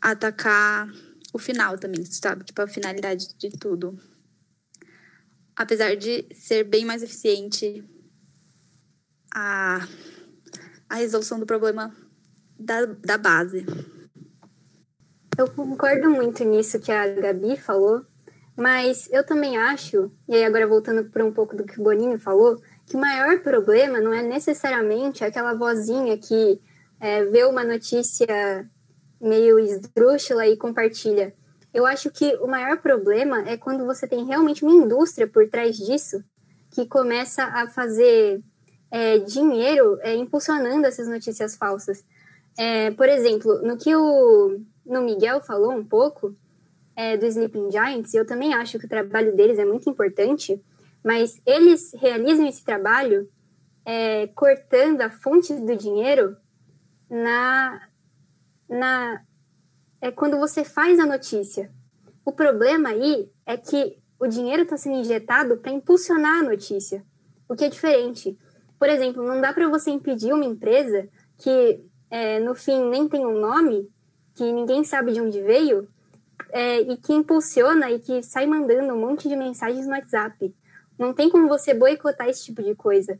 atacar 0.00 0.90
o 1.30 1.38
final 1.38 1.76
também, 1.76 2.06
sabe? 2.06 2.42
Tipo, 2.42 2.62
a 2.62 2.66
finalidade 2.66 3.36
de 3.36 3.50
tudo. 3.50 4.00
Apesar 5.54 5.94
de 5.94 6.26
ser 6.34 6.64
bem 6.64 6.86
mais 6.86 7.02
eficiente 7.02 7.84
a, 9.30 9.86
a 10.88 10.94
resolução 10.94 11.38
do 11.38 11.44
problema 11.44 11.94
da, 12.64 12.86
da 12.86 13.18
base. 13.18 13.66
Eu 15.36 15.48
concordo 15.48 16.10
muito 16.10 16.44
nisso 16.44 16.78
que 16.78 16.92
a 16.92 17.08
Gabi 17.08 17.56
falou, 17.56 18.02
mas 18.56 19.08
eu 19.10 19.24
também 19.24 19.56
acho, 19.56 20.10
e 20.28 20.34
aí 20.34 20.44
agora 20.44 20.66
voltando 20.66 21.04
para 21.10 21.24
um 21.24 21.32
pouco 21.32 21.56
do 21.56 21.64
que 21.64 21.80
o 21.80 21.84
Boninho 21.84 22.18
falou, 22.18 22.60
que 22.86 22.96
o 22.96 23.00
maior 23.00 23.40
problema 23.40 24.00
não 24.00 24.12
é 24.12 24.22
necessariamente 24.22 25.24
aquela 25.24 25.54
vozinha 25.54 26.18
que 26.18 26.60
é, 27.00 27.24
vê 27.24 27.44
uma 27.44 27.64
notícia 27.64 28.68
meio 29.20 29.58
esdrúxula 29.58 30.46
e 30.46 30.56
compartilha. 30.56 31.32
Eu 31.72 31.86
acho 31.86 32.10
que 32.10 32.36
o 32.36 32.46
maior 32.46 32.78
problema 32.78 33.48
é 33.48 33.56
quando 33.56 33.86
você 33.86 34.06
tem 34.06 34.26
realmente 34.26 34.62
uma 34.64 34.74
indústria 34.74 35.26
por 35.26 35.48
trás 35.48 35.76
disso 35.76 36.22
que 36.70 36.86
começa 36.86 37.44
a 37.44 37.66
fazer 37.66 38.42
é, 38.90 39.18
dinheiro 39.18 39.98
é, 40.02 40.14
impulsionando 40.14 40.86
essas 40.86 41.08
notícias 41.08 41.56
falsas. 41.56 42.04
É, 42.56 42.90
por 42.90 43.08
exemplo, 43.08 43.62
no 43.62 43.76
que 43.76 43.94
o 43.94 44.60
no 44.84 45.02
Miguel 45.02 45.40
falou 45.40 45.72
um 45.72 45.84
pouco, 45.84 46.34
é, 46.94 47.16
do 47.16 47.26
Sleeping 47.26 47.70
Giants, 47.70 48.12
eu 48.14 48.26
também 48.26 48.52
acho 48.54 48.78
que 48.78 48.86
o 48.86 48.88
trabalho 48.88 49.34
deles 49.34 49.58
é 49.58 49.64
muito 49.64 49.88
importante, 49.88 50.62
mas 51.02 51.40
eles 51.46 51.92
realizam 51.94 52.46
esse 52.46 52.64
trabalho 52.64 53.28
é, 53.84 54.26
cortando 54.28 55.00
a 55.00 55.10
fonte 55.10 55.54
do 55.54 55.76
dinheiro 55.76 56.36
na, 57.08 57.88
na 58.68 59.22
é 60.00 60.10
quando 60.10 60.36
você 60.36 60.64
faz 60.64 60.98
a 60.98 61.06
notícia. 61.06 61.70
O 62.24 62.32
problema 62.32 62.90
aí 62.90 63.30
é 63.46 63.56
que 63.56 63.98
o 64.18 64.26
dinheiro 64.26 64.62
está 64.62 64.76
sendo 64.76 64.96
injetado 64.96 65.56
para 65.56 65.72
impulsionar 65.72 66.40
a 66.40 66.42
notícia, 66.42 67.04
o 67.48 67.56
que 67.56 67.64
é 67.64 67.68
diferente. 67.68 68.38
Por 68.78 68.88
exemplo, 68.88 69.22
não 69.22 69.40
dá 69.40 69.52
para 69.52 69.68
você 69.68 69.90
impedir 69.90 70.32
uma 70.32 70.44
empresa 70.44 71.08
que 71.38 71.84
é, 72.12 72.38
no 72.38 72.54
fim 72.54 72.90
nem 72.90 73.08
tem 73.08 73.24
um 73.24 73.40
nome, 73.40 73.90
que 74.34 74.52
ninguém 74.52 74.84
sabe 74.84 75.14
de 75.14 75.20
onde 75.22 75.40
veio, 75.40 75.88
é, 76.50 76.82
e 76.82 76.94
que 76.98 77.10
impulsiona 77.10 77.90
e 77.90 77.98
que 77.98 78.22
sai 78.22 78.46
mandando 78.46 78.92
um 78.92 79.00
monte 79.00 79.26
de 79.30 79.34
mensagens 79.34 79.86
no 79.86 79.92
WhatsApp. 79.92 80.54
Não 80.98 81.14
tem 81.14 81.30
como 81.30 81.48
você 81.48 81.72
boicotar 81.72 82.28
esse 82.28 82.44
tipo 82.44 82.62
de 82.62 82.74
coisa. 82.74 83.18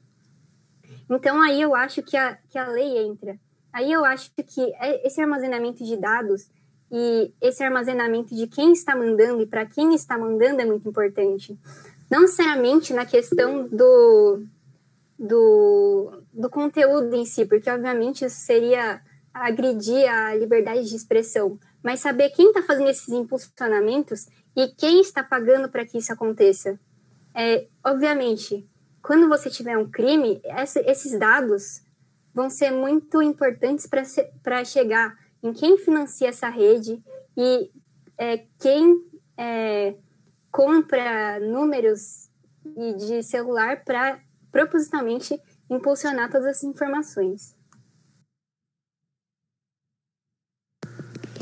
Então 1.08 1.40
aí 1.40 1.58
eu 1.62 1.74
acho 1.74 2.02
que 2.02 2.18
a, 2.18 2.36
que 2.50 2.58
a 2.58 2.68
lei 2.68 2.98
entra. 2.98 3.38
Aí 3.72 3.90
eu 3.90 4.04
acho 4.04 4.30
que 4.34 4.74
é, 4.74 5.06
esse 5.06 5.22
armazenamento 5.22 5.82
de 5.82 5.96
dados 5.96 6.50
e 6.90 7.32
esse 7.40 7.64
armazenamento 7.64 8.34
de 8.34 8.46
quem 8.46 8.74
está 8.74 8.94
mandando 8.94 9.40
e 9.40 9.46
para 9.46 9.64
quem 9.64 9.94
está 9.94 10.18
mandando 10.18 10.60
é 10.60 10.66
muito 10.66 10.86
importante. 10.86 11.58
Não 12.10 12.20
necessariamente 12.20 12.92
na 12.92 13.06
questão 13.06 13.66
do, 13.66 14.44
do, 15.22 16.24
do 16.32 16.50
conteúdo 16.50 17.14
em 17.14 17.24
si, 17.24 17.46
porque 17.46 17.70
obviamente 17.70 18.24
isso 18.24 18.40
seria 18.40 19.00
agredir 19.32 20.10
a 20.12 20.34
liberdade 20.34 20.88
de 20.88 20.96
expressão, 20.96 21.58
mas 21.80 22.00
saber 22.00 22.30
quem 22.30 22.48
está 22.48 22.60
fazendo 22.62 22.90
esses 22.90 23.08
impulsionamentos 23.08 24.26
e 24.56 24.66
quem 24.68 25.00
está 25.00 25.22
pagando 25.22 25.68
para 25.68 25.86
que 25.86 25.96
isso 25.96 26.12
aconteça. 26.12 26.78
É, 27.32 27.66
obviamente, 27.84 28.68
quando 29.00 29.28
você 29.28 29.48
tiver 29.48 29.78
um 29.78 29.88
crime, 29.88 30.40
essa, 30.44 30.80
esses 30.80 31.16
dados 31.16 31.82
vão 32.34 32.50
ser 32.50 32.72
muito 32.72 33.22
importantes 33.22 33.86
para 34.42 34.64
chegar 34.64 35.16
em 35.40 35.52
quem 35.52 35.78
financia 35.78 36.28
essa 36.28 36.48
rede 36.48 37.00
e 37.36 37.70
é, 38.18 38.44
quem 38.58 39.00
é, 39.38 39.94
compra 40.50 41.38
números 41.40 42.28
de 42.96 43.22
celular 43.22 43.84
para 43.84 44.20
propositalmente 44.52 45.40
impulsionar 45.70 46.30
todas 46.30 46.46
essas 46.46 46.64
informações. 46.64 47.56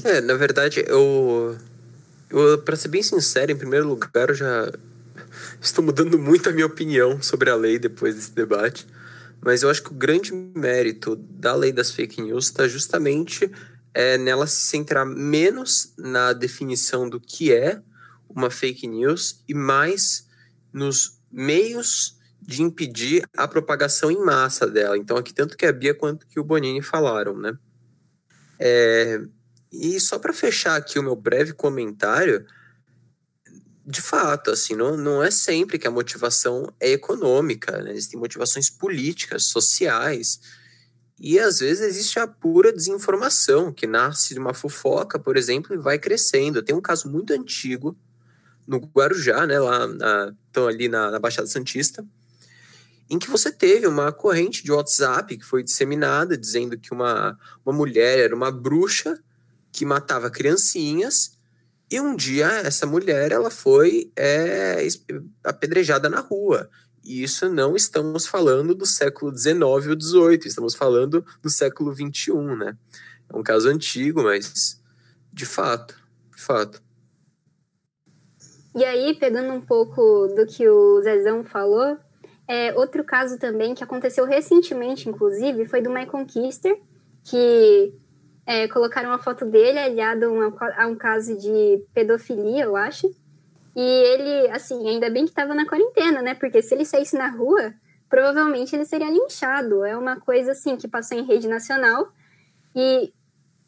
É, 0.05 0.21
na 0.21 0.35
verdade, 0.35 0.83
eu, 0.87 1.59
eu 2.31 2.77
ser 2.77 2.89
bem 2.89 3.03
sincero, 3.03 3.53
em 3.53 3.57
primeiro 3.57 3.87
lugar, 3.87 4.31
eu 4.31 4.35
já 4.35 4.73
estou 5.61 5.85
mudando 5.85 6.19
muito 6.19 6.49
a 6.49 6.53
minha 6.53 6.67
opinião 6.67 7.21
sobre 7.21 7.51
a 7.51 7.55
lei 7.55 7.79
depois 7.79 8.15
desse 8.15 8.31
debate. 8.31 8.87
Mas 9.43 9.63
eu 9.63 9.71
acho 9.71 9.83
que 9.83 9.91
o 9.91 9.95
grande 9.95 10.33
mérito 10.33 11.17
da 11.17 11.55
lei 11.55 11.73
das 11.73 11.91
fake 11.91 12.23
news 12.23 12.47
está 12.47 12.69
justamente 12.69 13.51
é, 13.93 14.17
nela 14.17 14.47
se 14.47 14.67
centrar 14.67 15.05
menos 15.05 15.93
na 15.99 16.33
definição 16.33 17.09
do 17.09 17.19
que 17.19 17.53
é 17.53 17.83
uma 18.29 18.51
fake 18.51 18.87
news 18.87 19.43
e 19.49 19.55
mais 19.55 20.27
nos 20.73 21.19
meios 21.31 22.20
de 22.41 22.63
impedir 22.63 23.25
a 23.37 23.47
propagação 23.47 24.11
em 24.11 24.19
massa 24.19 24.67
dela. 24.67 24.97
Então, 24.97 25.17
aqui 25.17 25.33
tanto 25.33 25.57
que 25.57 25.67
a 25.67 25.73
Bia 25.73 25.95
quanto 25.95 26.27
que 26.27 26.41
o 26.41 26.45
Bonini 26.45 26.83
falaram, 26.83 27.37
né? 27.37 27.57
É, 28.59 29.21
e 29.73 30.01
só 30.01 30.19
para 30.19 30.33
fechar 30.33 30.77
aqui 30.77 30.99
o 30.99 31.03
meu 31.03 31.15
breve 31.15 31.53
comentário, 31.53 32.45
de 33.87 34.03
fato, 34.03 34.51
assim, 34.51 34.75
não, 34.75 34.97
não 34.97 35.23
é 35.23 35.31
sempre 35.31 35.79
que 35.79 35.87
a 35.87 35.91
motivação 35.91 36.73
é 36.79 36.91
econômica, 36.91 37.83
né? 37.83 37.93
Existem 37.93 38.19
motivações 38.19 38.71
políticas, 38.71 39.45
sociais, 39.45 40.41
e 41.19 41.39
às 41.39 41.61
vezes 41.61 41.83
existe 41.87 42.19
a 42.19 42.27
pura 42.27 42.73
desinformação, 42.73 43.73
que 43.73 43.87
nasce 43.87 44.33
de 44.33 44.41
uma 44.41 44.55
fofoca, 44.55 45.19
por 45.19 45.37
exemplo, 45.37 45.75
e 45.75 45.79
vai 45.79 45.99
crescendo. 45.99 46.63
Tem 46.63 46.75
um 46.75 46.81
caso 46.81 47.11
muito 47.11 47.33
antigo 47.33 47.97
no 48.67 48.79
Guarujá, 48.79 49.47
né, 49.47 49.59
lá 49.59 49.87
na, 49.87 50.33
ali 50.67 50.89
na, 50.89 51.11
na 51.11 51.19
Baixada 51.19 51.47
Santista, 51.47 52.07
em 53.11 53.19
que 53.19 53.29
você 53.29 53.51
teve 53.51 53.89
uma 53.89 54.13
corrente 54.13 54.63
de 54.63 54.71
WhatsApp 54.71 55.37
que 55.37 55.45
foi 55.45 55.65
disseminada 55.65 56.39
dizendo 56.39 56.79
que 56.79 56.95
uma, 56.95 57.37
uma 57.67 57.75
mulher 57.75 58.21
era 58.21 58.35
uma 58.35 58.53
bruxa 58.53 59.21
que 59.73 59.85
matava 59.85 60.31
criancinhas 60.31 61.37
e 61.91 62.01
um 62.01 62.15
dia 62.15 62.47
essa 62.47 62.87
mulher 62.87 63.33
ela 63.33 63.51
foi 63.51 64.13
é, 64.17 64.87
apedrejada 65.43 66.09
na 66.09 66.21
rua. 66.21 66.71
E 67.03 67.25
isso 67.25 67.49
não 67.49 67.75
estamos 67.75 68.27
falando 68.27 68.77
do 68.77 68.87
século 68.87 69.37
XIX 69.37 69.61
ou 69.61 70.01
XVIII, 70.01 70.41
estamos 70.45 70.77
falando 70.77 71.25
do 71.43 71.51
século 71.51 71.93
XXI, 71.93 72.33
né? 72.57 72.77
É 73.29 73.37
um 73.37 73.43
caso 73.43 73.69
antigo, 73.69 74.23
mas 74.23 74.81
de 75.33 75.47
fato, 75.47 75.97
de 76.37 76.41
fato. 76.41 76.81
E 78.77 78.85
aí, 78.85 79.15
pegando 79.19 79.53
um 79.53 79.61
pouco 79.61 80.29
do 80.37 80.47
que 80.47 80.69
o 80.69 81.01
Zezão 81.03 81.43
falou, 81.43 81.99
é, 82.51 82.75
outro 82.75 83.05
caso 83.05 83.39
também 83.39 83.77
que 83.77 83.85
aconteceu 83.85 84.25
recentemente, 84.25 85.09
inclusive, 85.09 85.67
foi 85.67 85.81
do 85.81 85.89
Michael 85.89 86.27
Kister, 86.27 86.77
que 87.23 87.95
é, 88.45 88.67
colocaram 88.67 89.11
uma 89.11 89.21
foto 89.21 89.47
dele 89.47 89.79
aliado 89.79 90.27
a, 90.59 90.83
a 90.83 90.87
um 90.89 90.97
caso 90.97 91.39
de 91.39 91.81
pedofilia, 91.95 92.65
eu 92.65 92.75
acho. 92.75 93.09
E 93.77 93.81
ele, 93.81 94.51
assim, 94.51 94.89
ainda 94.89 95.09
bem 95.09 95.27
que 95.27 95.31
estava 95.31 95.55
na 95.55 95.65
quarentena, 95.65 96.23
né? 96.23 96.35
Porque 96.35 96.61
se 96.61 96.75
ele 96.75 96.85
saísse 96.85 97.17
na 97.17 97.29
rua, 97.29 97.73
provavelmente 98.09 98.75
ele 98.75 98.85
seria 98.85 99.09
linchado. 99.09 99.85
É 99.85 99.97
uma 99.97 100.19
coisa, 100.19 100.51
assim, 100.51 100.77
que 100.77 100.89
passou 100.89 101.17
em 101.17 101.25
rede 101.25 101.47
nacional. 101.47 102.09
E 102.75 103.13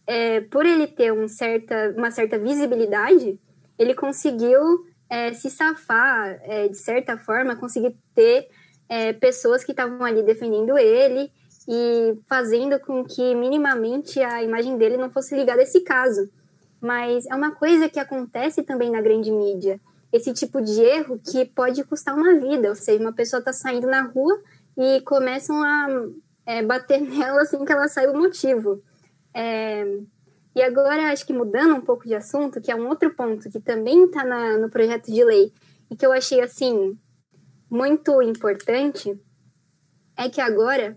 é, 0.08 0.40
por 0.40 0.66
ele 0.66 0.88
ter 0.88 1.12
um 1.12 1.28
certa, 1.28 1.94
uma 1.96 2.10
certa 2.10 2.36
visibilidade, 2.36 3.38
ele 3.78 3.94
conseguiu 3.94 4.60
é, 5.08 5.32
se 5.34 5.48
safar, 5.50 6.40
é, 6.42 6.66
de 6.66 6.78
certa 6.78 7.16
forma, 7.16 7.54
conseguir 7.54 7.96
ter 8.12 8.48
é, 8.88 9.12
pessoas 9.12 9.64
que 9.64 9.72
estavam 9.72 10.04
ali 10.04 10.22
defendendo 10.22 10.76
ele 10.78 11.30
e 11.68 12.18
fazendo 12.28 12.78
com 12.80 13.04
que 13.04 13.34
minimamente 13.34 14.20
a 14.20 14.42
imagem 14.42 14.76
dele 14.76 14.96
não 14.96 15.10
fosse 15.10 15.34
ligada 15.34 15.60
a 15.60 15.64
esse 15.64 15.80
caso. 15.80 16.28
Mas 16.80 17.26
é 17.26 17.34
uma 17.34 17.52
coisa 17.52 17.88
que 17.88 18.00
acontece 18.00 18.62
também 18.62 18.90
na 18.90 19.00
grande 19.00 19.30
mídia. 19.30 19.80
Esse 20.12 20.32
tipo 20.34 20.60
de 20.60 20.80
erro 20.82 21.18
que 21.18 21.44
pode 21.44 21.84
custar 21.84 22.14
uma 22.14 22.34
vida, 22.34 22.68
ou 22.68 22.74
seja, 22.74 23.00
uma 23.00 23.12
pessoa 23.12 23.38
está 23.38 23.52
saindo 23.52 23.86
na 23.86 24.02
rua 24.02 24.40
e 24.76 25.00
começam 25.02 25.62
a 25.62 25.86
é, 26.44 26.62
bater 26.62 27.00
nela 27.02 27.42
assim 27.42 27.64
que 27.64 27.72
ela 27.72 27.88
sai 27.88 28.08
o 28.08 28.18
motivo. 28.18 28.82
É, 29.34 29.86
e 30.54 30.62
agora, 30.62 31.12
acho 31.12 31.26
que 31.26 31.32
mudando 31.32 31.74
um 31.74 31.80
pouco 31.80 32.06
de 32.06 32.14
assunto, 32.14 32.60
que 32.60 32.70
é 32.70 32.76
um 32.76 32.88
outro 32.88 33.14
ponto 33.14 33.50
que 33.50 33.60
também 33.60 34.04
está 34.04 34.24
no 34.58 34.68
projeto 34.68 35.10
de 35.10 35.24
lei 35.24 35.50
e 35.90 35.96
que 35.96 36.04
eu 36.04 36.12
achei 36.12 36.40
assim 36.40 36.98
muito 37.72 38.20
importante, 38.20 39.18
é 40.14 40.28
que 40.28 40.42
agora 40.42 40.94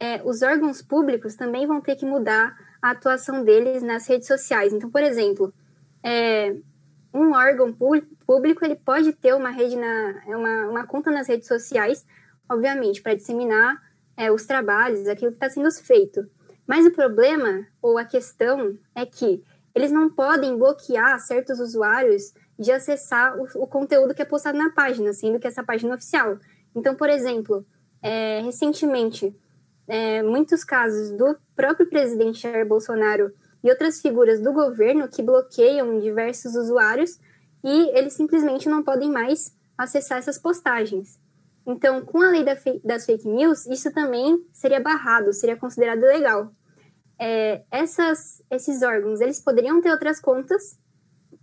é, 0.00 0.20
os 0.24 0.42
órgãos 0.42 0.82
públicos 0.82 1.36
também 1.36 1.68
vão 1.68 1.80
ter 1.80 1.94
que 1.94 2.04
mudar 2.04 2.52
a 2.82 2.90
atuação 2.90 3.44
deles 3.44 3.80
nas 3.80 4.08
redes 4.08 4.26
sociais. 4.26 4.72
Então, 4.72 4.90
por 4.90 5.04
exemplo, 5.04 5.54
é, 6.02 6.52
um 7.14 7.32
órgão 7.32 7.72
público 7.72 8.64
ele 8.64 8.74
pode 8.74 9.12
ter 9.12 9.36
uma 9.36 9.50
rede 9.50 9.76
na 9.76 10.20
uma, 10.26 10.66
uma 10.66 10.84
conta 10.84 11.12
nas 11.12 11.28
redes 11.28 11.46
sociais, 11.46 12.04
obviamente, 12.50 13.00
para 13.00 13.14
disseminar 13.14 13.80
é, 14.16 14.28
os 14.32 14.44
trabalhos, 14.46 15.06
aquilo 15.06 15.30
que 15.30 15.36
está 15.36 15.48
sendo 15.48 15.70
feito. 15.70 16.28
Mas 16.66 16.84
o 16.84 16.90
problema 16.90 17.64
ou 17.80 17.96
a 17.98 18.04
questão 18.04 18.76
é 18.96 19.06
que 19.06 19.44
eles 19.72 19.92
não 19.92 20.10
podem 20.10 20.58
bloquear 20.58 21.20
certos 21.20 21.60
usuários 21.60 22.32
de 22.58 22.72
acessar 22.72 23.36
o, 23.38 23.46
o 23.62 23.66
conteúdo 23.66 24.14
que 24.14 24.22
é 24.22 24.24
postado 24.24 24.56
na 24.58 24.70
página, 24.70 25.12
sendo 25.12 25.38
que 25.38 25.46
essa 25.46 25.62
página 25.62 25.92
é 25.92 25.96
oficial. 25.96 26.38
Então, 26.74 26.94
por 26.94 27.08
exemplo, 27.08 27.66
é, 28.02 28.40
recentemente 28.40 29.34
é, 29.88 30.22
muitos 30.22 30.64
casos 30.64 31.10
do 31.12 31.36
próprio 31.54 31.88
presidente 31.88 32.40
Jair 32.40 32.66
Bolsonaro 32.66 33.32
e 33.62 33.70
outras 33.70 34.00
figuras 34.00 34.40
do 34.40 34.52
governo 34.52 35.08
que 35.08 35.22
bloqueiam 35.22 35.98
diversos 36.00 36.54
usuários 36.54 37.18
e 37.64 37.90
eles 37.98 38.12
simplesmente 38.12 38.68
não 38.68 38.82
podem 38.82 39.10
mais 39.10 39.54
acessar 39.76 40.18
essas 40.18 40.38
postagens. 40.38 41.18
Então, 41.66 42.04
com 42.04 42.20
a 42.20 42.30
lei 42.30 42.44
das 42.84 43.04
fake 43.04 43.28
news, 43.28 43.66
isso 43.66 43.92
também 43.92 44.40
seria 44.52 44.80
barrado, 44.80 45.32
seria 45.32 45.56
considerado 45.56 46.02
legal. 46.02 46.52
É, 47.18 47.64
essas, 47.70 48.40
esses 48.50 48.82
órgãos, 48.82 49.20
eles 49.20 49.40
poderiam 49.40 49.80
ter 49.80 49.90
outras 49.90 50.20
contas, 50.20 50.78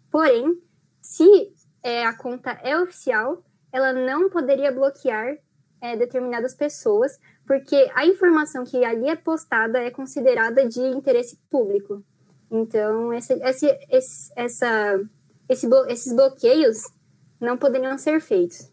porém, 0.10 0.58
se 1.04 1.54
é, 1.84 2.06
a 2.06 2.14
conta 2.14 2.52
é 2.64 2.80
oficial, 2.80 3.44
ela 3.72 3.92
não 3.92 4.30
poderia 4.30 4.72
bloquear 4.72 5.38
é, 5.82 5.98
determinadas 5.98 6.56
pessoas, 6.56 7.20
porque 7.46 7.92
a 7.94 8.06
informação 8.06 8.64
que 8.64 8.86
ali 8.86 9.10
é 9.10 9.16
postada 9.16 9.80
é 9.80 9.92
considerada 9.92 10.66
de 10.66 10.80
interesse 10.80 11.38
público. 11.50 12.02
Então, 12.50 13.14
esse, 13.14 13.34
esse, 13.34 13.66
esse, 13.90 14.32
essa, 14.36 15.02
esse, 15.50 15.68
esses 15.90 16.16
bloqueios 16.16 16.78
não 17.40 17.58
poderiam 17.58 17.98
ser 17.98 18.22
feitos. 18.22 18.72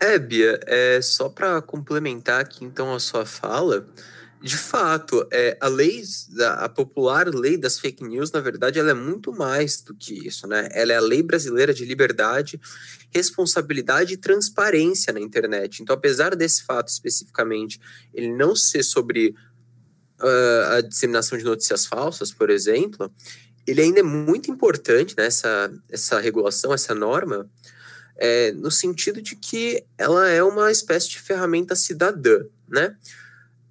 É, 0.00 0.18
Bia, 0.18 0.58
é, 0.66 1.00
só 1.00 1.28
para 1.28 1.62
complementar 1.62 2.40
aqui 2.40 2.64
então 2.64 2.92
a 2.92 2.98
sua 2.98 3.24
fala, 3.24 3.86
de 4.42 4.56
fato, 4.56 5.26
é, 5.32 5.56
a 5.60 5.66
lei, 5.66 6.02
a 6.58 6.68
popular 6.68 7.28
lei 7.28 7.56
das 7.56 7.78
fake 7.78 8.04
news, 8.04 8.30
na 8.30 8.40
verdade, 8.40 8.78
ela 8.78 8.90
é 8.90 8.94
muito 8.94 9.32
mais 9.32 9.80
do 9.80 9.94
que 9.94 10.26
isso, 10.26 10.46
né? 10.46 10.68
Ela 10.72 10.92
é 10.92 10.96
a 10.96 11.00
lei 11.00 11.22
brasileira 11.22 11.72
de 11.72 11.84
liberdade, 11.84 12.60
responsabilidade 13.12 14.14
e 14.14 14.16
transparência 14.16 15.12
na 15.12 15.20
internet. 15.20 15.82
Então, 15.82 15.94
apesar 15.94 16.36
desse 16.36 16.64
fato 16.64 16.88
especificamente, 16.88 17.80
ele 18.12 18.30
não 18.32 18.54
ser 18.54 18.82
sobre 18.82 19.34
uh, 20.20 20.76
a 20.76 20.80
disseminação 20.82 21.38
de 21.38 21.44
notícias 21.44 21.86
falsas, 21.86 22.30
por 22.30 22.50
exemplo, 22.50 23.10
ele 23.66 23.80
ainda 23.80 24.00
é 24.00 24.04
muito 24.04 24.50
importante 24.50 25.14
né, 25.16 25.26
essa 25.26 26.20
regulação, 26.20 26.72
essa 26.72 26.94
norma, 26.94 27.50
é, 28.16 28.52
no 28.52 28.70
sentido 28.70 29.20
de 29.20 29.34
que 29.34 29.84
ela 29.98 30.28
é 30.28 30.42
uma 30.42 30.70
espécie 30.70 31.08
de 31.10 31.18
ferramenta 31.18 31.74
cidadã, 31.74 32.44
né? 32.68 32.96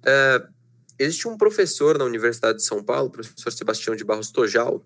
Uh, 0.02 0.55
existe 0.98 1.28
um 1.28 1.36
professor 1.36 1.98
na 1.98 2.04
Universidade 2.04 2.58
de 2.58 2.64
São 2.64 2.82
Paulo, 2.82 3.08
o 3.08 3.12
professor 3.12 3.52
Sebastião 3.52 3.94
de 3.94 4.04
Barros 4.04 4.30
Tojal, 4.30 4.84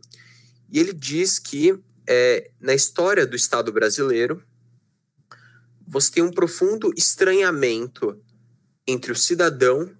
e 0.70 0.78
ele 0.78 0.92
diz 0.92 1.38
que 1.38 1.78
é, 2.06 2.50
na 2.60 2.74
história 2.74 3.26
do 3.26 3.36
Estado 3.36 3.72
brasileiro, 3.72 4.42
você 5.86 6.10
tem 6.12 6.22
um 6.22 6.30
profundo 6.30 6.92
estranhamento 6.96 8.20
entre 8.86 9.12
o 9.12 9.16
cidadão 9.16 9.90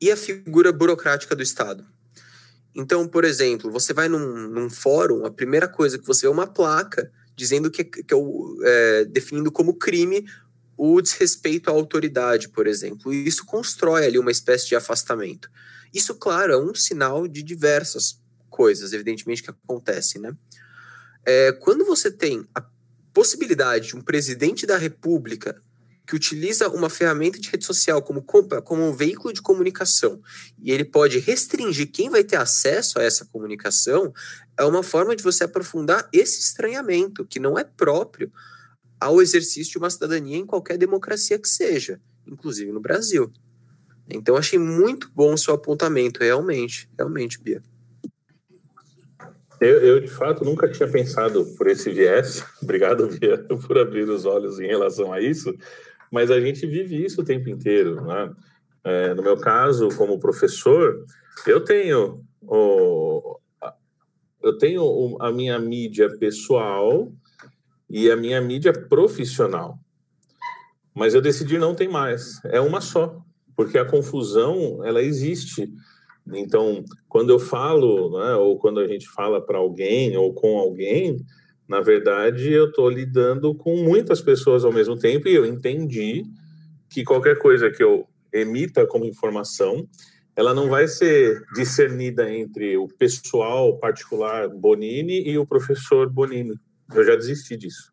e 0.00 0.10
a 0.10 0.16
figura 0.16 0.72
burocrática 0.72 1.34
do 1.34 1.42
Estado. 1.42 1.86
Então, 2.74 3.06
por 3.06 3.24
exemplo, 3.24 3.70
você 3.70 3.92
vai 3.92 4.08
num, 4.08 4.48
num 4.48 4.70
fórum, 4.70 5.26
a 5.26 5.30
primeira 5.30 5.68
coisa 5.68 5.98
que 5.98 6.06
você 6.06 6.22
vê 6.22 6.26
é 6.28 6.30
uma 6.30 6.46
placa 6.46 7.12
dizendo 7.36 7.70
que, 7.70 7.84
que 7.84 8.14
é, 8.64 9.04
definindo 9.04 9.50
como 9.50 9.74
crime 9.74 10.26
o 10.76 11.00
desrespeito 11.00 11.70
à 11.70 11.72
autoridade, 11.72 12.48
por 12.48 12.66
exemplo. 12.66 13.12
Isso 13.12 13.44
constrói 13.44 14.06
ali 14.06 14.18
uma 14.18 14.30
espécie 14.30 14.68
de 14.68 14.76
afastamento. 14.76 15.50
Isso, 15.92 16.14
claro, 16.14 16.52
é 16.52 16.58
um 16.58 16.74
sinal 16.74 17.28
de 17.28 17.42
diversas 17.42 18.20
coisas, 18.48 18.92
evidentemente, 18.92 19.42
que 19.42 19.50
acontecem, 19.50 20.20
né? 20.20 20.36
É, 21.24 21.52
quando 21.52 21.84
você 21.84 22.10
tem 22.10 22.46
a 22.54 22.64
possibilidade 23.12 23.88
de 23.88 23.96
um 23.96 24.00
presidente 24.00 24.66
da 24.66 24.76
República 24.76 25.60
que 26.06 26.16
utiliza 26.16 26.68
uma 26.68 26.90
ferramenta 26.90 27.38
de 27.38 27.48
rede 27.48 27.64
social 27.64 28.02
como, 28.02 28.22
como 28.22 28.82
um 28.82 28.92
veículo 28.92 29.32
de 29.32 29.40
comunicação 29.40 30.20
e 30.60 30.72
ele 30.72 30.84
pode 30.84 31.18
restringir 31.18 31.92
quem 31.92 32.10
vai 32.10 32.24
ter 32.24 32.36
acesso 32.36 32.98
a 32.98 33.02
essa 33.02 33.24
comunicação, 33.26 34.12
é 34.58 34.64
uma 34.64 34.82
forma 34.82 35.14
de 35.14 35.22
você 35.22 35.44
aprofundar 35.44 36.08
esse 36.12 36.40
estranhamento, 36.40 37.24
que 37.24 37.38
não 37.38 37.58
é 37.58 37.64
próprio 37.64 38.32
ao 39.02 39.20
exercício 39.20 39.72
de 39.72 39.78
uma 39.78 39.90
cidadania 39.90 40.36
em 40.36 40.46
qualquer 40.46 40.78
democracia 40.78 41.38
que 41.38 41.48
seja, 41.48 42.00
inclusive 42.26 42.72
no 42.72 42.80
Brasil. 42.80 43.32
Então, 44.08 44.36
achei 44.36 44.58
muito 44.58 45.10
bom 45.14 45.34
o 45.34 45.38
seu 45.38 45.54
apontamento, 45.54 46.20
realmente, 46.20 46.88
realmente, 46.96 47.40
Bia. 47.40 47.62
Eu, 49.60 49.80
eu, 49.80 50.00
de 50.00 50.08
fato, 50.08 50.44
nunca 50.44 50.68
tinha 50.68 50.88
pensado 50.88 51.44
por 51.56 51.68
esse 51.68 51.90
viés. 51.90 52.44
Obrigado, 52.62 53.06
Bia, 53.08 53.38
por 53.38 53.78
abrir 53.78 54.08
os 54.08 54.24
olhos 54.24 54.58
em 54.58 54.66
relação 54.66 55.12
a 55.12 55.20
isso. 55.20 55.54
Mas 56.10 56.30
a 56.30 56.40
gente 56.40 56.66
vive 56.66 57.02
isso 57.02 57.20
o 57.20 57.24
tempo 57.24 57.48
inteiro, 57.48 58.02
né? 58.02 58.32
É, 58.84 59.14
no 59.14 59.22
meu 59.22 59.36
caso, 59.36 59.88
como 59.96 60.18
professor, 60.18 61.04
eu 61.46 61.60
tenho 61.64 62.24
o, 62.42 63.38
eu 64.42 64.58
tenho 64.58 65.16
a 65.20 65.30
minha 65.32 65.58
mídia 65.58 66.08
pessoal 66.18 67.12
e 67.92 68.10
a 68.10 68.16
minha 68.16 68.40
mídia 68.40 68.72
profissional. 68.72 69.78
Mas 70.92 71.14
eu 71.14 71.20
decidi 71.20 71.56
não 71.58 71.76
ter 71.76 71.88
mais. 71.88 72.40
É 72.46 72.60
uma 72.60 72.80
só, 72.80 73.22
porque 73.54 73.78
a 73.78 73.84
confusão 73.84 74.84
ela 74.84 75.00
existe 75.00 75.70
então, 76.26 76.84
quando 77.08 77.30
eu 77.30 77.38
falo, 77.38 78.18
né, 78.18 78.34
ou 78.36 78.58
quando 78.58 78.80
a 78.80 78.86
gente 78.86 79.08
fala 79.08 79.40
para 79.40 79.58
alguém 79.58 80.16
ou 80.16 80.32
com 80.32 80.58
alguém, 80.58 81.24
na 81.68 81.80
verdade 81.80 82.52
eu 82.52 82.66
estou 82.68 82.88
lidando 82.88 83.54
com 83.54 83.76
muitas 83.76 84.20
pessoas 84.20 84.64
ao 84.64 84.72
mesmo 84.72 84.96
tempo 84.96 85.28
e 85.28 85.34
eu 85.34 85.44
entendi 85.44 86.24
que 86.88 87.04
qualquer 87.04 87.38
coisa 87.38 87.70
que 87.70 87.82
eu 87.82 88.06
emita 88.32 88.86
como 88.86 89.04
informação, 89.04 89.86
ela 90.36 90.54
não 90.54 90.68
vai 90.68 90.86
ser 90.86 91.42
discernida 91.54 92.32
entre 92.32 92.76
o 92.76 92.88
pessoal 92.88 93.78
particular 93.78 94.48
Bonini 94.48 95.28
e 95.28 95.36
o 95.36 95.46
professor 95.46 96.08
Bonini. 96.08 96.54
Eu 96.94 97.04
já 97.04 97.16
desisti 97.16 97.56
disso. 97.56 97.92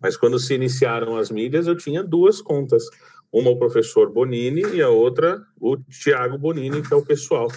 Mas 0.00 0.16
quando 0.16 0.38
se 0.38 0.54
iniciaram 0.54 1.16
as 1.16 1.30
mídias, 1.30 1.66
eu 1.66 1.76
tinha 1.76 2.02
duas 2.02 2.40
contas 2.40 2.84
uma 3.32 3.50
o 3.50 3.56
professor 3.56 4.12
Bonini 4.12 4.62
e 4.74 4.82
a 4.82 4.90
outra 4.90 5.42
o 5.58 5.76
Tiago 5.76 6.36
Bonini, 6.36 6.82
que 6.82 6.92
é 6.92 6.96
o 6.96 7.04
pessoal. 7.04 7.48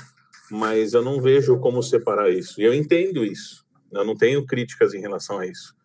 Mas 0.50 0.94
eu 0.94 1.02
não 1.02 1.20
vejo 1.20 1.60
como 1.60 1.84
separar 1.84 2.30
isso. 2.30 2.62
E 2.62 2.64
eu 2.64 2.74
entendo 2.74 3.26
isso. 3.26 3.66
Eu 3.92 4.06
não 4.06 4.16
tenho 4.16 4.46
críticas 4.46 4.94
em 4.94 5.02
relação 5.02 5.40
a 5.40 5.46
isso. 5.46 5.76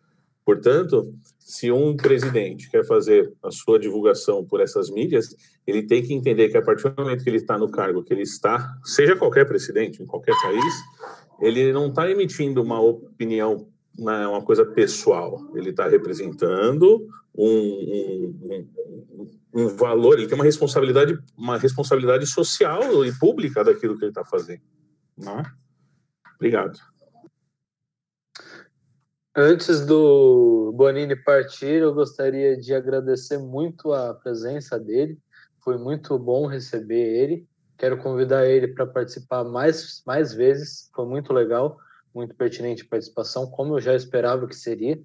Portanto, 0.45 1.13
se 1.39 1.71
um 1.71 1.95
presidente 1.95 2.69
quer 2.69 2.85
fazer 2.85 3.31
a 3.43 3.51
sua 3.51 3.77
divulgação 3.77 4.43
por 4.45 4.61
essas 4.61 4.89
mídias, 4.89 5.35
ele 5.67 5.83
tem 5.83 6.01
que 6.01 6.13
entender 6.13 6.49
que 6.49 6.57
a 6.57 6.61
partir 6.61 6.89
do 6.89 7.03
momento 7.03 7.23
que 7.23 7.29
ele 7.29 7.37
está 7.37 7.57
no 7.57 7.69
cargo 7.69 8.03
que 8.03 8.13
ele 8.13 8.23
está, 8.23 8.73
seja 8.83 9.15
qualquer 9.15 9.45
presidente, 9.45 10.01
em 10.01 10.05
qualquer 10.05 10.35
país, 10.41 10.73
ele 11.41 11.71
não 11.73 11.87
está 11.87 12.09
emitindo 12.09 12.61
uma 12.61 12.79
opinião, 12.79 13.67
né, 13.97 14.27
uma 14.27 14.41
coisa 14.41 14.65
pessoal. 14.65 15.39
Ele 15.55 15.69
está 15.69 15.87
representando 15.87 17.07
um, 17.35 18.33
um, 18.43 18.67
um 19.53 19.67
valor, 19.67 20.17
ele 20.17 20.27
tem 20.27 20.35
uma 20.35 20.43
responsabilidade, 20.43 21.17
uma 21.37 21.57
responsabilidade 21.57 22.25
social 22.25 23.05
e 23.05 23.17
pública 23.17 23.63
daquilo 23.63 23.97
que 23.97 24.03
ele 24.03 24.11
está 24.11 24.23
fazendo. 24.23 24.61
Né? 25.17 25.43
Obrigado. 26.35 26.79
Antes 29.35 29.85
do 29.85 30.73
Bonini 30.75 31.15
partir, 31.15 31.81
eu 31.81 31.93
gostaria 31.93 32.57
de 32.57 32.73
agradecer 32.73 33.37
muito 33.37 33.93
a 33.93 34.13
presença 34.13 34.77
dele. 34.77 35.17
Foi 35.63 35.77
muito 35.77 36.19
bom 36.19 36.47
receber 36.47 37.01
ele. 37.01 37.47
Quero 37.77 37.97
convidar 37.97 38.45
ele 38.45 38.67
para 38.67 38.85
participar 38.85 39.45
mais, 39.45 40.03
mais 40.05 40.33
vezes. 40.33 40.89
Foi 40.93 41.05
muito 41.05 41.31
legal, 41.31 41.77
muito 42.13 42.35
pertinente 42.35 42.83
a 42.83 42.89
participação, 42.89 43.49
como 43.49 43.75
eu 43.75 43.81
já 43.81 43.95
esperava 43.95 44.47
que 44.47 44.55
seria. 44.55 44.99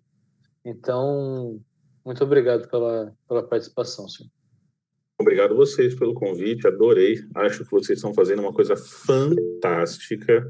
Então, 0.64 1.60
muito 2.04 2.22
obrigado 2.22 2.68
pela, 2.68 3.14
pela 3.28 3.42
participação, 3.42 4.08
senhor. 4.08 4.30
Obrigado 5.18 5.52
a 5.52 5.56
vocês 5.56 5.94
pelo 5.94 6.12
convite, 6.12 6.66
adorei. 6.66 7.24
Acho 7.34 7.64
que 7.64 7.70
vocês 7.70 7.98
estão 7.98 8.12
fazendo 8.12 8.40
uma 8.40 8.52
coisa 8.52 8.76
fantástica. 8.76 10.46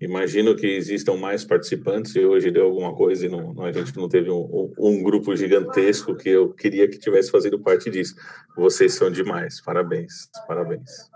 Imagino 0.00 0.56
que 0.56 0.66
existam 0.66 1.16
mais 1.16 1.44
participantes 1.44 2.16
e 2.16 2.24
hoje 2.24 2.50
deu 2.50 2.64
alguma 2.64 2.94
coisa 2.94 3.26
e 3.26 3.28
não, 3.28 3.62
a 3.62 3.70
gente 3.70 3.94
não 3.96 4.08
teve 4.08 4.30
um, 4.30 4.72
um, 4.78 5.02
grupo 5.02 5.36
gigantesco 5.36 6.16
que 6.16 6.30
eu 6.30 6.54
queria 6.54 6.88
que 6.88 6.98
tivesse 6.98 7.30
fazendo 7.30 7.60
parte 7.60 7.90
disso. 7.90 8.14
Vocês 8.56 8.94
são 8.94 9.10
demais, 9.10 9.60
parabéns, 9.60 10.30
parabéns. 10.48 11.10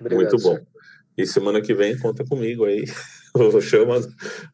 Obrigado, 0.00 0.20
Muito 0.20 0.42
bom. 0.42 0.54
Senhor. 0.54 0.66
E 1.16 1.26
semana 1.26 1.60
que 1.60 1.72
vem 1.72 1.96
conta 1.96 2.24
comigo 2.24 2.64
aí. 2.64 2.84
O 3.54 3.60
chama, 3.60 4.00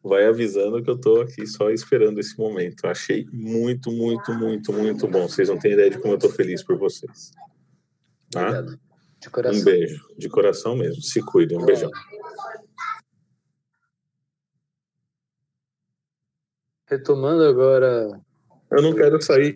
vai 0.03 0.25
avisando 0.25 0.83
que 0.83 0.89
eu 0.89 0.95
estou 0.95 1.21
aqui 1.21 1.47
só 1.47 1.71
esperando 1.71 2.19
esse 2.19 2.37
momento. 2.37 2.85
Achei 2.85 3.25
muito, 3.31 3.91
muito, 3.91 4.33
muito, 4.33 4.71
muito 4.71 5.07
bom. 5.07 5.27
Vocês 5.27 5.49
não 5.49 5.57
têm 5.57 5.73
ideia 5.73 5.89
de 5.89 5.97
como 5.97 6.13
eu 6.13 6.17
estou 6.17 6.31
feliz 6.31 6.63
por 6.63 6.77
vocês. 6.77 7.31
Tá? 8.31 8.49
Obrigado. 8.49 8.79
De 9.19 9.29
coração. 9.29 9.59
Um 9.59 9.63
beijo, 9.63 10.07
de 10.17 10.29
coração 10.29 10.75
mesmo. 10.75 11.01
Se 11.01 11.21
cuidem, 11.21 11.57
um 11.57 11.65
beijão. 11.65 11.89
Retomando 16.87 17.43
agora. 17.43 18.21
Eu 18.71 18.81
não 18.81 18.93
quero 18.93 19.21
sair. 19.21 19.55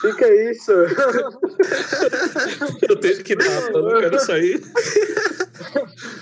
Fica 0.00 0.28
isso. 0.50 0.72
eu 2.88 2.96
tenho 2.96 3.22
que 3.22 3.36
dar, 3.36 3.70
eu 3.70 3.82
não 3.82 4.00
quero 4.00 4.18
sair. 4.18 4.60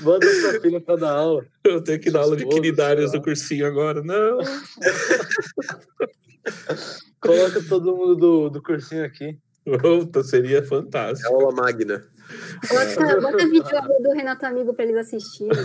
Manda 0.00 0.26
sua 0.26 0.60
filha 0.60 0.80
para 0.80 0.96
dar 0.96 1.12
aula. 1.12 1.46
Eu 1.64 1.82
tenho 1.82 2.00
que 2.00 2.10
dar 2.10 2.20
aula 2.20 2.36
de 2.36 2.46
quinidários 2.46 3.12
do 3.12 3.22
cursinho 3.22 3.66
agora. 3.66 4.02
Não. 4.02 4.38
Coloca 7.20 7.62
todo 7.68 7.96
mundo 7.96 8.16
do, 8.16 8.50
do 8.50 8.62
cursinho 8.62 9.04
aqui. 9.04 9.38
Puta, 9.64 10.22
seria 10.22 10.64
fantástico. 10.64 11.28
É 11.28 11.34
aula 11.34 11.52
magna. 11.52 12.04
Bota, 12.68 13.04
é. 13.04 13.20
bota 13.20 13.46
vídeo 13.46 13.64
do 14.02 14.12
Renato 14.12 14.46
Amigo 14.46 14.74
para 14.74 14.84
eles 14.84 14.96
assistirem. 14.96 15.58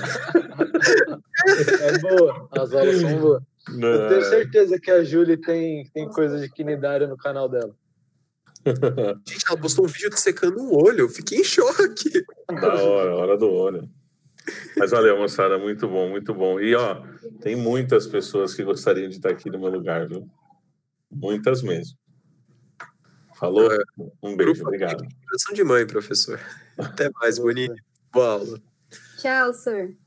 É 1.82 1.98
boa, 2.00 2.50
as 2.52 2.74
aulas 2.74 3.02
são 3.02 3.20
boas. 3.20 3.44
Não. 3.70 3.88
Eu 3.88 4.10
tenho 4.10 4.24
certeza 4.24 4.80
que 4.80 4.92
a 4.92 5.04
Júlia 5.04 5.40
tem, 5.40 5.86
tem 5.94 6.10
coisa 6.10 6.40
de 6.40 6.50
quinidário 6.50 7.08
no 7.08 7.18
canal 7.18 7.48
dela. 7.48 7.76
Gente, 9.28 9.46
ela 9.48 9.60
postou 9.60 9.86
um 9.86 9.88
vídeo 9.88 10.10
de 10.10 10.20
secando 10.20 10.62
um 10.62 10.74
olho. 10.74 11.02
Eu 11.02 11.10
fiquei 11.10 11.40
em 11.40 11.44
choque. 11.44 12.26
Da 12.50 12.76
hora, 12.76 13.16
hora 13.16 13.38
do 13.38 13.50
olho. 13.50 13.90
Mas 14.78 14.92
valeu, 14.92 15.18
moçada. 15.18 15.58
Muito 15.58 15.88
bom, 15.88 16.10
muito 16.10 16.34
bom. 16.34 16.60
E, 16.60 16.76
ó, 16.76 17.04
tem 17.42 17.56
muitas 17.56 18.08
pessoas 18.08 18.54
que 18.54 18.64
gostariam 18.64 19.10
de 19.10 19.16
estar 19.16 19.30
aqui 19.30 19.50
no 19.50 19.60
meu 19.60 19.70
lugar, 19.70 20.08
viu? 20.08 20.30
Muitas 21.12 21.62
mesmo. 21.62 21.98
Falou? 23.36 23.72
É, 23.72 23.78
um 24.22 24.36
beijo, 24.36 24.62
obrigado. 24.64 25.06
Coração 25.26 25.54
de 25.54 25.64
mãe, 25.64 25.86
professor. 25.86 26.40
Até 26.78 27.10
mais, 27.20 27.38
Bonini. 27.38 27.76
Boa 28.12 28.34
aula. 28.34 28.62
Tchau, 29.18 29.54
sir. 29.54 29.98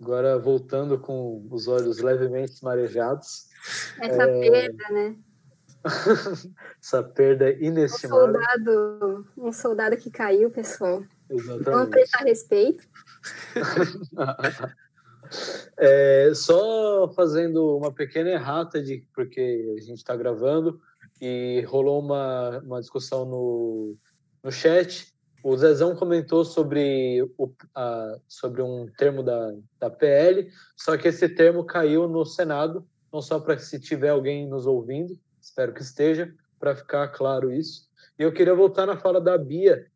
Agora, 0.00 0.38
voltando 0.38 0.98
com 0.98 1.46
os 1.50 1.68
olhos 1.68 1.98
levemente 1.98 2.62
marejados. 2.64 3.48
Essa 4.00 4.22
é... 4.22 4.40
perda, 4.40 4.88
né? 4.90 5.16
Essa 6.82 7.02
perda 7.02 7.52
inestimável. 7.52 8.26
Um 8.26 8.32
soldado, 8.32 9.26
um 9.36 9.52
soldado 9.52 9.96
que 9.96 10.10
caiu, 10.10 10.50
pessoal. 10.50 11.04
Exatamente. 11.32 11.64
Vamos 11.64 11.88
prestar 11.88 12.24
respeito. 12.24 12.86
é, 15.78 16.32
só 16.34 17.10
fazendo 17.14 17.76
uma 17.76 17.92
pequena 17.92 18.30
errata, 18.30 18.82
de, 18.82 19.04
porque 19.14 19.74
a 19.76 19.80
gente 19.80 19.98
está 19.98 20.14
gravando 20.14 20.80
e 21.20 21.64
rolou 21.66 22.00
uma, 22.00 22.58
uma 22.58 22.80
discussão 22.80 23.24
no, 23.24 23.96
no 24.42 24.52
chat. 24.52 25.12
O 25.42 25.56
Zezão 25.56 25.96
comentou 25.96 26.44
sobre, 26.44 27.22
o, 27.36 27.52
a, 27.74 28.18
sobre 28.28 28.62
um 28.62 28.86
termo 28.96 29.22
da, 29.22 29.52
da 29.78 29.90
PL, 29.90 30.48
só 30.76 30.96
que 30.96 31.08
esse 31.08 31.28
termo 31.28 31.64
caiu 31.64 32.06
no 32.06 32.24
Senado, 32.24 32.86
não 33.12 33.20
só 33.20 33.40
para 33.40 33.58
se 33.58 33.80
tiver 33.80 34.10
alguém 34.10 34.46
nos 34.46 34.66
ouvindo, 34.66 35.18
espero 35.40 35.72
que 35.72 35.82
esteja, 35.82 36.32
para 36.60 36.76
ficar 36.76 37.08
claro 37.08 37.52
isso. 37.52 37.88
E 38.18 38.22
eu 38.22 38.32
queria 38.32 38.54
voltar 38.54 38.86
na 38.86 38.96
fala 38.96 39.20
da 39.20 39.36
Bia, 39.36 39.86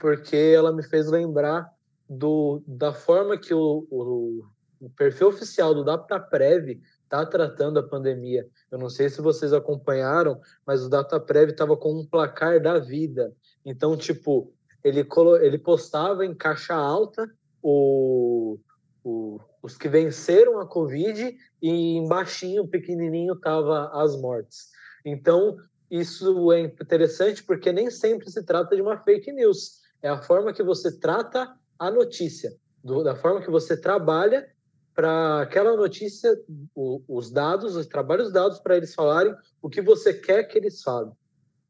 porque 0.00 0.36
ela 0.36 0.72
me 0.72 0.82
fez 0.82 1.08
lembrar 1.08 1.70
do, 2.08 2.62
da 2.66 2.92
forma 2.92 3.38
que 3.38 3.54
o, 3.54 3.86
o, 3.90 4.44
o 4.80 4.90
perfil 4.90 5.28
oficial 5.28 5.74
do 5.74 5.84
DataPrev 5.84 6.80
está 7.04 7.26
tratando 7.26 7.78
a 7.78 7.82
pandemia. 7.82 8.46
Eu 8.70 8.78
não 8.78 8.88
sei 8.88 9.08
se 9.08 9.20
vocês 9.20 9.52
acompanharam, 9.52 10.40
mas 10.66 10.82
o 10.84 10.88
DataPrev 10.88 11.50
estava 11.50 11.76
com 11.76 11.92
um 11.92 12.06
placar 12.06 12.60
da 12.60 12.78
vida. 12.78 13.32
Então, 13.64 13.96
tipo, 13.96 14.52
ele, 14.82 15.06
ele 15.42 15.58
postava 15.58 16.24
em 16.24 16.34
caixa 16.34 16.74
alta 16.74 17.30
o, 17.62 18.58
o, 19.04 19.38
os 19.62 19.76
que 19.76 19.88
venceram 19.88 20.58
a 20.58 20.66
Covid 20.66 21.36
e 21.60 21.96
embaixinho, 21.96 22.66
pequenininho, 22.66 23.36
tava 23.36 23.90
as 23.92 24.20
mortes. 24.20 24.70
Então, 25.04 25.56
isso 25.90 26.50
é 26.52 26.60
interessante 26.60 27.42
porque 27.44 27.70
nem 27.70 27.90
sempre 27.90 28.30
se 28.30 28.42
trata 28.42 28.74
de 28.74 28.80
uma 28.80 28.96
fake 28.96 29.30
news. 29.30 29.81
É 30.02 30.08
a 30.08 30.20
forma 30.20 30.52
que 30.52 30.62
você 30.62 30.98
trata 30.98 31.54
a 31.78 31.90
notícia, 31.90 32.54
do, 32.82 33.02
da 33.02 33.14
forma 33.14 33.40
que 33.40 33.50
você 33.50 33.76
trabalha 33.76 34.46
para 34.94 35.42
aquela 35.42 35.76
notícia, 35.76 36.36
o, 36.74 37.02
os 37.08 37.30
dados, 37.30 37.76
os 37.76 37.86
trabalhos 37.86 38.32
dados 38.32 38.58
para 38.58 38.76
eles 38.76 38.94
falarem 38.94 39.34
o 39.62 39.70
que 39.70 39.80
você 39.80 40.12
quer 40.12 40.44
que 40.44 40.58
eles 40.58 40.82
falem. 40.82 41.12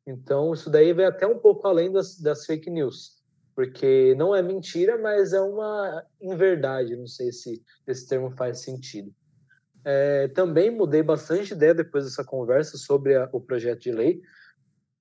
Então, 0.07 0.53
isso 0.53 0.69
daí 0.69 0.93
vai 0.93 1.05
até 1.05 1.27
um 1.27 1.39
pouco 1.39 1.69
além 1.69 1.93
das, 1.93 2.19
das 2.19 2.45
fake 2.45 2.69
news 2.69 3.23
porque 3.55 4.15
não 4.17 4.35
é 4.35 4.43
mentira, 4.43 4.99
mas 4.99 5.33
é 5.33 5.41
uma 5.41 6.05
inverdade. 6.21 6.97
Não 6.97 7.07
sei 7.07 7.33
se 7.33 7.63
esse 7.87 8.09
termo 8.09 8.31
faz 8.31 8.61
sentido. 8.61 9.13
É, 9.85 10.29
também 10.29 10.71
mudei 10.71 11.03
bastante 11.03 11.49
de 11.49 11.55
ideia 11.55 11.75
depois 11.75 12.05
dessa 12.05 12.25
conversa 12.25 12.77
sobre 12.79 13.17
a, 13.17 13.29
o 13.33 13.41
projeto 13.41 13.81
de 13.81 13.93
lei. 13.93 14.23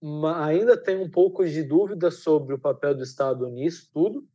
Ainda 0.01 0.75
tenho 0.75 1.03
um 1.03 1.09
pouco 1.09 1.45
de 1.45 1.63
dúvida 1.63 2.09
sobre 2.09 2.55
o 2.55 2.59
papel 2.59 2.95
do 2.95 3.03
Estado 3.03 3.47
nisso 3.47 3.89
tudo, 3.93 4.27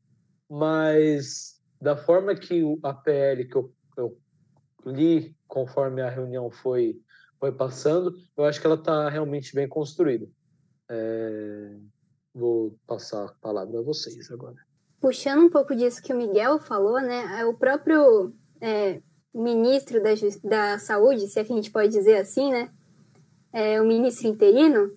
mas 0.49 1.61
da 1.81 1.97
forma 1.97 2.35
que 2.35 2.63
a 2.83 2.95
PL 2.95 3.45
que 3.47 3.57
eu, 3.57 3.73
eu 3.97 4.17
li 4.85 5.35
conforme 5.49 6.03
a 6.03 6.11
reunião 6.11 6.51
foi, 6.51 7.01
foi 7.39 7.53
passando, 7.53 8.15
eu 8.37 8.45
acho 8.45 8.61
que 8.61 8.67
ela 8.67 8.77
está 8.77 9.09
realmente 9.09 9.55
bem 9.55 9.69
construída. 9.69 10.29
É, 10.89 11.77
vou 12.33 12.79
passar 12.87 13.25
a 13.25 13.33
palavra 13.41 13.81
a 13.81 13.83
vocês 13.83 14.31
agora. 14.31 14.57
Puxando 15.01 15.43
um 15.43 15.51
pouco 15.51 15.75
disso 15.75 16.03
que 16.03 16.13
o 16.13 16.17
Miguel 16.17 16.59
falou, 16.59 17.01
né? 17.01 17.45
O 17.45 17.55
próprio 17.55 18.33
é, 18.61 19.03
ministro 19.35 20.03
da, 20.03 20.11
da 20.45 20.79
Saúde, 20.79 21.27
se 21.29 21.39
é 21.39 21.45
que 21.45 21.53
a 21.53 21.57
gente 21.57 21.71
pode 21.71 21.89
dizer 21.89 22.17
assim, 22.17 22.51
né? 22.51 22.71
É, 23.53 23.81
o 23.81 23.87
ministro 23.87 24.29
interino, 24.29 24.97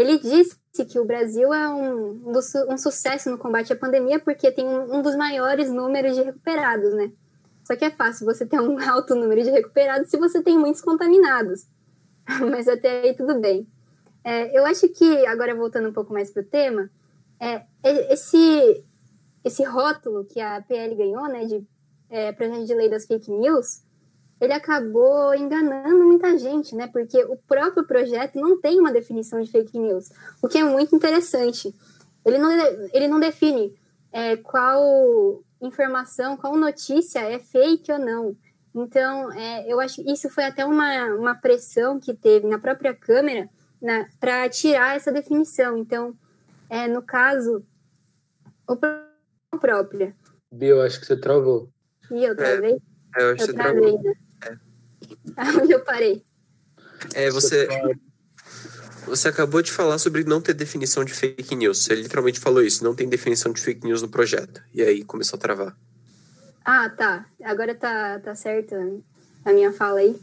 ele 0.00 0.18
disse 0.18 0.56
que 0.88 0.98
o 0.98 1.04
Brasil 1.04 1.52
é 1.52 1.68
um, 1.68 2.22
um 2.68 2.78
sucesso 2.78 3.30
no 3.30 3.38
combate 3.38 3.72
à 3.72 3.76
pandemia 3.76 4.18
porque 4.18 4.50
tem 4.50 4.66
um, 4.66 5.02
dos 5.02 5.16
maiores 5.16 5.70
números 5.70 6.16
de 6.16 6.22
recuperados, 6.22 6.94
né? 6.94 7.12
Só 7.64 7.76
que 7.76 7.84
é 7.84 7.90
fácil 7.90 8.24
você 8.24 8.46
ter 8.46 8.60
um 8.60 8.78
alto 8.88 9.14
número 9.14 9.42
de 9.42 9.50
recuperados 9.50 10.10
se 10.10 10.16
você 10.16 10.42
tem 10.42 10.58
muitos 10.58 10.80
contaminados. 10.80 11.66
Mas 12.50 12.68
até 12.68 13.02
aí 13.02 13.14
tudo 13.14 13.38
bem. 13.40 13.66
É, 14.24 14.56
eu 14.56 14.64
acho 14.66 14.88
que, 14.88 15.26
agora 15.26 15.54
voltando 15.54 15.88
um 15.88 15.92
pouco 15.92 16.12
mais 16.12 16.30
para 16.30 16.42
o 16.42 16.46
tema, 16.46 16.90
é, 17.40 17.62
esse, 18.12 18.84
esse 19.44 19.64
rótulo 19.64 20.24
que 20.24 20.40
a 20.40 20.60
PL 20.62 20.94
ganhou, 20.94 21.26
né, 21.28 21.46
de 21.46 21.66
é, 22.10 22.32
projeto 22.32 22.66
de 22.66 22.74
lei 22.74 22.88
das 22.88 23.06
fake 23.06 23.30
news, 23.30 23.82
ele 24.40 24.52
acabou 24.52 25.34
enganando 25.34 26.04
muita 26.04 26.38
gente, 26.38 26.74
né, 26.74 26.88
porque 26.88 27.22
o 27.24 27.36
próprio 27.36 27.86
projeto 27.86 28.36
não 28.40 28.60
tem 28.60 28.80
uma 28.80 28.92
definição 28.92 29.40
de 29.40 29.50
fake 29.50 29.78
news, 29.78 30.10
o 30.42 30.48
que 30.48 30.58
é 30.58 30.64
muito 30.64 30.94
interessante. 30.96 31.74
Ele 32.24 32.38
não, 32.38 32.50
ele 32.92 33.08
não 33.08 33.20
define 33.20 33.74
é, 34.12 34.36
qual 34.36 35.42
informação, 35.60 36.36
qual 36.36 36.56
notícia 36.56 37.20
é 37.20 37.38
fake 37.38 37.92
ou 37.92 37.98
não. 37.98 38.36
Então, 38.74 39.32
é, 39.32 39.70
eu 39.70 39.80
acho 39.80 40.02
que 40.02 40.10
isso 40.10 40.30
foi 40.30 40.44
até 40.44 40.64
uma, 40.64 41.06
uma 41.14 41.34
pressão 41.34 41.98
que 41.98 42.14
teve 42.14 42.46
na 42.46 42.58
própria 42.58 42.94
Câmara 42.94 43.48
para 44.18 44.48
tirar 44.48 44.96
essa 44.96 45.10
definição. 45.10 45.76
Então, 45.76 46.14
é, 46.68 46.86
no 46.86 47.02
caso, 47.02 47.64
o 48.68 49.58
própria. 49.58 50.14
Bia, 50.52 50.68
eu 50.68 50.82
acho 50.82 51.00
que 51.00 51.06
você 51.06 51.16
travou. 51.16 51.68
E 52.10 52.24
eu 52.24 52.36
travei? 52.36 52.80
É, 53.16 53.22
eu 53.22 53.32
acho 53.32 53.36
que 53.38 53.46
você 53.46 53.52
travou. 53.52 54.02
Né? 55.24 55.34
É. 55.36 55.62
Onde 55.62 55.72
eu 55.72 55.80
parei? 55.80 56.22
É, 57.14 57.30
você... 57.30 57.68
Você 59.06 59.28
acabou 59.28 59.62
de 59.62 59.72
falar 59.72 59.98
sobre 59.98 60.22
não 60.24 60.40
ter 60.40 60.54
definição 60.54 61.04
de 61.04 61.12
fake 61.12 61.56
news. 61.56 61.78
Você 61.78 61.94
literalmente 61.94 62.38
falou 62.38 62.62
isso, 62.62 62.84
não 62.84 62.94
tem 62.94 63.08
definição 63.08 63.52
de 63.52 63.60
fake 63.60 63.84
news 63.84 64.02
no 64.02 64.08
projeto. 64.08 64.62
E 64.72 64.82
aí 64.82 65.02
começou 65.02 65.36
a 65.36 65.40
travar. 65.40 65.76
Ah, 66.64 66.88
tá. 66.90 67.26
Agora 67.42 67.74
tá, 67.74 68.20
tá 68.20 68.34
certo 68.34 68.74
a 69.44 69.52
minha 69.52 69.72
fala 69.72 70.00
aí? 70.00 70.16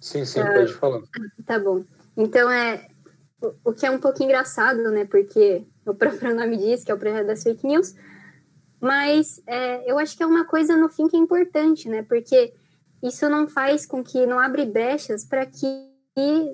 Sim, 0.00 0.24
sim, 0.24 0.40
ah, 0.40 0.52
pode 0.52 0.74
falar. 0.74 1.00
Tá 1.46 1.58
bom. 1.58 1.84
Então, 2.16 2.50
é 2.50 2.86
o, 3.64 3.72
que 3.72 3.86
é 3.86 3.90
um 3.90 3.98
pouco 3.98 4.22
engraçado, 4.22 4.90
né? 4.90 5.04
Porque 5.04 5.64
o 5.86 5.94
próprio 5.94 6.34
nome 6.34 6.56
diz 6.56 6.84
que 6.84 6.90
é 6.90 6.94
o 6.94 6.98
projeto 6.98 7.26
das 7.26 7.42
fake 7.42 7.66
news. 7.66 7.94
Mas 8.80 9.40
é, 9.46 9.90
eu 9.90 9.98
acho 9.98 10.16
que 10.16 10.22
é 10.22 10.26
uma 10.26 10.44
coisa, 10.44 10.76
no 10.76 10.88
fim, 10.88 11.08
que 11.08 11.16
é 11.16 11.18
importante, 11.18 11.88
né? 11.88 12.02
Porque 12.02 12.52
isso 13.02 13.28
não 13.28 13.46
faz 13.46 13.86
com 13.86 14.02
que 14.02 14.26
não 14.26 14.38
abre 14.38 14.64
brechas 14.64 15.24
para 15.24 15.46
que 15.46 15.88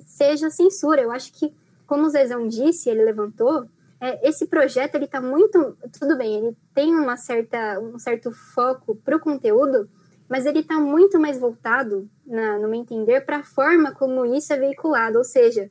seja 0.07 0.51
censura. 0.51 1.01
Eu 1.01 1.11
acho 1.11 1.33
que, 1.33 1.55
como 1.87 2.07
o 2.07 2.11
Zezão 2.11 2.47
disse, 2.47 2.91
ele 2.91 3.05
levantou, 3.05 3.67
é, 4.01 4.29
esse 4.29 4.47
projeto 4.47 4.97
ele 4.97 5.07
está 5.07 5.21
muito 5.21 5.77
tudo 5.99 6.19
bem 6.19 6.37
ele 6.37 6.57
tem 6.75 6.95
uma 6.95 7.17
certa 7.17 7.79
um 7.81 7.99
certo 7.99 8.33
foco 8.33 8.97
para 8.97 9.17
o 9.17 9.21
conteúdo 9.21 9.89
mas 10.29 10.47
ele 10.47 10.61
está 10.61 10.81
muito 10.81 11.19
mais 11.19 11.39
voltado, 11.39 12.09
na, 12.27 12.59
no 12.59 12.69
meu 12.69 12.81
entender, 12.81 13.21
para 13.23 13.39
a 13.39 13.43
forma 13.43 13.93
como 13.93 14.25
isso 14.25 14.53
é 14.53 14.57
veiculado, 14.57 15.19
ou 15.19 15.25
seja, 15.25 15.71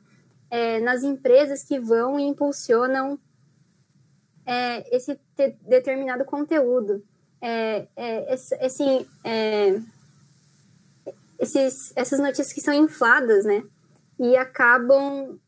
é, 0.50 0.80
nas 0.80 1.02
empresas 1.02 1.64
que 1.64 1.78
vão 1.78 2.18
e 2.18 2.22
impulsionam 2.22 3.18
é, 4.46 4.96
esse 4.96 5.18
determinado 5.62 6.24
conteúdo. 6.24 7.02
É, 7.40 7.86
é 7.96 8.34
assim, 8.64 9.06
esses, 11.38 11.92
essas 11.96 12.18
notícias 12.18 12.52
que 12.52 12.60
são 12.60 12.74
infladas, 12.74 13.44
né? 13.44 13.62
E 14.18 14.36
acabam 14.36 15.38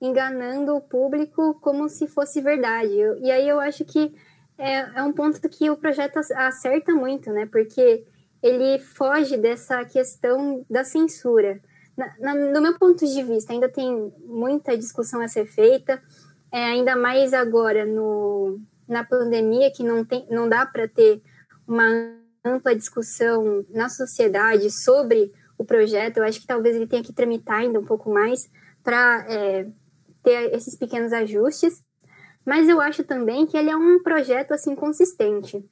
enganando 0.00 0.74
o 0.74 0.80
público 0.80 1.54
como 1.60 1.88
se 1.88 2.06
fosse 2.06 2.40
verdade. 2.40 2.92
E 3.20 3.30
aí 3.30 3.48
eu 3.48 3.60
acho 3.60 3.84
que 3.84 4.14
é, 4.58 4.98
é 4.98 5.02
um 5.02 5.12
ponto 5.12 5.40
que 5.48 5.70
o 5.70 5.76
projeto 5.76 6.18
acerta 6.18 6.92
muito, 6.92 7.30
né? 7.30 7.46
Porque 7.46 8.04
ele 8.42 8.78
foge 8.78 9.36
dessa 9.36 9.84
questão 9.84 10.64
da 10.68 10.84
censura. 10.84 11.60
Na, 11.96 12.14
na, 12.18 12.34
no 12.34 12.60
meu 12.60 12.78
ponto 12.78 13.06
de 13.06 13.22
vista, 13.22 13.52
ainda 13.52 13.68
tem 13.68 14.12
muita 14.24 14.76
discussão 14.76 15.20
a 15.20 15.28
ser 15.28 15.46
feita, 15.46 16.02
é, 16.50 16.64
ainda 16.64 16.96
mais 16.96 17.32
agora 17.32 17.86
no, 17.86 18.58
na 18.88 19.04
pandemia, 19.04 19.70
que 19.70 19.84
não, 19.84 20.04
tem, 20.04 20.26
não 20.30 20.48
dá 20.48 20.66
para 20.66 20.88
ter 20.88 21.22
uma 21.66 21.86
ampla 22.44 22.74
discussão 22.74 23.64
na 23.70 23.88
sociedade 23.88 24.70
sobre 24.70 25.32
o 25.56 25.64
projeto. 25.64 26.18
Eu 26.18 26.24
acho 26.24 26.40
que 26.40 26.46
talvez 26.46 26.76
ele 26.76 26.86
tenha 26.86 27.02
que 27.02 27.12
tramitar 27.12 27.60
ainda 27.60 27.78
um 27.78 27.84
pouco 27.84 28.12
mais 28.12 28.48
para 28.82 29.24
é, 29.28 29.66
ter 30.22 30.54
esses 30.54 30.76
pequenos 30.76 31.12
ajustes. 31.12 31.82
Mas 32.44 32.68
eu 32.68 32.80
acho 32.80 33.04
também 33.04 33.46
que 33.46 33.56
ele 33.56 33.70
é 33.70 33.76
um 33.76 34.02
projeto 34.02 34.52
assim 34.52 34.74
consistente. 34.74 35.64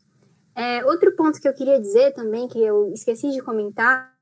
É, 0.55 0.85
outro 0.85 1.15
ponto 1.17 1.41
que 1.41 1.49
eu 1.49 1.55
queria 1.55 1.81
dizer 1.81 2.13
também, 2.13 2.49
que 2.49 2.61
eu 2.61 2.93
esqueci 2.93 3.31
de 3.31 3.43
comentar, 3.43 4.13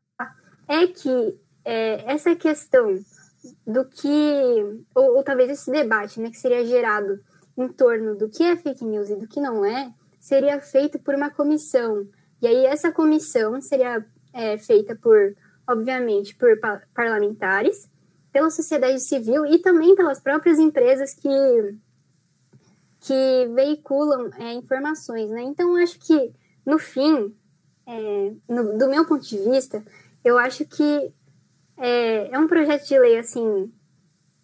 é 0.67 0.87
que 0.87 1.39
é, 1.65 2.13
essa 2.13 2.35
questão 2.35 2.99
do 3.67 3.85
que, 3.85 4.85
ou, 4.95 5.17
ou, 5.17 5.23
talvez 5.23 5.51
esse 5.51 5.71
debate 5.71 6.21
né, 6.21 6.31
que 6.31 6.37
seria 6.37 6.65
gerado 6.65 7.21
em 7.57 7.69
torno 7.69 8.17
do 8.17 8.29
que 8.29 8.43
é 8.43 8.57
fake 8.57 8.85
news 8.85 9.11
e 9.11 9.17
do 9.17 9.27
que 9.27 9.41
não 9.41 9.65
é, 9.65 9.93
seria 10.21 10.61
feito 10.61 10.99
por 10.99 11.15
uma 11.15 11.31
comissão. 11.31 12.07
E 12.41 12.47
aí 12.47 12.67
essa 12.67 12.93
comissão 12.93 13.61
seria 13.61 14.05
é, 14.33 14.57
feita 14.59 14.95
por, 14.95 15.35
obviamente, 15.67 16.35
por 16.35 16.51
parlamentares, 16.95 17.89
pela 18.33 18.51
sociedade 18.51 19.01
civil 19.01 19.47
e 19.47 19.59
também 19.59 19.95
pelas 19.95 20.21
próprias 20.21 20.59
empresas 20.59 21.15
que 21.15 21.29
que 23.01 23.47
veiculam 23.55 24.31
é, 24.39 24.53
informações, 24.55 25.31
né? 25.31 25.43
Então, 25.43 25.77
acho 25.77 25.99
que, 26.01 26.33
no 26.67 26.79
fim, 26.79 27.35
é, 27.87 28.33
no, 28.49 28.77
do 28.77 28.89
meu 28.89 29.07
ponto 29.07 29.25
de 29.25 29.39
vista, 29.39 29.83
eu 30.25 30.37
acho 30.37 30.65
que 30.65 31.13
é, 31.77 32.29
é 32.31 32.39
um 32.39 32.49
projeto 32.49 32.87
de 32.87 32.99
lei, 32.99 33.19
assim, 33.19 33.73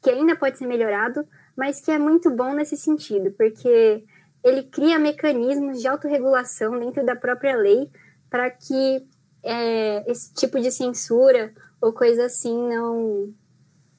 que 0.00 0.10
ainda 0.10 0.36
pode 0.36 0.56
ser 0.56 0.66
melhorado, 0.66 1.26
mas 1.56 1.80
que 1.80 1.90
é 1.90 1.98
muito 1.98 2.30
bom 2.30 2.54
nesse 2.54 2.76
sentido, 2.76 3.32
porque 3.32 4.04
ele 4.44 4.62
cria 4.62 4.98
mecanismos 4.98 5.80
de 5.80 5.88
autorregulação 5.88 6.78
dentro 6.78 7.04
da 7.04 7.16
própria 7.16 7.56
lei 7.56 7.90
para 8.28 8.50
que 8.50 9.02
é, 9.42 10.10
esse 10.10 10.34
tipo 10.34 10.60
de 10.60 10.70
censura 10.70 11.52
ou 11.80 11.92
coisa 11.92 12.26
assim 12.26 12.56
não, 12.68 13.32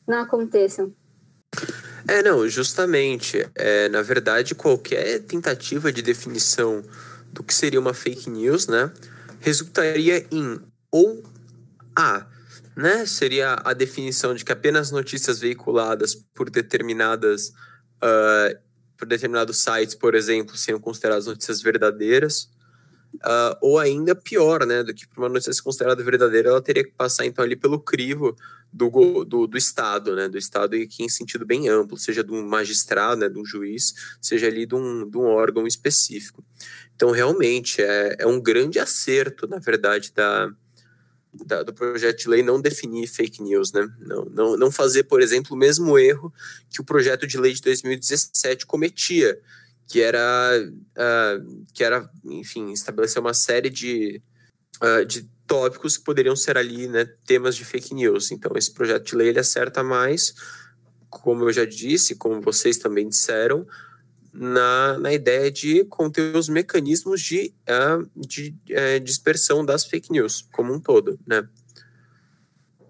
não 0.07 0.19
aconteçam. 0.19 0.93
É, 2.07 2.21
não, 2.21 2.47
justamente. 2.47 3.49
É, 3.55 3.89
na 3.89 4.03
verdade, 4.03 4.53
qualquer 4.53 5.19
tentativa 5.23 5.91
de 5.91 6.01
definição 6.01 6.83
do 7.31 7.43
que 7.43 7.53
seria 7.53 7.79
uma 7.79 7.93
fake 7.93 8.29
news, 8.29 8.67
né, 8.67 8.91
resultaria 9.39 10.25
em 10.31 10.59
ou 10.91 11.23
A. 11.95 12.27
né, 12.75 13.05
seria 13.05 13.55
a 13.63 13.73
definição 13.73 14.33
de 14.35 14.45
que 14.45 14.51
apenas 14.51 14.91
notícias 14.91 15.39
veiculadas 15.39 16.15
por 16.33 16.49
determinadas 16.49 17.49
uh, 18.03 18.64
por 19.05 19.09
determinados 19.09 19.57
sites, 19.57 19.95
por 19.95 20.15
exemplo, 20.15 20.57
seriam 20.57 20.79
consideradas 20.79 21.27
notícias 21.27 21.61
verdadeiras. 21.61 22.49
Uh, 23.15 23.55
ou 23.61 23.79
ainda 23.79 24.13
pior, 24.13 24.65
né, 24.65 24.83
do 24.83 24.93
que 24.93 25.07
para 25.07 25.21
uma 25.21 25.29
notícia 25.29 25.63
considerada 25.63 26.03
verdadeira, 26.03 26.49
ela 26.49 26.61
teria 26.61 26.83
que 26.83 26.91
passar 26.91 27.25
então 27.25 27.45
ali 27.45 27.55
pelo 27.55 27.79
crivo 27.79 28.35
do, 28.73 29.23
do, 29.23 29.47
do 29.47 29.57
Estado, 29.57 30.17
né, 30.17 30.27
do 30.27 30.37
Estado 30.37 30.75
e 30.75 30.85
que 30.85 31.01
em 31.01 31.07
sentido 31.07 31.45
bem 31.45 31.69
amplo, 31.69 31.97
seja 31.97 32.21
de 32.21 32.33
um 32.33 32.45
magistrado, 32.45 33.21
né, 33.21 33.29
de 33.29 33.39
um 33.39 33.45
juiz, 33.45 33.93
seja 34.21 34.47
ali 34.47 34.65
de 34.65 34.75
um, 34.75 35.09
de 35.09 35.17
um 35.17 35.27
órgão 35.27 35.65
específico. 35.65 36.43
Então, 36.93 37.11
realmente, 37.11 37.81
é, 37.81 38.17
é 38.19 38.27
um 38.27 38.39
grande 38.39 38.79
acerto, 38.79 39.47
na 39.47 39.59
verdade, 39.59 40.11
da, 40.13 40.51
da, 41.45 41.63
do 41.63 41.73
projeto 41.73 42.19
de 42.19 42.29
lei 42.29 42.43
não 42.43 42.61
definir 42.61 43.07
fake 43.07 43.41
news, 43.41 43.71
né? 43.71 43.87
Não, 43.99 44.25
não, 44.25 44.57
não 44.57 44.71
fazer, 44.71 45.03
por 45.03 45.21
exemplo, 45.21 45.55
o 45.55 45.59
mesmo 45.59 45.97
erro 45.97 46.33
que 46.69 46.81
o 46.81 46.85
projeto 46.85 47.25
de 47.25 47.37
lei 47.37 47.53
de 47.53 47.61
2017 47.61 48.65
cometia, 48.65 49.39
que 49.87 50.01
era, 50.01 50.51
uh, 50.61 51.65
que 51.73 51.83
era 51.83 52.09
enfim, 52.25 52.71
estabelecer 52.71 53.21
uma 53.21 53.33
série 53.33 53.69
de, 53.69 54.21
uh, 54.83 55.05
de 55.05 55.29
tópicos 55.47 55.97
que 55.97 56.03
poderiam 56.03 56.35
ser 56.35 56.57
ali 56.57 56.87
né, 56.87 57.05
temas 57.25 57.55
de 57.55 57.65
fake 57.65 57.93
news. 57.93 58.31
Então, 58.31 58.51
esse 58.55 58.71
projeto 58.71 59.05
de 59.05 59.15
lei 59.15 59.29
ele 59.29 59.39
acerta 59.39 59.83
mais, 59.83 60.33
como 61.09 61.43
eu 61.43 61.53
já 61.53 61.65
disse, 61.65 62.15
como 62.15 62.41
vocês 62.41 62.77
também 62.77 63.07
disseram, 63.07 63.67
na, 64.35 64.99
na 64.99 65.13
ideia 65.13 65.49
de 65.49 65.85
conter 65.85 66.35
os 66.35 66.49
mecanismos 66.49 67.21
de, 67.21 67.53
uh, 67.69 68.09
de 68.15 68.55
uh, 68.69 68.99
dispersão 68.99 69.65
das 69.65 69.85
fake 69.85 70.11
news 70.11 70.47
como 70.51 70.73
um 70.73 70.79
todo, 70.79 71.17
né? 71.25 71.47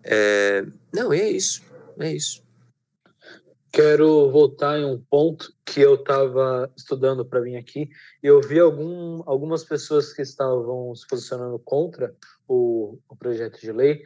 É, 0.04 0.66
não, 0.93 1.14
é 1.14 1.30
isso, 1.30 1.62
é 2.00 2.14
isso. 2.14 2.43
Quero 3.72 4.32
voltar 4.32 4.80
em 4.80 4.86
um 4.86 5.00
ponto 5.10 5.54
que 5.66 5.82
eu 5.82 5.96
estava 5.96 6.72
estudando 6.78 7.26
para 7.26 7.41
vir 7.41 7.58
aqui 7.58 7.89
e 8.24 8.28
eu 8.28 8.39
vi 8.41 8.60
algum, 8.60 9.22
algumas 9.26 9.64
pessoas 9.64 10.14
que 10.14 10.22
estavam 10.22 10.96
se 10.96 11.06
posicionando 11.08 11.60
contra 11.60 12.16
o, 12.48 12.98
o 13.10 13.16
projeto 13.16 13.60
de 13.60 13.72
lei 13.72 14.04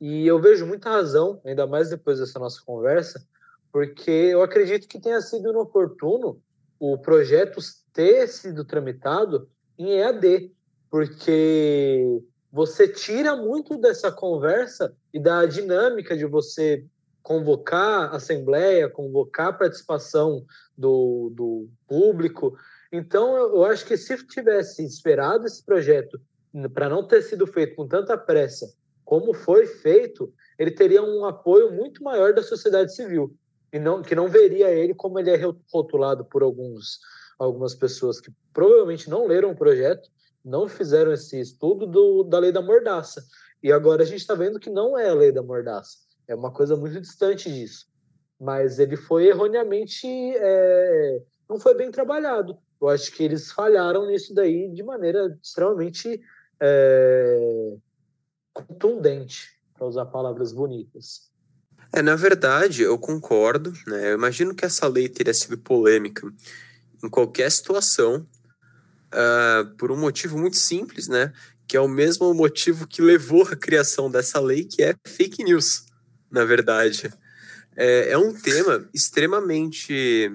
e 0.00 0.26
eu 0.26 0.40
vejo 0.40 0.64
muita 0.64 0.90
razão, 0.90 1.40
ainda 1.44 1.66
mais 1.66 1.90
depois 1.90 2.20
dessa 2.20 2.38
nossa 2.38 2.62
conversa, 2.64 3.26
porque 3.72 4.10
eu 4.10 4.42
acredito 4.42 4.86
que 4.86 5.00
tenha 5.00 5.20
sido 5.20 5.50
inoportuno 5.50 6.40
o 6.78 6.98
projeto 6.98 7.60
ter 7.92 8.26
sido 8.28 8.64
tramitado 8.64 9.48
em 9.78 9.98
EAD, 9.98 10.52
porque 10.90 12.22
você 12.50 12.88
tira 12.88 13.36
muito 13.36 13.76
dessa 13.76 14.10
conversa 14.10 14.94
e 15.12 15.20
da 15.20 15.44
dinâmica 15.44 16.16
de 16.16 16.24
você 16.24 16.84
convocar 17.22 18.14
assembleia, 18.14 18.88
convocar 18.88 19.58
participação 19.58 20.44
do, 20.76 21.30
do 21.34 21.68
público. 21.86 22.56
Então, 22.90 23.36
eu 23.36 23.64
acho 23.64 23.84
que 23.84 23.96
se 23.96 24.16
tivesse 24.26 24.84
esperado 24.84 25.46
esse 25.46 25.62
projeto 25.64 26.18
para 26.72 26.88
não 26.88 27.06
ter 27.06 27.22
sido 27.22 27.46
feito 27.46 27.76
com 27.76 27.86
tanta 27.86 28.16
pressa 28.16 28.66
como 29.08 29.32
foi 29.32 29.64
feito, 29.64 30.30
ele 30.58 30.70
teria 30.70 31.02
um 31.02 31.24
apoio 31.24 31.72
muito 31.72 32.04
maior 32.04 32.34
da 32.34 32.42
sociedade 32.42 32.94
civil 32.94 33.34
e 33.72 33.78
não 33.78 34.02
que 34.02 34.14
não 34.14 34.28
veria 34.28 34.70
ele 34.70 34.94
como 34.94 35.18
ele 35.18 35.30
é 35.30 35.40
rotulado 35.72 36.24
por 36.24 36.42
alguns 36.42 36.98
algumas 37.38 37.74
pessoas 37.74 38.20
que 38.20 38.32
provavelmente 38.52 39.08
não 39.08 39.26
leram 39.26 39.52
o 39.52 39.56
projeto, 39.56 40.10
não 40.44 40.68
fizeram 40.68 41.12
esse 41.12 41.38
estudo 41.38 41.86
do, 41.86 42.24
da 42.24 42.38
lei 42.38 42.50
da 42.50 42.60
mordaça. 42.60 43.22
E 43.62 43.70
agora 43.70 44.02
a 44.02 44.06
gente 44.06 44.20
está 44.20 44.34
vendo 44.34 44.58
que 44.58 44.68
não 44.68 44.98
é 44.98 45.08
a 45.08 45.14
lei 45.14 45.30
da 45.30 45.42
mordaça, 45.42 45.98
é 46.26 46.34
uma 46.34 46.50
coisa 46.50 46.76
muito 46.76 47.00
distante 47.00 47.50
disso. 47.50 47.86
Mas 48.40 48.78
ele 48.78 48.96
foi 48.96 49.26
erroneamente, 49.26 50.06
é, 50.06 51.22
não 51.48 51.58
foi 51.58 51.74
bem 51.74 51.90
trabalhado. 51.90 52.58
Eu 52.80 52.88
acho 52.88 53.12
que 53.12 53.22
eles 53.22 53.50
falharam 53.50 54.06
nisso 54.06 54.34
daí 54.34 54.68
de 54.68 54.82
maneira 54.82 55.36
extremamente 55.42 56.20
é, 56.60 57.76
contundente, 58.52 59.58
para 59.74 59.86
usar 59.86 60.06
palavras 60.06 60.52
bonitas. 60.52 61.30
É, 61.92 62.02
na 62.02 62.14
verdade, 62.14 62.82
eu 62.82 62.98
concordo, 62.98 63.72
né? 63.86 64.10
Eu 64.10 64.14
imagino 64.14 64.54
que 64.54 64.64
essa 64.64 64.86
lei 64.86 65.08
teria 65.08 65.32
sido 65.32 65.56
polêmica 65.56 66.30
em 67.02 67.08
qualquer 67.08 67.50
situação, 67.50 68.26
uh, 69.12 69.76
por 69.76 69.90
um 69.90 69.96
motivo 69.96 70.38
muito 70.38 70.56
simples, 70.56 71.08
né? 71.08 71.32
Que 71.66 71.76
é 71.76 71.80
o 71.80 71.88
mesmo 71.88 72.32
motivo 72.34 72.86
que 72.86 73.00
levou 73.00 73.42
à 73.42 73.56
criação 73.56 74.10
dessa 74.10 74.40
lei, 74.40 74.64
que 74.64 74.82
é 74.82 74.94
fake 75.06 75.42
news, 75.44 75.86
na 76.30 76.44
verdade. 76.44 77.10
É, 77.76 78.10
é 78.10 78.18
um 78.18 78.34
tema 78.34 78.88
extremamente, 78.92 80.30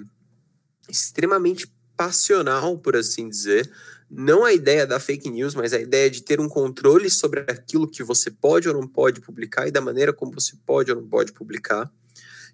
extremamente 0.89 1.72
passional, 1.95 2.78
por 2.80 2.95
assim 2.95 3.30
dizer, 3.30 3.70
não 4.16 4.45
a 4.45 4.53
ideia 4.53 4.86
da 4.86 4.99
fake 4.99 5.30
news, 5.30 5.55
mas 5.55 5.74
a 5.74 5.80
ideia 5.80 6.09
de 6.09 6.22
ter 6.22 6.39
um 6.39 6.47
controle 6.47 7.09
sobre 7.09 7.39
aquilo 7.41 7.88
que 7.88 8.03
você 8.03 8.30
pode 8.30 8.70
ou 8.70 8.74
não 8.74 8.88
pode 8.88 9.20
publicar 9.20 9.68
e 9.68 9.72
da 9.72 9.82
maneira 9.82 10.14
como 10.14 10.32
você 10.32 10.55
pode 10.66 10.91
ou 10.91 11.01
não 11.01 11.07
pode 11.07 11.34
publicar. 11.34 11.91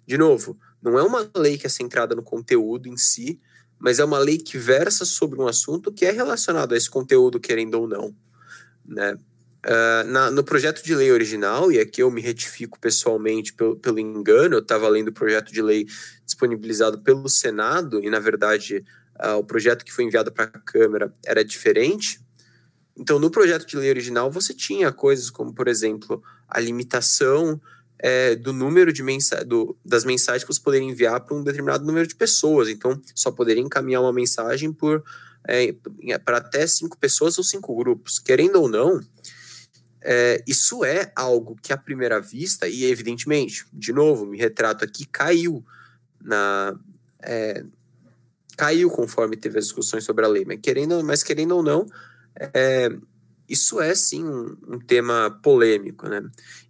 De 0.06 0.16
novo, 0.16 0.58
não 0.82 0.98
é 0.98 1.02
uma 1.02 1.30
lei 1.36 1.58
que 1.58 1.66
é 1.66 1.70
centrada 1.70 2.14
no 2.14 2.22
conteúdo 2.22 2.88
em 2.88 2.96
si, 2.96 3.38
mas 3.78 3.98
é 3.98 4.04
uma 4.04 4.18
lei 4.18 4.38
que 4.38 4.56
versa 4.56 5.04
sobre 5.04 5.38
um 5.38 5.46
assunto 5.46 5.92
que 5.92 6.06
é 6.06 6.10
relacionado 6.10 6.72
a 6.72 6.76
esse 6.76 6.88
conteúdo, 6.88 7.38
querendo 7.38 7.74
ou 7.74 7.86
não. 7.86 8.14
Né? 8.84 9.18
Uh, 9.66 10.08
na, 10.08 10.30
no 10.30 10.42
projeto 10.42 10.82
de 10.82 10.94
lei 10.94 11.12
original, 11.12 11.70
e 11.70 11.78
aqui 11.78 12.02
eu 12.02 12.10
me 12.10 12.22
retifico 12.22 12.80
pessoalmente 12.80 13.52
pelo, 13.52 13.76
pelo 13.76 13.98
engano, 13.98 14.54
eu 14.54 14.60
estava 14.60 14.88
lendo 14.88 15.08
o 15.08 15.12
projeto 15.12 15.52
de 15.52 15.60
lei 15.60 15.86
disponibilizado 16.24 17.00
pelo 17.00 17.28
Senado, 17.28 18.02
e 18.02 18.08
na 18.08 18.18
verdade 18.18 18.82
uh, 19.22 19.36
o 19.36 19.44
projeto 19.44 19.84
que 19.84 19.92
foi 19.92 20.04
enviado 20.04 20.32
para 20.32 20.44
a 20.44 20.60
Câmara 20.60 21.12
era 21.24 21.44
diferente. 21.44 22.20
Então, 22.96 23.18
no 23.18 23.30
projeto 23.30 23.66
de 23.66 23.76
lei 23.76 23.90
original, 23.90 24.30
você 24.30 24.52
tinha 24.52 24.92
coisas 24.92 25.30
como, 25.30 25.54
por 25.54 25.68
exemplo, 25.68 26.22
a 26.48 26.60
limitação 26.60 27.60
é, 27.98 28.34
do 28.34 28.52
número 28.52 28.92
de 28.92 29.02
mensa 29.02 29.44
do, 29.44 29.76
das 29.84 30.04
mensagens 30.04 30.44
que 30.44 30.52
você 30.52 30.60
poderia 30.60 30.88
enviar 30.88 31.20
para 31.20 31.36
um 31.36 31.42
determinado 31.42 31.84
número 31.84 32.06
de 32.06 32.14
pessoas. 32.14 32.68
Então, 32.68 33.00
só 33.14 33.30
poderia 33.30 33.62
encaminhar 33.62 34.02
uma 34.02 34.12
mensagem 34.12 34.72
por 34.72 35.02
é, 35.46 35.72
para 36.18 36.38
até 36.38 36.66
cinco 36.66 36.98
pessoas 36.98 37.38
ou 37.38 37.44
cinco 37.44 37.74
grupos. 37.74 38.18
Querendo 38.18 38.56
ou 38.56 38.68
não, 38.68 39.00
é, 40.02 40.42
isso 40.46 40.84
é 40.84 41.12
algo 41.14 41.56
que, 41.62 41.72
à 41.72 41.76
primeira 41.76 42.20
vista, 42.20 42.68
e 42.68 42.84
evidentemente, 42.84 43.66
de 43.72 43.92
novo, 43.92 44.26
me 44.26 44.38
retrato 44.38 44.84
aqui, 44.84 45.06
caiu 45.06 45.64
na, 46.20 46.78
é, 47.22 47.64
caiu 48.60 48.90
conforme 48.90 49.38
teve 49.38 49.58
as 49.58 49.64
discussões 49.64 50.04
sobre 50.04 50.22
a 50.22 50.28
lei, 50.28 50.44
mas 50.44 50.60
querendo, 50.60 51.02
mas 51.02 51.22
querendo 51.22 51.56
ou 51.56 51.62
não, 51.62 51.86
é, 52.54 52.90
isso 53.48 53.80
é 53.80 53.94
sim 53.94 54.22
um, 54.22 54.54
um, 54.68 54.78
tema 54.78 55.30
polêmico, 55.42 56.06
né? 56.06 56.22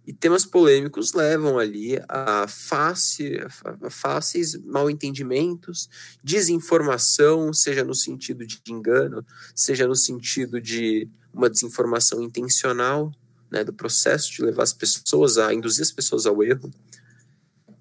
E 0.07 0.13
temas 0.13 0.45
polêmicos 0.45 1.11
levam 1.11 1.59
ali 1.59 2.01
a, 2.07 2.47
face, 2.47 3.37
a 3.83 3.89
fáceis 3.89 4.57
mal 4.63 4.89
entendimentos, 4.89 5.89
desinformação, 6.23 7.51
seja 7.51 7.83
no 7.83 7.93
sentido 7.93 8.47
de 8.47 8.61
engano, 8.69 9.25
seja 9.53 9.85
no 9.85 9.95
sentido 9.95 10.61
de 10.61 11.09
uma 11.33 11.49
desinformação 11.49 12.21
intencional, 12.21 13.11
né, 13.51 13.65
do 13.65 13.73
processo 13.73 14.31
de 14.31 14.43
levar 14.43 14.63
as 14.63 14.71
pessoas 14.71 15.37
a 15.37 15.53
induzir 15.53 15.81
as 15.81 15.91
pessoas 15.91 16.25
ao 16.25 16.41
erro. 16.41 16.71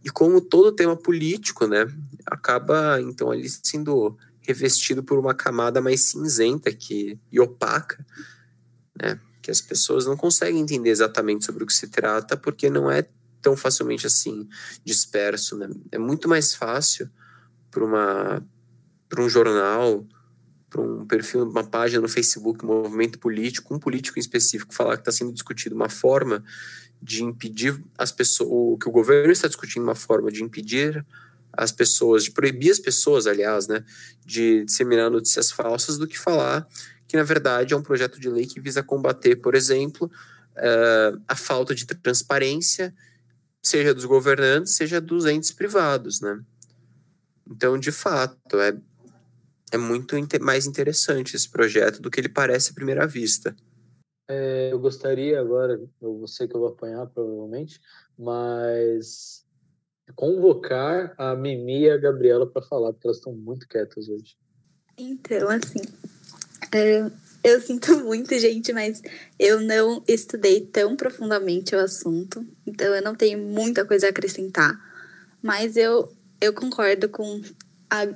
E 0.04 0.10
como 0.10 0.40
todo 0.40 0.72
tema 0.72 0.96
político, 0.96 1.66
né, 1.66 1.86
acaba 2.26 3.00
então 3.00 3.30
ali 3.30 3.48
sendo 3.48 4.16
revestido 4.40 5.02
por 5.02 5.18
uma 5.18 5.34
camada 5.34 5.80
mais 5.80 6.02
cinzenta 6.02 6.72
que, 6.72 7.18
e 7.30 7.38
opaca, 7.38 8.04
né, 9.00 9.20
que 9.42 9.50
as 9.50 9.60
pessoas 9.60 10.06
não 10.06 10.16
conseguem 10.16 10.60
entender 10.60 10.90
exatamente 10.90 11.44
sobre 11.44 11.64
o 11.64 11.66
que 11.66 11.72
se 11.72 11.88
trata, 11.88 12.36
porque 12.36 12.70
não 12.70 12.90
é 12.90 13.06
tão 13.40 13.56
facilmente 13.56 14.06
assim 14.06 14.48
disperso, 14.84 15.56
né? 15.56 15.68
É 15.90 15.98
muito 15.98 16.28
mais 16.28 16.54
fácil 16.54 17.08
para 17.70 17.84
uma 17.84 18.46
um 19.18 19.28
jornal, 19.28 20.06
para 20.68 20.80
um 20.80 21.04
perfil, 21.04 21.42
uma 21.42 21.64
página 21.64 22.00
no 22.00 22.08
Facebook, 22.08 22.64
um 22.64 22.68
movimento 22.68 23.18
político, 23.18 23.74
um 23.74 23.78
político 23.78 24.18
em 24.18 24.20
específico 24.20 24.72
falar 24.72 24.96
que 24.96 25.00
está 25.00 25.10
sendo 25.10 25.32
discutido 25.32 25.74
uma 25.74 25.88
forma 25.88 26.44
de 27.02 27.24
impedir 27.24 27.82
as 27.96 28.12
pessoas, 28.12 28.50
o 28.50 28.78
que 28.78 28.88
o 28.88 28.92
governo 28.92 29.32
está 29.32 29.48
discutindo 29.48 29.82
uma 29.82 29.94
forma 29.94 30.30
de 30.30 30.42
impedir 30.42 31.04
as 31.52 31.72
pessoas, 31.72 32.24
de 32.24 32.30
proibir 32.30 32.70
as 32.70 32.78
pessoas, 32.78 33.26
aliás, 33.26 33.66
né, 33.66 33.84
de 34.24 34.64
disseminar 34.64 35.10
notícias 35.10 35.50
falsas, 35.50 35.98
do 35.98 36.06
que 36.06 36.18
falar 36.18 36.66
que, 37.10 37.16
na 37.16 37.24
verdade, 37.24 37.74
é 37.74 37.76
um 37.76 37.82
projeto 37.82 38.20
de 38.20 38.30
lei 38.30 38.46
que 38.46 38.60
visa 38.60 38.84
combater, 38.84 39.34
por 39.34 39.56
exemplo, 39.56 40.08
uh, 40.56 41.20
a 41.26 41.34
falta 41.34 41.74
de 41.74 41.84
transparência, 41.84 42.94
seja 43.60 43.92
dos 43.92 44.04
governantes, 44.04 44.74
seja 44.74 45.00
dos 45.00 45.26
entes 45.26 45.50
privados, 45.50 46.20
né. 46.20 46.40
Então, 47.50 47.76
de 47.76 47.90
fato, 47.90 48.60
é, 48.60 48.76
é 49.72 49.76
muito 49.76 50.14
mais 50.40 50.66
interessante 50.66 51.34
esse 51.34 51.48
projeto 51.48 52.00
do 52.00 52.08
que 52.08 52.20
ele 52.20 52.28
parece 52.28 52.70
à 52.70 52.74
primeira 52.74 53.08
vista. 53.08 53.56
É, 54.30 54.72
eu 54.72 54.78
gostaria 54.78 55.40
agora, 55.40 55.80
eu 56.00 56.26
sei 56.26 56.46
que 56.46 56.54
eu 56.54 56.60
vou 56.60 56.70
apanhar 56.70 57.06
provavelmente, 57.06 57.80
mas 58.18 59.44
convocar 60.14 61.14
a 61.18 61.34
Mimi 61.34 61.82
e 61.82 61.90
a 61.90 61.96
Gabriela 61.96 62.46
para 62.46 62.62
falar, 62.62 62.92
porque 62.92 63.06
elas 63.06 63.18
estão 63.18 63.32
muito 63.32 63.68
quietas 63.68 64.08
hoje. 64.08 64.36
Então, 64.96 65.48
assim, 65.48 65.80
é, 66.72 67.10
eu 67.42 67.60
sinto 67.60 67.98
muito, 68.04 68.38
gente, 68.38 68.72
mas 68.72 69.02
eu 69.38 69.60
não 69.60 70.02
estudei 70.06 70.60
tão 70.60 70.96
profundamente 70.96 71.74
o 71.74 71.80
assunto, 71.80 72.46
então 72.66 72.94
eu 72.94 73.02
não 73.02 73.14
tenho 73.14 73.38
muita 73.38 73.84
coisa 73.84 74.06
a 74.06 74.10
acrescentar. 74.10 74.78
Mas 75.42 75.76
eu, 75.76 76.14
eu 76.40 76.52
concordo 76.52 77.08
com 77.08 77.40
a, 77.88 78.06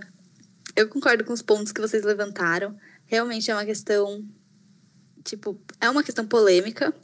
eu 0.76 0.88
concordo 0.88 1.24
com 1.24 1.32
os 1.32 1.42
pontos 1.42 1.72
que 1.72 1.80
vocês 1.80 2.04
levantaram. 2.04 2.76
Realmente 3.06 3.50
é 3.50 3.54
uma 3.54 3.64
questão, 3.64 4.24
tipo, 5.24 5.58
é 5.84 5.90
uma 5.90 6.02
questão 6.02 6.26
polêmica 6.26 6.94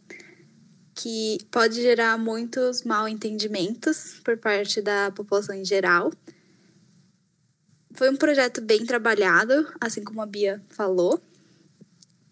que 0.94 1.38
pode 1.50 1.80
gerar 1.80 2.18
muitos 2.18 2.82
mal 2.82 3.08
entendimentos 3.08 4.20
por 4.24 4.36
parte 4.38 4.80
da 4.80 5.10
população 5.10 5.54
em 5.54 5.64
geral. 5.64 6.12
Foi 7.92 8.10
um 8.10 8.16
projeto 8.16 8.60
bem 8.60 8.84
trabalhado, 8.86 9.70
assim 9.80 10.02
como 10.02 10.22
a 10.22 10.26
Bia 10.26 10.62
falou, 10.70 11.20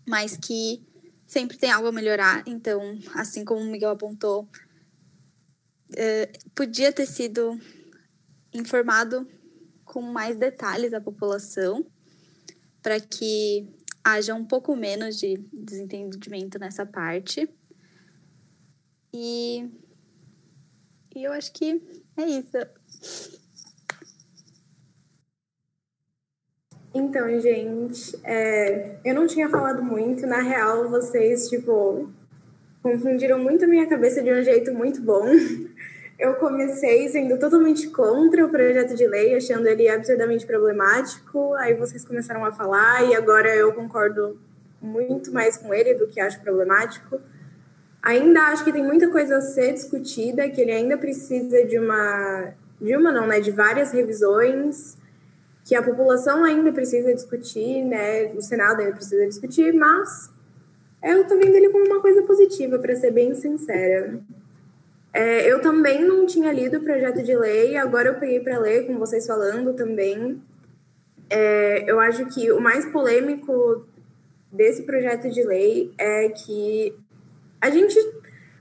mas 0.07 0.37
que 0.37 0.83
sempre 1.27 1.59
tem 1.59 1.71
algo 1.71 1.89
a 1.89 1.93
melhorar. 1.93 2.43
Então, 2.47 2.99
assim 3.15 3.45
como 3.45 3.61
o 3.61 3.71
Miguel 3.71 3.91
apontou, 3.91 4.49
eh, 5.97 6.31
podia 6.55 6.93
ter 6.93 7.07
sido 7.07 7.61
informado 8.55 9.29
com 9.85 10.01
mais 10.01 10.37
detalhes 10.37 10.95
a 10.95 11.01
população 11.01 11.85
para 12.83 13.01
que 13.01 13.69
haja 14.05 14.35
um 14.35 14.45
pouco 14.45 14.75
menos 14.75 15.19
de 15.19 15.37
desentendimento 15.53 16.59
nessa 16.59 16.87
parte. 16.87 17.49
E, 19.13 19.69
e 21.15 21.25
eu 21.25 21.33
acho 21.33 21.53
que 21.53 21.83
é 22.17 22.25
isso. 22.27 22.57
Então, 26.95 27.41
gente, 27.41 28.19
é, 28.25 28.99
eu 29.05 29.15
não 29.15 29.27
tinha 29.27 29.49
falado 29.49 29.83
muito. 29.83 30.27
Na 30.27 30.41
real, 30.41 30.89
vocês, 30.89 31.49
tipo, 31.49 32.11
confundiram 32.83 33.39
muito 33.39 33.65
a 33.65 33.69
minha 33.69 33.87
cabeça 33.87 34.23
de 34.23 34.33
um 34.33 34.43
jeito 34.43 34.73
muito 34.73 35.01
bom. 35.03 35.27
Eu 36.19 36.35
comecei 36.35 37.09
sendo 37.09 37.39
totalmente 37.39 37.89
contra 37.91 38.45
o 38.45 38.49
projeto 38.49 38.97
de 38.97 39.07
lei, 39.07 39.37
achando 39.37 39.69
ele 39.69 39.89
absurdamente 39.89 40.45
problemático. 40.45 41.55
Aí 41.55 41.75
vocês 41.75 42.05
começaram 42.05 42.45
a 42.45 42.51
falar, 42.51 43.05
e 43.09 43.15
agora 43.15 43.55
eu 43.55 43.73
concordo 43.73 44.37
muito 44.83 45.33
mais 45.33 45.57
com 45.57 45.73
ele 45.73 45.95
do 45.95 46.09
que 46.09 46.19
acho 46.19 46.41
problemático. 46.41 47.21
Ainda 48.03 48.41
acho 48.49 48.65
que 48.65 48.73
tem 48.73 48.83
muita 48.83 49.09
coisa 49.11 49.37
a 49.37 49.41
ser 49.41 49.73
discutida, 49.73 50.49
que 50.49 50.61
ele 50.61 50.73
ainda 50.73 50.99
precisa 50.99 51.65
de 51.65 51.79
uma. 51.79 52.53
De 52.81 52.97
uma, 52.97 53.13
não, 53.13 53.27
né? 53.27 53.39
De 53.39 53.53
várias 53.53 53.93
revisões, 53.93 54.97
que 55.65 55.75
a 55.77 55.83
população 55.83 56.43
ainda 56.43 56.73
precisa 56.73 57.15
discutir, 57.15 57.85
né? 57.85 58.33
O 58.35 58.41
Senado 58.41 58.81
ainda 58.81 58.93
precisa 58.93 59.25
discutir, 59.25 59.73
mas 59.73 60.31
eu 61.01 61.25
tô 61.29 61.37
vendo 61.37 61.55
ele 61.55 61.69
como 61.71 61.87
uma 61.87 62.01
coisa 62.01 62.23
positiva, 62.23 62.77
para 62.79 62.97
ser 62.97 63.13
bem 63.13 63.35
sincera. 63.37 64.21
É, 65.13 65.51
eu 65.51 65.61
também 65.61 66.05
não 66.05 66.27
tinha 66.27 66.53
lido 66.53 66.79
o 66.79 66.83
projeto 66.83 67.23
de 67.23 67.35
lei, 67.37 67.77
agora 67.77 68.09
eu 68.09 68.15
peguei 68.15 68.41
para 68.41 68.59
ler, 68.59 68.87
com 68.87 68.99
vocês 68.99 69.27
falando 69.27 69.75
também. 69.75 70.43
É, 71.31 71.91
eu 71.91 71.99
acho 72.01 72.27
que 72.27 72.51
o 72.53 72.61
mais 72.61 72.85
polêmico 72.87 73.87
desse 74.53 74.83
projeto 74.83 75.31
de 75.31 75.43
lei 75.43 75.93
é 75.99 76.29
que 76.31 76.95
a 77.61 77.71
gente, 77.71 77.99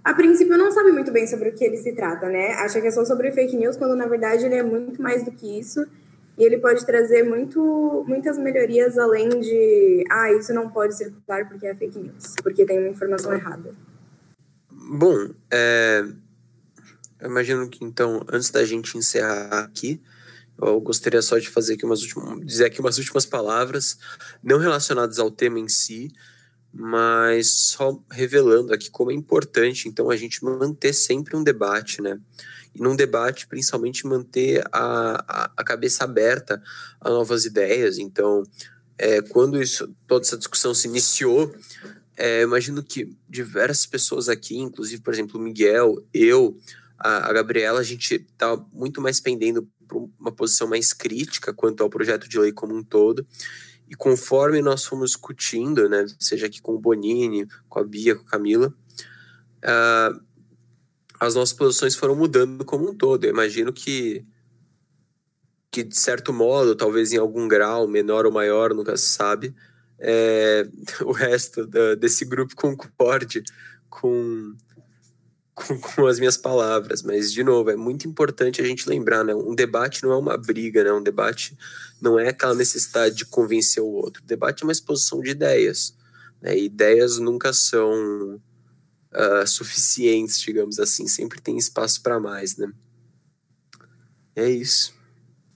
a 0.03 0.13
princípio, 0.13 0.57
não 0.57 0.71
sabe 0.71 0.91
muito 0.91 1.11
bem 1.11 1.27
sobre 1.27 1.49
o 1.49 1.53
que 1.53 1.63
ele 1.63 1.77
se 1.77 1.93
trata, 1.93 2.27
né? 2.27 2.53
Acha 2.53 2.81
que 2.81 2.87
é 2.87 2.91
só 2.91 3.05
sobre 3.05 3.31
fake 3.31 3.55
news, 3.55 3.77
quando 3.77 3.95
na 3.95 4.07
verdade 4.07 4.45
ele 4.45 4.55
é 4.55 4.63
muito 4.63 5.01
mais 5.01 5.23
do 5.23 5.31
que 5.31 5.59
isso. 5.59 5.85
E 6.37 6.43
ele 6.43 6.59
pode 6.59 6.85
trazer 6.85 7.23
muito, 7.23 8.05
muitas 8.07 8.37
melhorias 8.37 8.95
além 8.97 9.27
de, 9.27 10.03
ah, 10.09 10.31
isso 10.33 10.53
não 10.53 10.69
pode 10.69 10.95
circular 10.95 11.47
porque 11.49 11.65
é 11.65 11.73
fake 11.73 11.97
news, 11.97 12.35
porque 12.43 12.63
tem 12.63 12.77
uma 12.77 12.89
informação 12.89 13.33
errada. 13.33 13.73
Bom, 14.69 15.29
é, 15.51 16.05
eu 17.19 17.29
imagino 17.29 17.69
que 17.69 17.83
então, 17.83 18.23
antes 18.31 18.49
da 18.49 18.63
gente 18.65 18.97
encerrar 18.97 19.59
aqui, 19.59 20.01
eu 20.59 20.79
gostaria 20.81 21.21
só 21.21 21.37
de 21.37 21.49
fazer 21.49 21.75
aqui 21.75 21.85
umas 21.85 22.01
últimas, 22.01 22.45
dizer 22.45 22.65
aqui 22.65 22.79
umas 22.79 22.97
últimas 22.97 23.25
palavras, 23.25 23.97
não 24.43 24.57
relacionadas 24.57 25.19
ao 25.19 25.29
tema 25.29 25.59
em 25.59 25.67
si, 25.67 26.11
mas 26.73 27.51
só 27.51 27.99
revelando 28.09 28.73
aqui 28.73 28.89
como 28.89 29.11
é 29.11 29.13
importante, 29.13 29.87
então, 29.87 30.09
a 30.09 30.15
gente 30.15 30.43
manter 30.43 30.93
sempre 30.93 31.35
um 31.35 31.43
debate, 31.43 32.01
né? 32.01 32.19
E 32.75 32.81
num 32.81 32.95
debate, 32.95 33.47
principalmente, 33.47 34.05
manter 34.05 34.63
a, 34.71 35.23
a, 35.27 35.51
a 35.57 35.63
cabeça 35.63 36.03
aberta 36.03 36.61
a 37.01 37.09
novas 37.09 37.45
ideias. 37.45 37.97
Então, 37.97 38.43
é, 38.97 39.21
quando 39.21 39.61
isso, 39.61 39.91
toda 40.07 40.25
essa 40.25 40.37
discussão 40.37 40.73
se 40.73 40.87
iniciou, 40.87 41.55
é, 42.15 42.41
imagino 42.41 42.83
que 42.83 43.15
diversas 43.29 43.85
pessoas 43.85 44.27
aqui, 44.27 44.57
inclusive, 44.57 45.01
por 45.01 45.13
exemplo, 45.13 45.39
o 45.39 45.43
Miguel, 45.43 46.03
eu, 46.13 46.57
a, 46.97 47.29
a 47.29 47.33
Gabriela, 47.33 47.79
a 47.79 47.83
gente 47.83 48.15
está 48.15 48.57
muito 48.73 49.01
mais 49.01 49.19
pendendo 49.19 49.67
para 49.87 49.97
uma 49.97 50.31
posição 50.31 50.67
mais 50.67 50.93
crítica 50.93 51.53
quanto 51.53 51.81
ao 51.81 51.89
projeto 51.89 52.27
de 52.27 52.39
lei 52.39 52.51
como 52.51 52.75
um 52.75 52.83
todo. 52.83 53.25
E 53.89 53.95
conforme 53.95 54.61
nós 54.61 54.83
fomos 54.83 55.11
discutindo, 55.11 55.87
né, 55.87 56.05
seja 56.19 56.47
aqui 56.47 56.61
com 56.61 56.73
o 56.73 56.79
Bonini, 56.79 57.47
com 57.69 57.79
a 57.79 57.83
Bia, 57.83 58.15
com 58.15 58.23
a 58.23 58.31
Camila, 58.31 58.73
uh, 59.63 60.21
as 61.19 61.35
nossas 61.35 61.53
posições 61.53 61.95
foram 61.95 62.15
mudando 62.15 62.65
como 62.65 62.89
um 62.89 62.93
todo. 62.95 63.23
Eu 63.23 63.29
imagino 63.29 63.71
que, 63.71 64.25
que 65.71 65.83
de 65.83 65.97
certo 65.97 66.33
modo, 66.33 66.75
talvez 66.75 67.13
em 67.13 67.17
algum 67.17 67.47
grau, 67.47 67.87
menor 67.87 68.25
ou 68.25 68.31
maior, 68.31 68.73
nunca 68.73 68.97
se 68.97 69.07
sabe, 69.07 69.55
é, 69.99 70.67
o 71.05 71.11
resto 71.11 71.65
da, 71.65 71.95
desse 71.95 72.25
grupo 72.25 72.55
concorde 72.55 73.41
com 73.89 74.53
com, 75.57 75.79
com, 75.81 76.05
as 76.05 76.19
minhas 76.19 76.37
palavras, 76.37 77.01
mas 77.01 77.33
de 77.33 77.43
novo, 77.43 77.71
é 77.71 77.75
muito 77.75 78.07
importante 78.07 78.61
a 78.61 78.63
gente 78.63 78.87
lembrar, 78.87 79.23
né? 79.23 79.33
Um 79.33 79.55
debate 79.55 80.03
não 80.03 80.11
é 80.11 80.17
uma 80.17 80.37
briga, 80.37 80.83
né? 80.83 80.93
Um 80.93 81.01
debate 81.01 81.57
não 81.99 82.19
é 82.19 82.29
aquela 82.29 82.53
necessidade 82.53 83.15
de 83.15 83.25
convencer 83.25 83.81
o 83.81 83.87
outro. 83.87 84.21
O 84.21 84.27
debate 84.27 84.61
é 84.61 84.65
uma 84.65 84.71
exposição 84.71 85.19
de 85.19 85.31
ideias, 85.31 85.95
né? 86.39 86.55
E 86.55 86.65
ideias 86.65 87.17
nunca 87.17 87.51
são 87.51 88.35
uh, 88.35 89.47
suficientes, 89.47 90.39
digamos 90.39 90.79
assim. 90.79 91.07
Sempre 91.07 91.41
tem 91.41 91.57
espaço 91.57 92.03
para 92.03 92.19
mais, 92.19 92.55
né? 92.55 92.71
É 94.35 94.47
isso. 94.47 94.93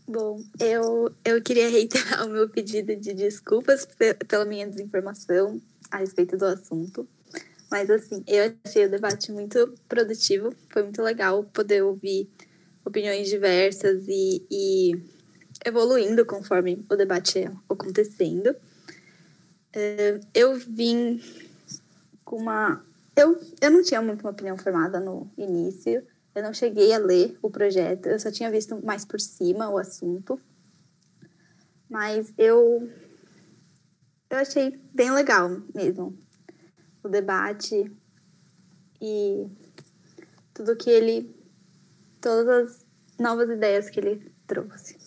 Bom, 0.08 0.42
eu, 0.60 1.14
eu 1.24 1.42
queria 1.44 1.70
reiterar 1.70 2.26
o 2.28 2.30
meu 2.30 2.50
pedido 2.50 2.96
de 2.96 3.14
desculpas 3.14 3.88
pela 4.28 4.46
minha 4.46 4.68
desinformação 4.68 5.62
a 5.92 5.98
respeito 5.98 6.36
do 6.36 6.46
assunto. 6.46 7.08
Mas, 7.72 7.90
assim, 7.90 8.22
eu 8.28 8.54
achei 8.66 8.86
o 8.86 8.92
debate 8.92 9.32
muito 9.32 9.74
produtivo. 9.88 10.54
Foi 10.70 10.84
muito 10.84 11.02
legal 11.02 11.42
poder 11.46 11.82
ouvir 11.82 12.30
opiniões 12.84 13.30
diversas 13.30 14.06
e, 14.10 14.46
e 14.52 15.02
evoluindo 15.66 16.26
conforme 16.26 16.86
o 16.90 16.98
debate 16.98 17.40
ia 17.40 17.54
acontecendo. 17.70 18.54
É, 19.72 20.20
eu 20.34 20.56
vim 20.56 21.22
com 22.26 22.36
uma. 22.36 22.86
Eu, 23.16 23.40
eu 23.62 23.72
não 23.72 23.82
tinha 23.82 24.02
muito 24.02 24.20
uma 24.22 24.32
opinião 24.32 24.58
formada 24.58 25.00
no 25.00 25.32
início. 25.38 26.06
Eu 26.36 26.44
não 26.44 26.54
cheguei 26.54 26.92
a 26.92 26.98
ler 26.98 27.38
o 27.42 27.50
projeto, 27.50 28.08
eu 28.08 28.20
só 28.20 28.32
tinha 28.32 28.52
visto 28.52 28.86
mais 28.86 29.06
por 29.06 29.20
cima 29.20 29.70
o 29.70 29.78
assunto. 29.78 30.38
Mas 31.90 32.34
eu, 32.38 32.90
eu 34.30 34.38
achei 34.38 34.78
bem 34.94 35.12
legal 35.12 35.62
mesmo 35.74 36.18
o 37.04 37.10
debate 37.10 37.92
e 39.02 39.48
tudo 40.54 40.76
que 40.76 40.90
ele. 40.90 41.36
todas 42.20 42.48
as 42.48 42.86
novas 43.20 43.50
ideias 43.50 43.90
que 43.90 44.00
ele 44.00 44.32
trouxe. 44.46 45.00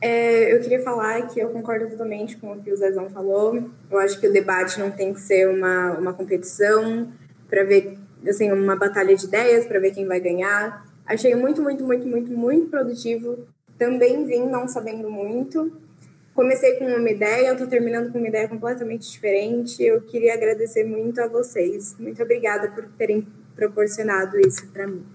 É, 0.00 0.54
eu 0.54 0.60
queria 0.60 0.82
falar 0.82 1.28
que 1.28 1.40
eu 1.40 1.50
concordo 1.50 1.88
totalmente 1.88 2.36
com 2.36 2.52
o 2.52 2.62
que 2.62 2.70
o 2.70 2.76
Zezão 2.76 3.08
falou. 3.08 3.70
Eu 3.90 3.98
acho 3.98 4.20
que 4.20 4.28
o 4.28 4.32
debate 4.32 4.78
não 4.78 4.90
tem 4.90 5.12
que 5.12 5.20
ser 5.20 5.48
uma, 5.48 5.92
uma 5.92 6.12
competição 6.12 7.12
para 7.48 7.64
ver, 7.64 7.98
assim, 8.26 8.52
uma 8.52 8.76
batalha 8.76 9.16
de 9.16 9.24
ideias 9.24 9.66
para 9.66 9.80
ver 9.80 9.92
quem 9.92 10.06
vai 10.06 10.20
ganhar. 10.20 10.86
Achei 11.06 11.34
muito, 11.34 11.62
muito, 11.62 11.82
muito, 11.82 12.06
muito, 12.06 12.30
muito 12.30 12.70
produtivo. 12.70 13.46
Também 13.78 14.24
vim 14.24 14.46
não 14.46 14.68
sabendo 14.68 15.10
muito 15.10 15.83
comecei 16.34 16.76
com 16.76 16.84
uma 16.84 17.10
ideia, 17.10 17.48
eu 17.48 17.52
estou 17.52 17.68
terminando 17.68 18.12
com 18.12 18.18
uma 18.18 18.28
ideia 18.28 18.48
completamente 18.48 19.10
diferente. 19.10 19.82
Eu 19.82 20.02
queria 20.02 20.34
agradecer 20.34 20.84
muito 20.84 21.20
a 21.20 21.28
vocês. 21.28 21.96
Muito 21.98 22.22
obrigada 22.22 22.70
por 22.70 22.86
terem 22.98 23.26
proporcionado 23.54 24.38
isso 24.40 24.66
para 24.72 24.86
mim. 24.86 25.06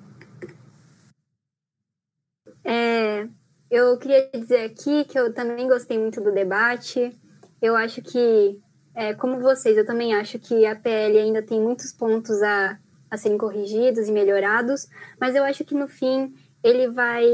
É, 2.64 3.28
eu 3.70 3.98
queria 3.98 4.30
dizer 4.34 4.64
aqui 4.66 5.04
que 5.06 5.20
eu 5.20 5.34
também 5.34 5.68
gostei 5.68 5.98
muito 5.98 6.22
do 6.22 6.32
debate. 6.32 7.16
Eu 7.62 7.76
acho 7.76 8.02
que 8.02 8.60
é, 8.96 9.14
como 9.14 9.40
vocês, 9.40 9.78
eu 9.78 9.86
também 9.86 10.14
acho 10.14 10.40
que 10.40 10.66
a 10.66 10.76
PL 10.76 11.18
ainda 11.18 11.42
tem 11.42 11.60
muitos 11.60 11.92
pontos 11.92 12.42
a, 12.42 12.78
a 13.10 13.18
serem 13.18 13.38
corrigidos 13.38 14.08
e 14.08 14.12
melhorados, 14.12 14.88
mas 15.20 15.36
eu 15.36 15.44
acho 15.44 15.64
que 15.64 15.76
no 15.76 15.88
fim 15.88 16.34
ele 16.64 16.90
vai 16.90 17.26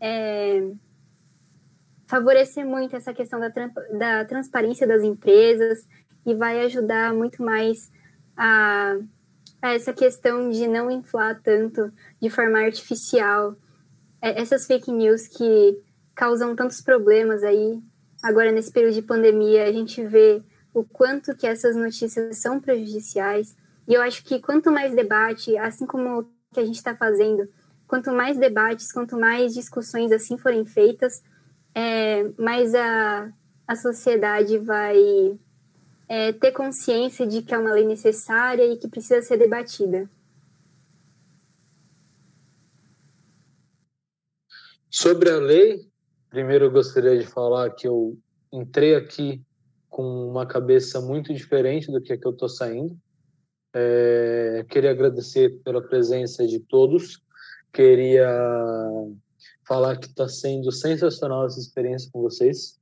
é, 0.00 0.68
favorecer 2.14 2.64
muito 2.64 2.94
essa 2.94 3.12
questão 3.12 3.40
da, 3.40 3.48
da 3.48 4.24
transparência 4.24 4.86
das 4.86 5.02
empresas 5.02 5.84
e 6.24 6.32
vai 6.32 6.64
ajudar 6.64 7.12
muito 7.12 7.42
mais 7.42 7.90
a, 8.36 8.96
a 9.60 9.74
essa 9.74 9.92
questão 9.92 10.48
de 10.48 10.68
não 10.68 10.88
inflar 10.88 11.40
tanto 11.42 11.90
de 12.22 12.30
forma 12.30 12.60
artificial 12.60 13.56
é, 14.22 14.40
essas 14.40 14.64
fake 14.64 14.92
news 14.92 15.26
que 15.26 15.76
causam 16.14 16.54
tantos 16.54 16.80
problemas 16.80 17.42
aí. 17.42 17.82
Agora, 18.22 18.52
nesse 18.52 18.70
período 18.70 18.94
de 18.94 19.02
pandemia, 19.02 19.64
a 19.64 19.72
gente 19.72 20.00
vê 20.04 20.40
o 20.72 20.84
quanto 20.84 21.34
que 21.34 21.48
essas 21.48 21.74
notícias 21.74 22.38
são 22.38 22.60
prejudiciais. 22.60 23.56
E 23.88 23.94
eu 23.94 24.00
acho 24.00 24.22
que 24.22 24.38
quanto 24.38 24.70
mais 24.70 24.94
debate, 24.94 25.58
assim 25.58 25.84
como 25.84 26.20
o 26.20 26.24
que 26.52 26.60
a 26.60 26.64
gente 26.64 26.76
está 26.76 26.94
fazendo, 26.94 27.48
quanto 27.88 28.12
mais 28.12 28.38
debates, 28.38 28.92
quanto 28.92 29.18
mais 29.18 29.52
discussões 29.52 30.12
assim 30.12 30.38
forem 30.38 30.64
feitas, 30.64 31.20
é, 31.74 32.22
a, 32.78 33.32
a 33.66 33.76
sociedade 33.76 34.58
vai 34.58 35.38
é, 36.08 36.32
ter 36.32 36.52
consciência 36.52 37.26
de 37.26 37.42
que 37.42 37.54
é 37.54 37.58
uma 37.58 37.72
lei 37.72 37.84
necessária 37.84 38.64
e 38.64 38.76
que 38.76 38.88
precisa 38.88 39.20
ser 39.22 39.38
debatida. 39.38 40.08
Sobre 44.90 45.28
a 45.30 45.38
lei, 45.38 45.88
primeiro 46.30 46.66
eu 46.66 46.70
gostaria 46.70 47.18
de 47.18 47.26
falar 47.26 47.70
que 47.70 47.88
eu 47.88 48.16
entrei 48.52 48.94
aqui 48.94 49.42
com 49.88 50.28
uma 50.28 50.46
cabeça 50.46 51.00
muito 51.00 51.34
diferente 51.34 51.90
do 51.90 52.00
que 52.00 52.12
é 52.12 52.16
que 52.16 52.26
eu 52.26 52.30
estou 52.30 52.48
saindo. 52.48 52.96
É, 53.74 54.64
queria 54.68 54.92
agradecer 54.92 55.60
pela 55.64 55.82
presença 55.82 56.46
de 56.46 56.60
todos. 56.60 57.20
Queria 57.72 58.28
falar 59.66 59.98
que 59.98 60.06
está 60.06 60.28
sendo 60.28 60.70
sensacional 60.70 61.46
essa 61.46 61.58
experiência 61.58 62.10
com 62.12 62.22
vocês 62.22 62.78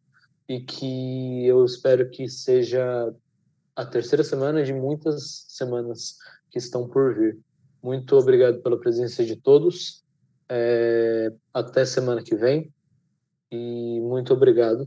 e 0.49 0.61
que 0.61 1.47
eu 1.47 1.65
espero 1.65 2.11
que 2.11 2.29
seja 2.29 3.15
a 3.75 3.87
terceira 3.87 4.25
semana 4.25 4.63
de 4.63 4.73
muitas 4.73 5.47
semanas 5.49 6.17
que 6.51 6.59
estão 6.59 6.89
por 6.89 7.15
vir. 7.15 7.39
Muito 7.83 8.17
obrigado 8.17 8.61
pela 8.61 8.79
presença 8.79 9.25
de 9.25 9.37
todos. 9.37 10.05
É, 10.49 11.33
até 11.55 11.85
semana 11.85 12.23
que 12.23 12.37
vem 12.37 12.73
e 13.51 14.01
muito 14.01 14.35
obrigado 14.35 14.87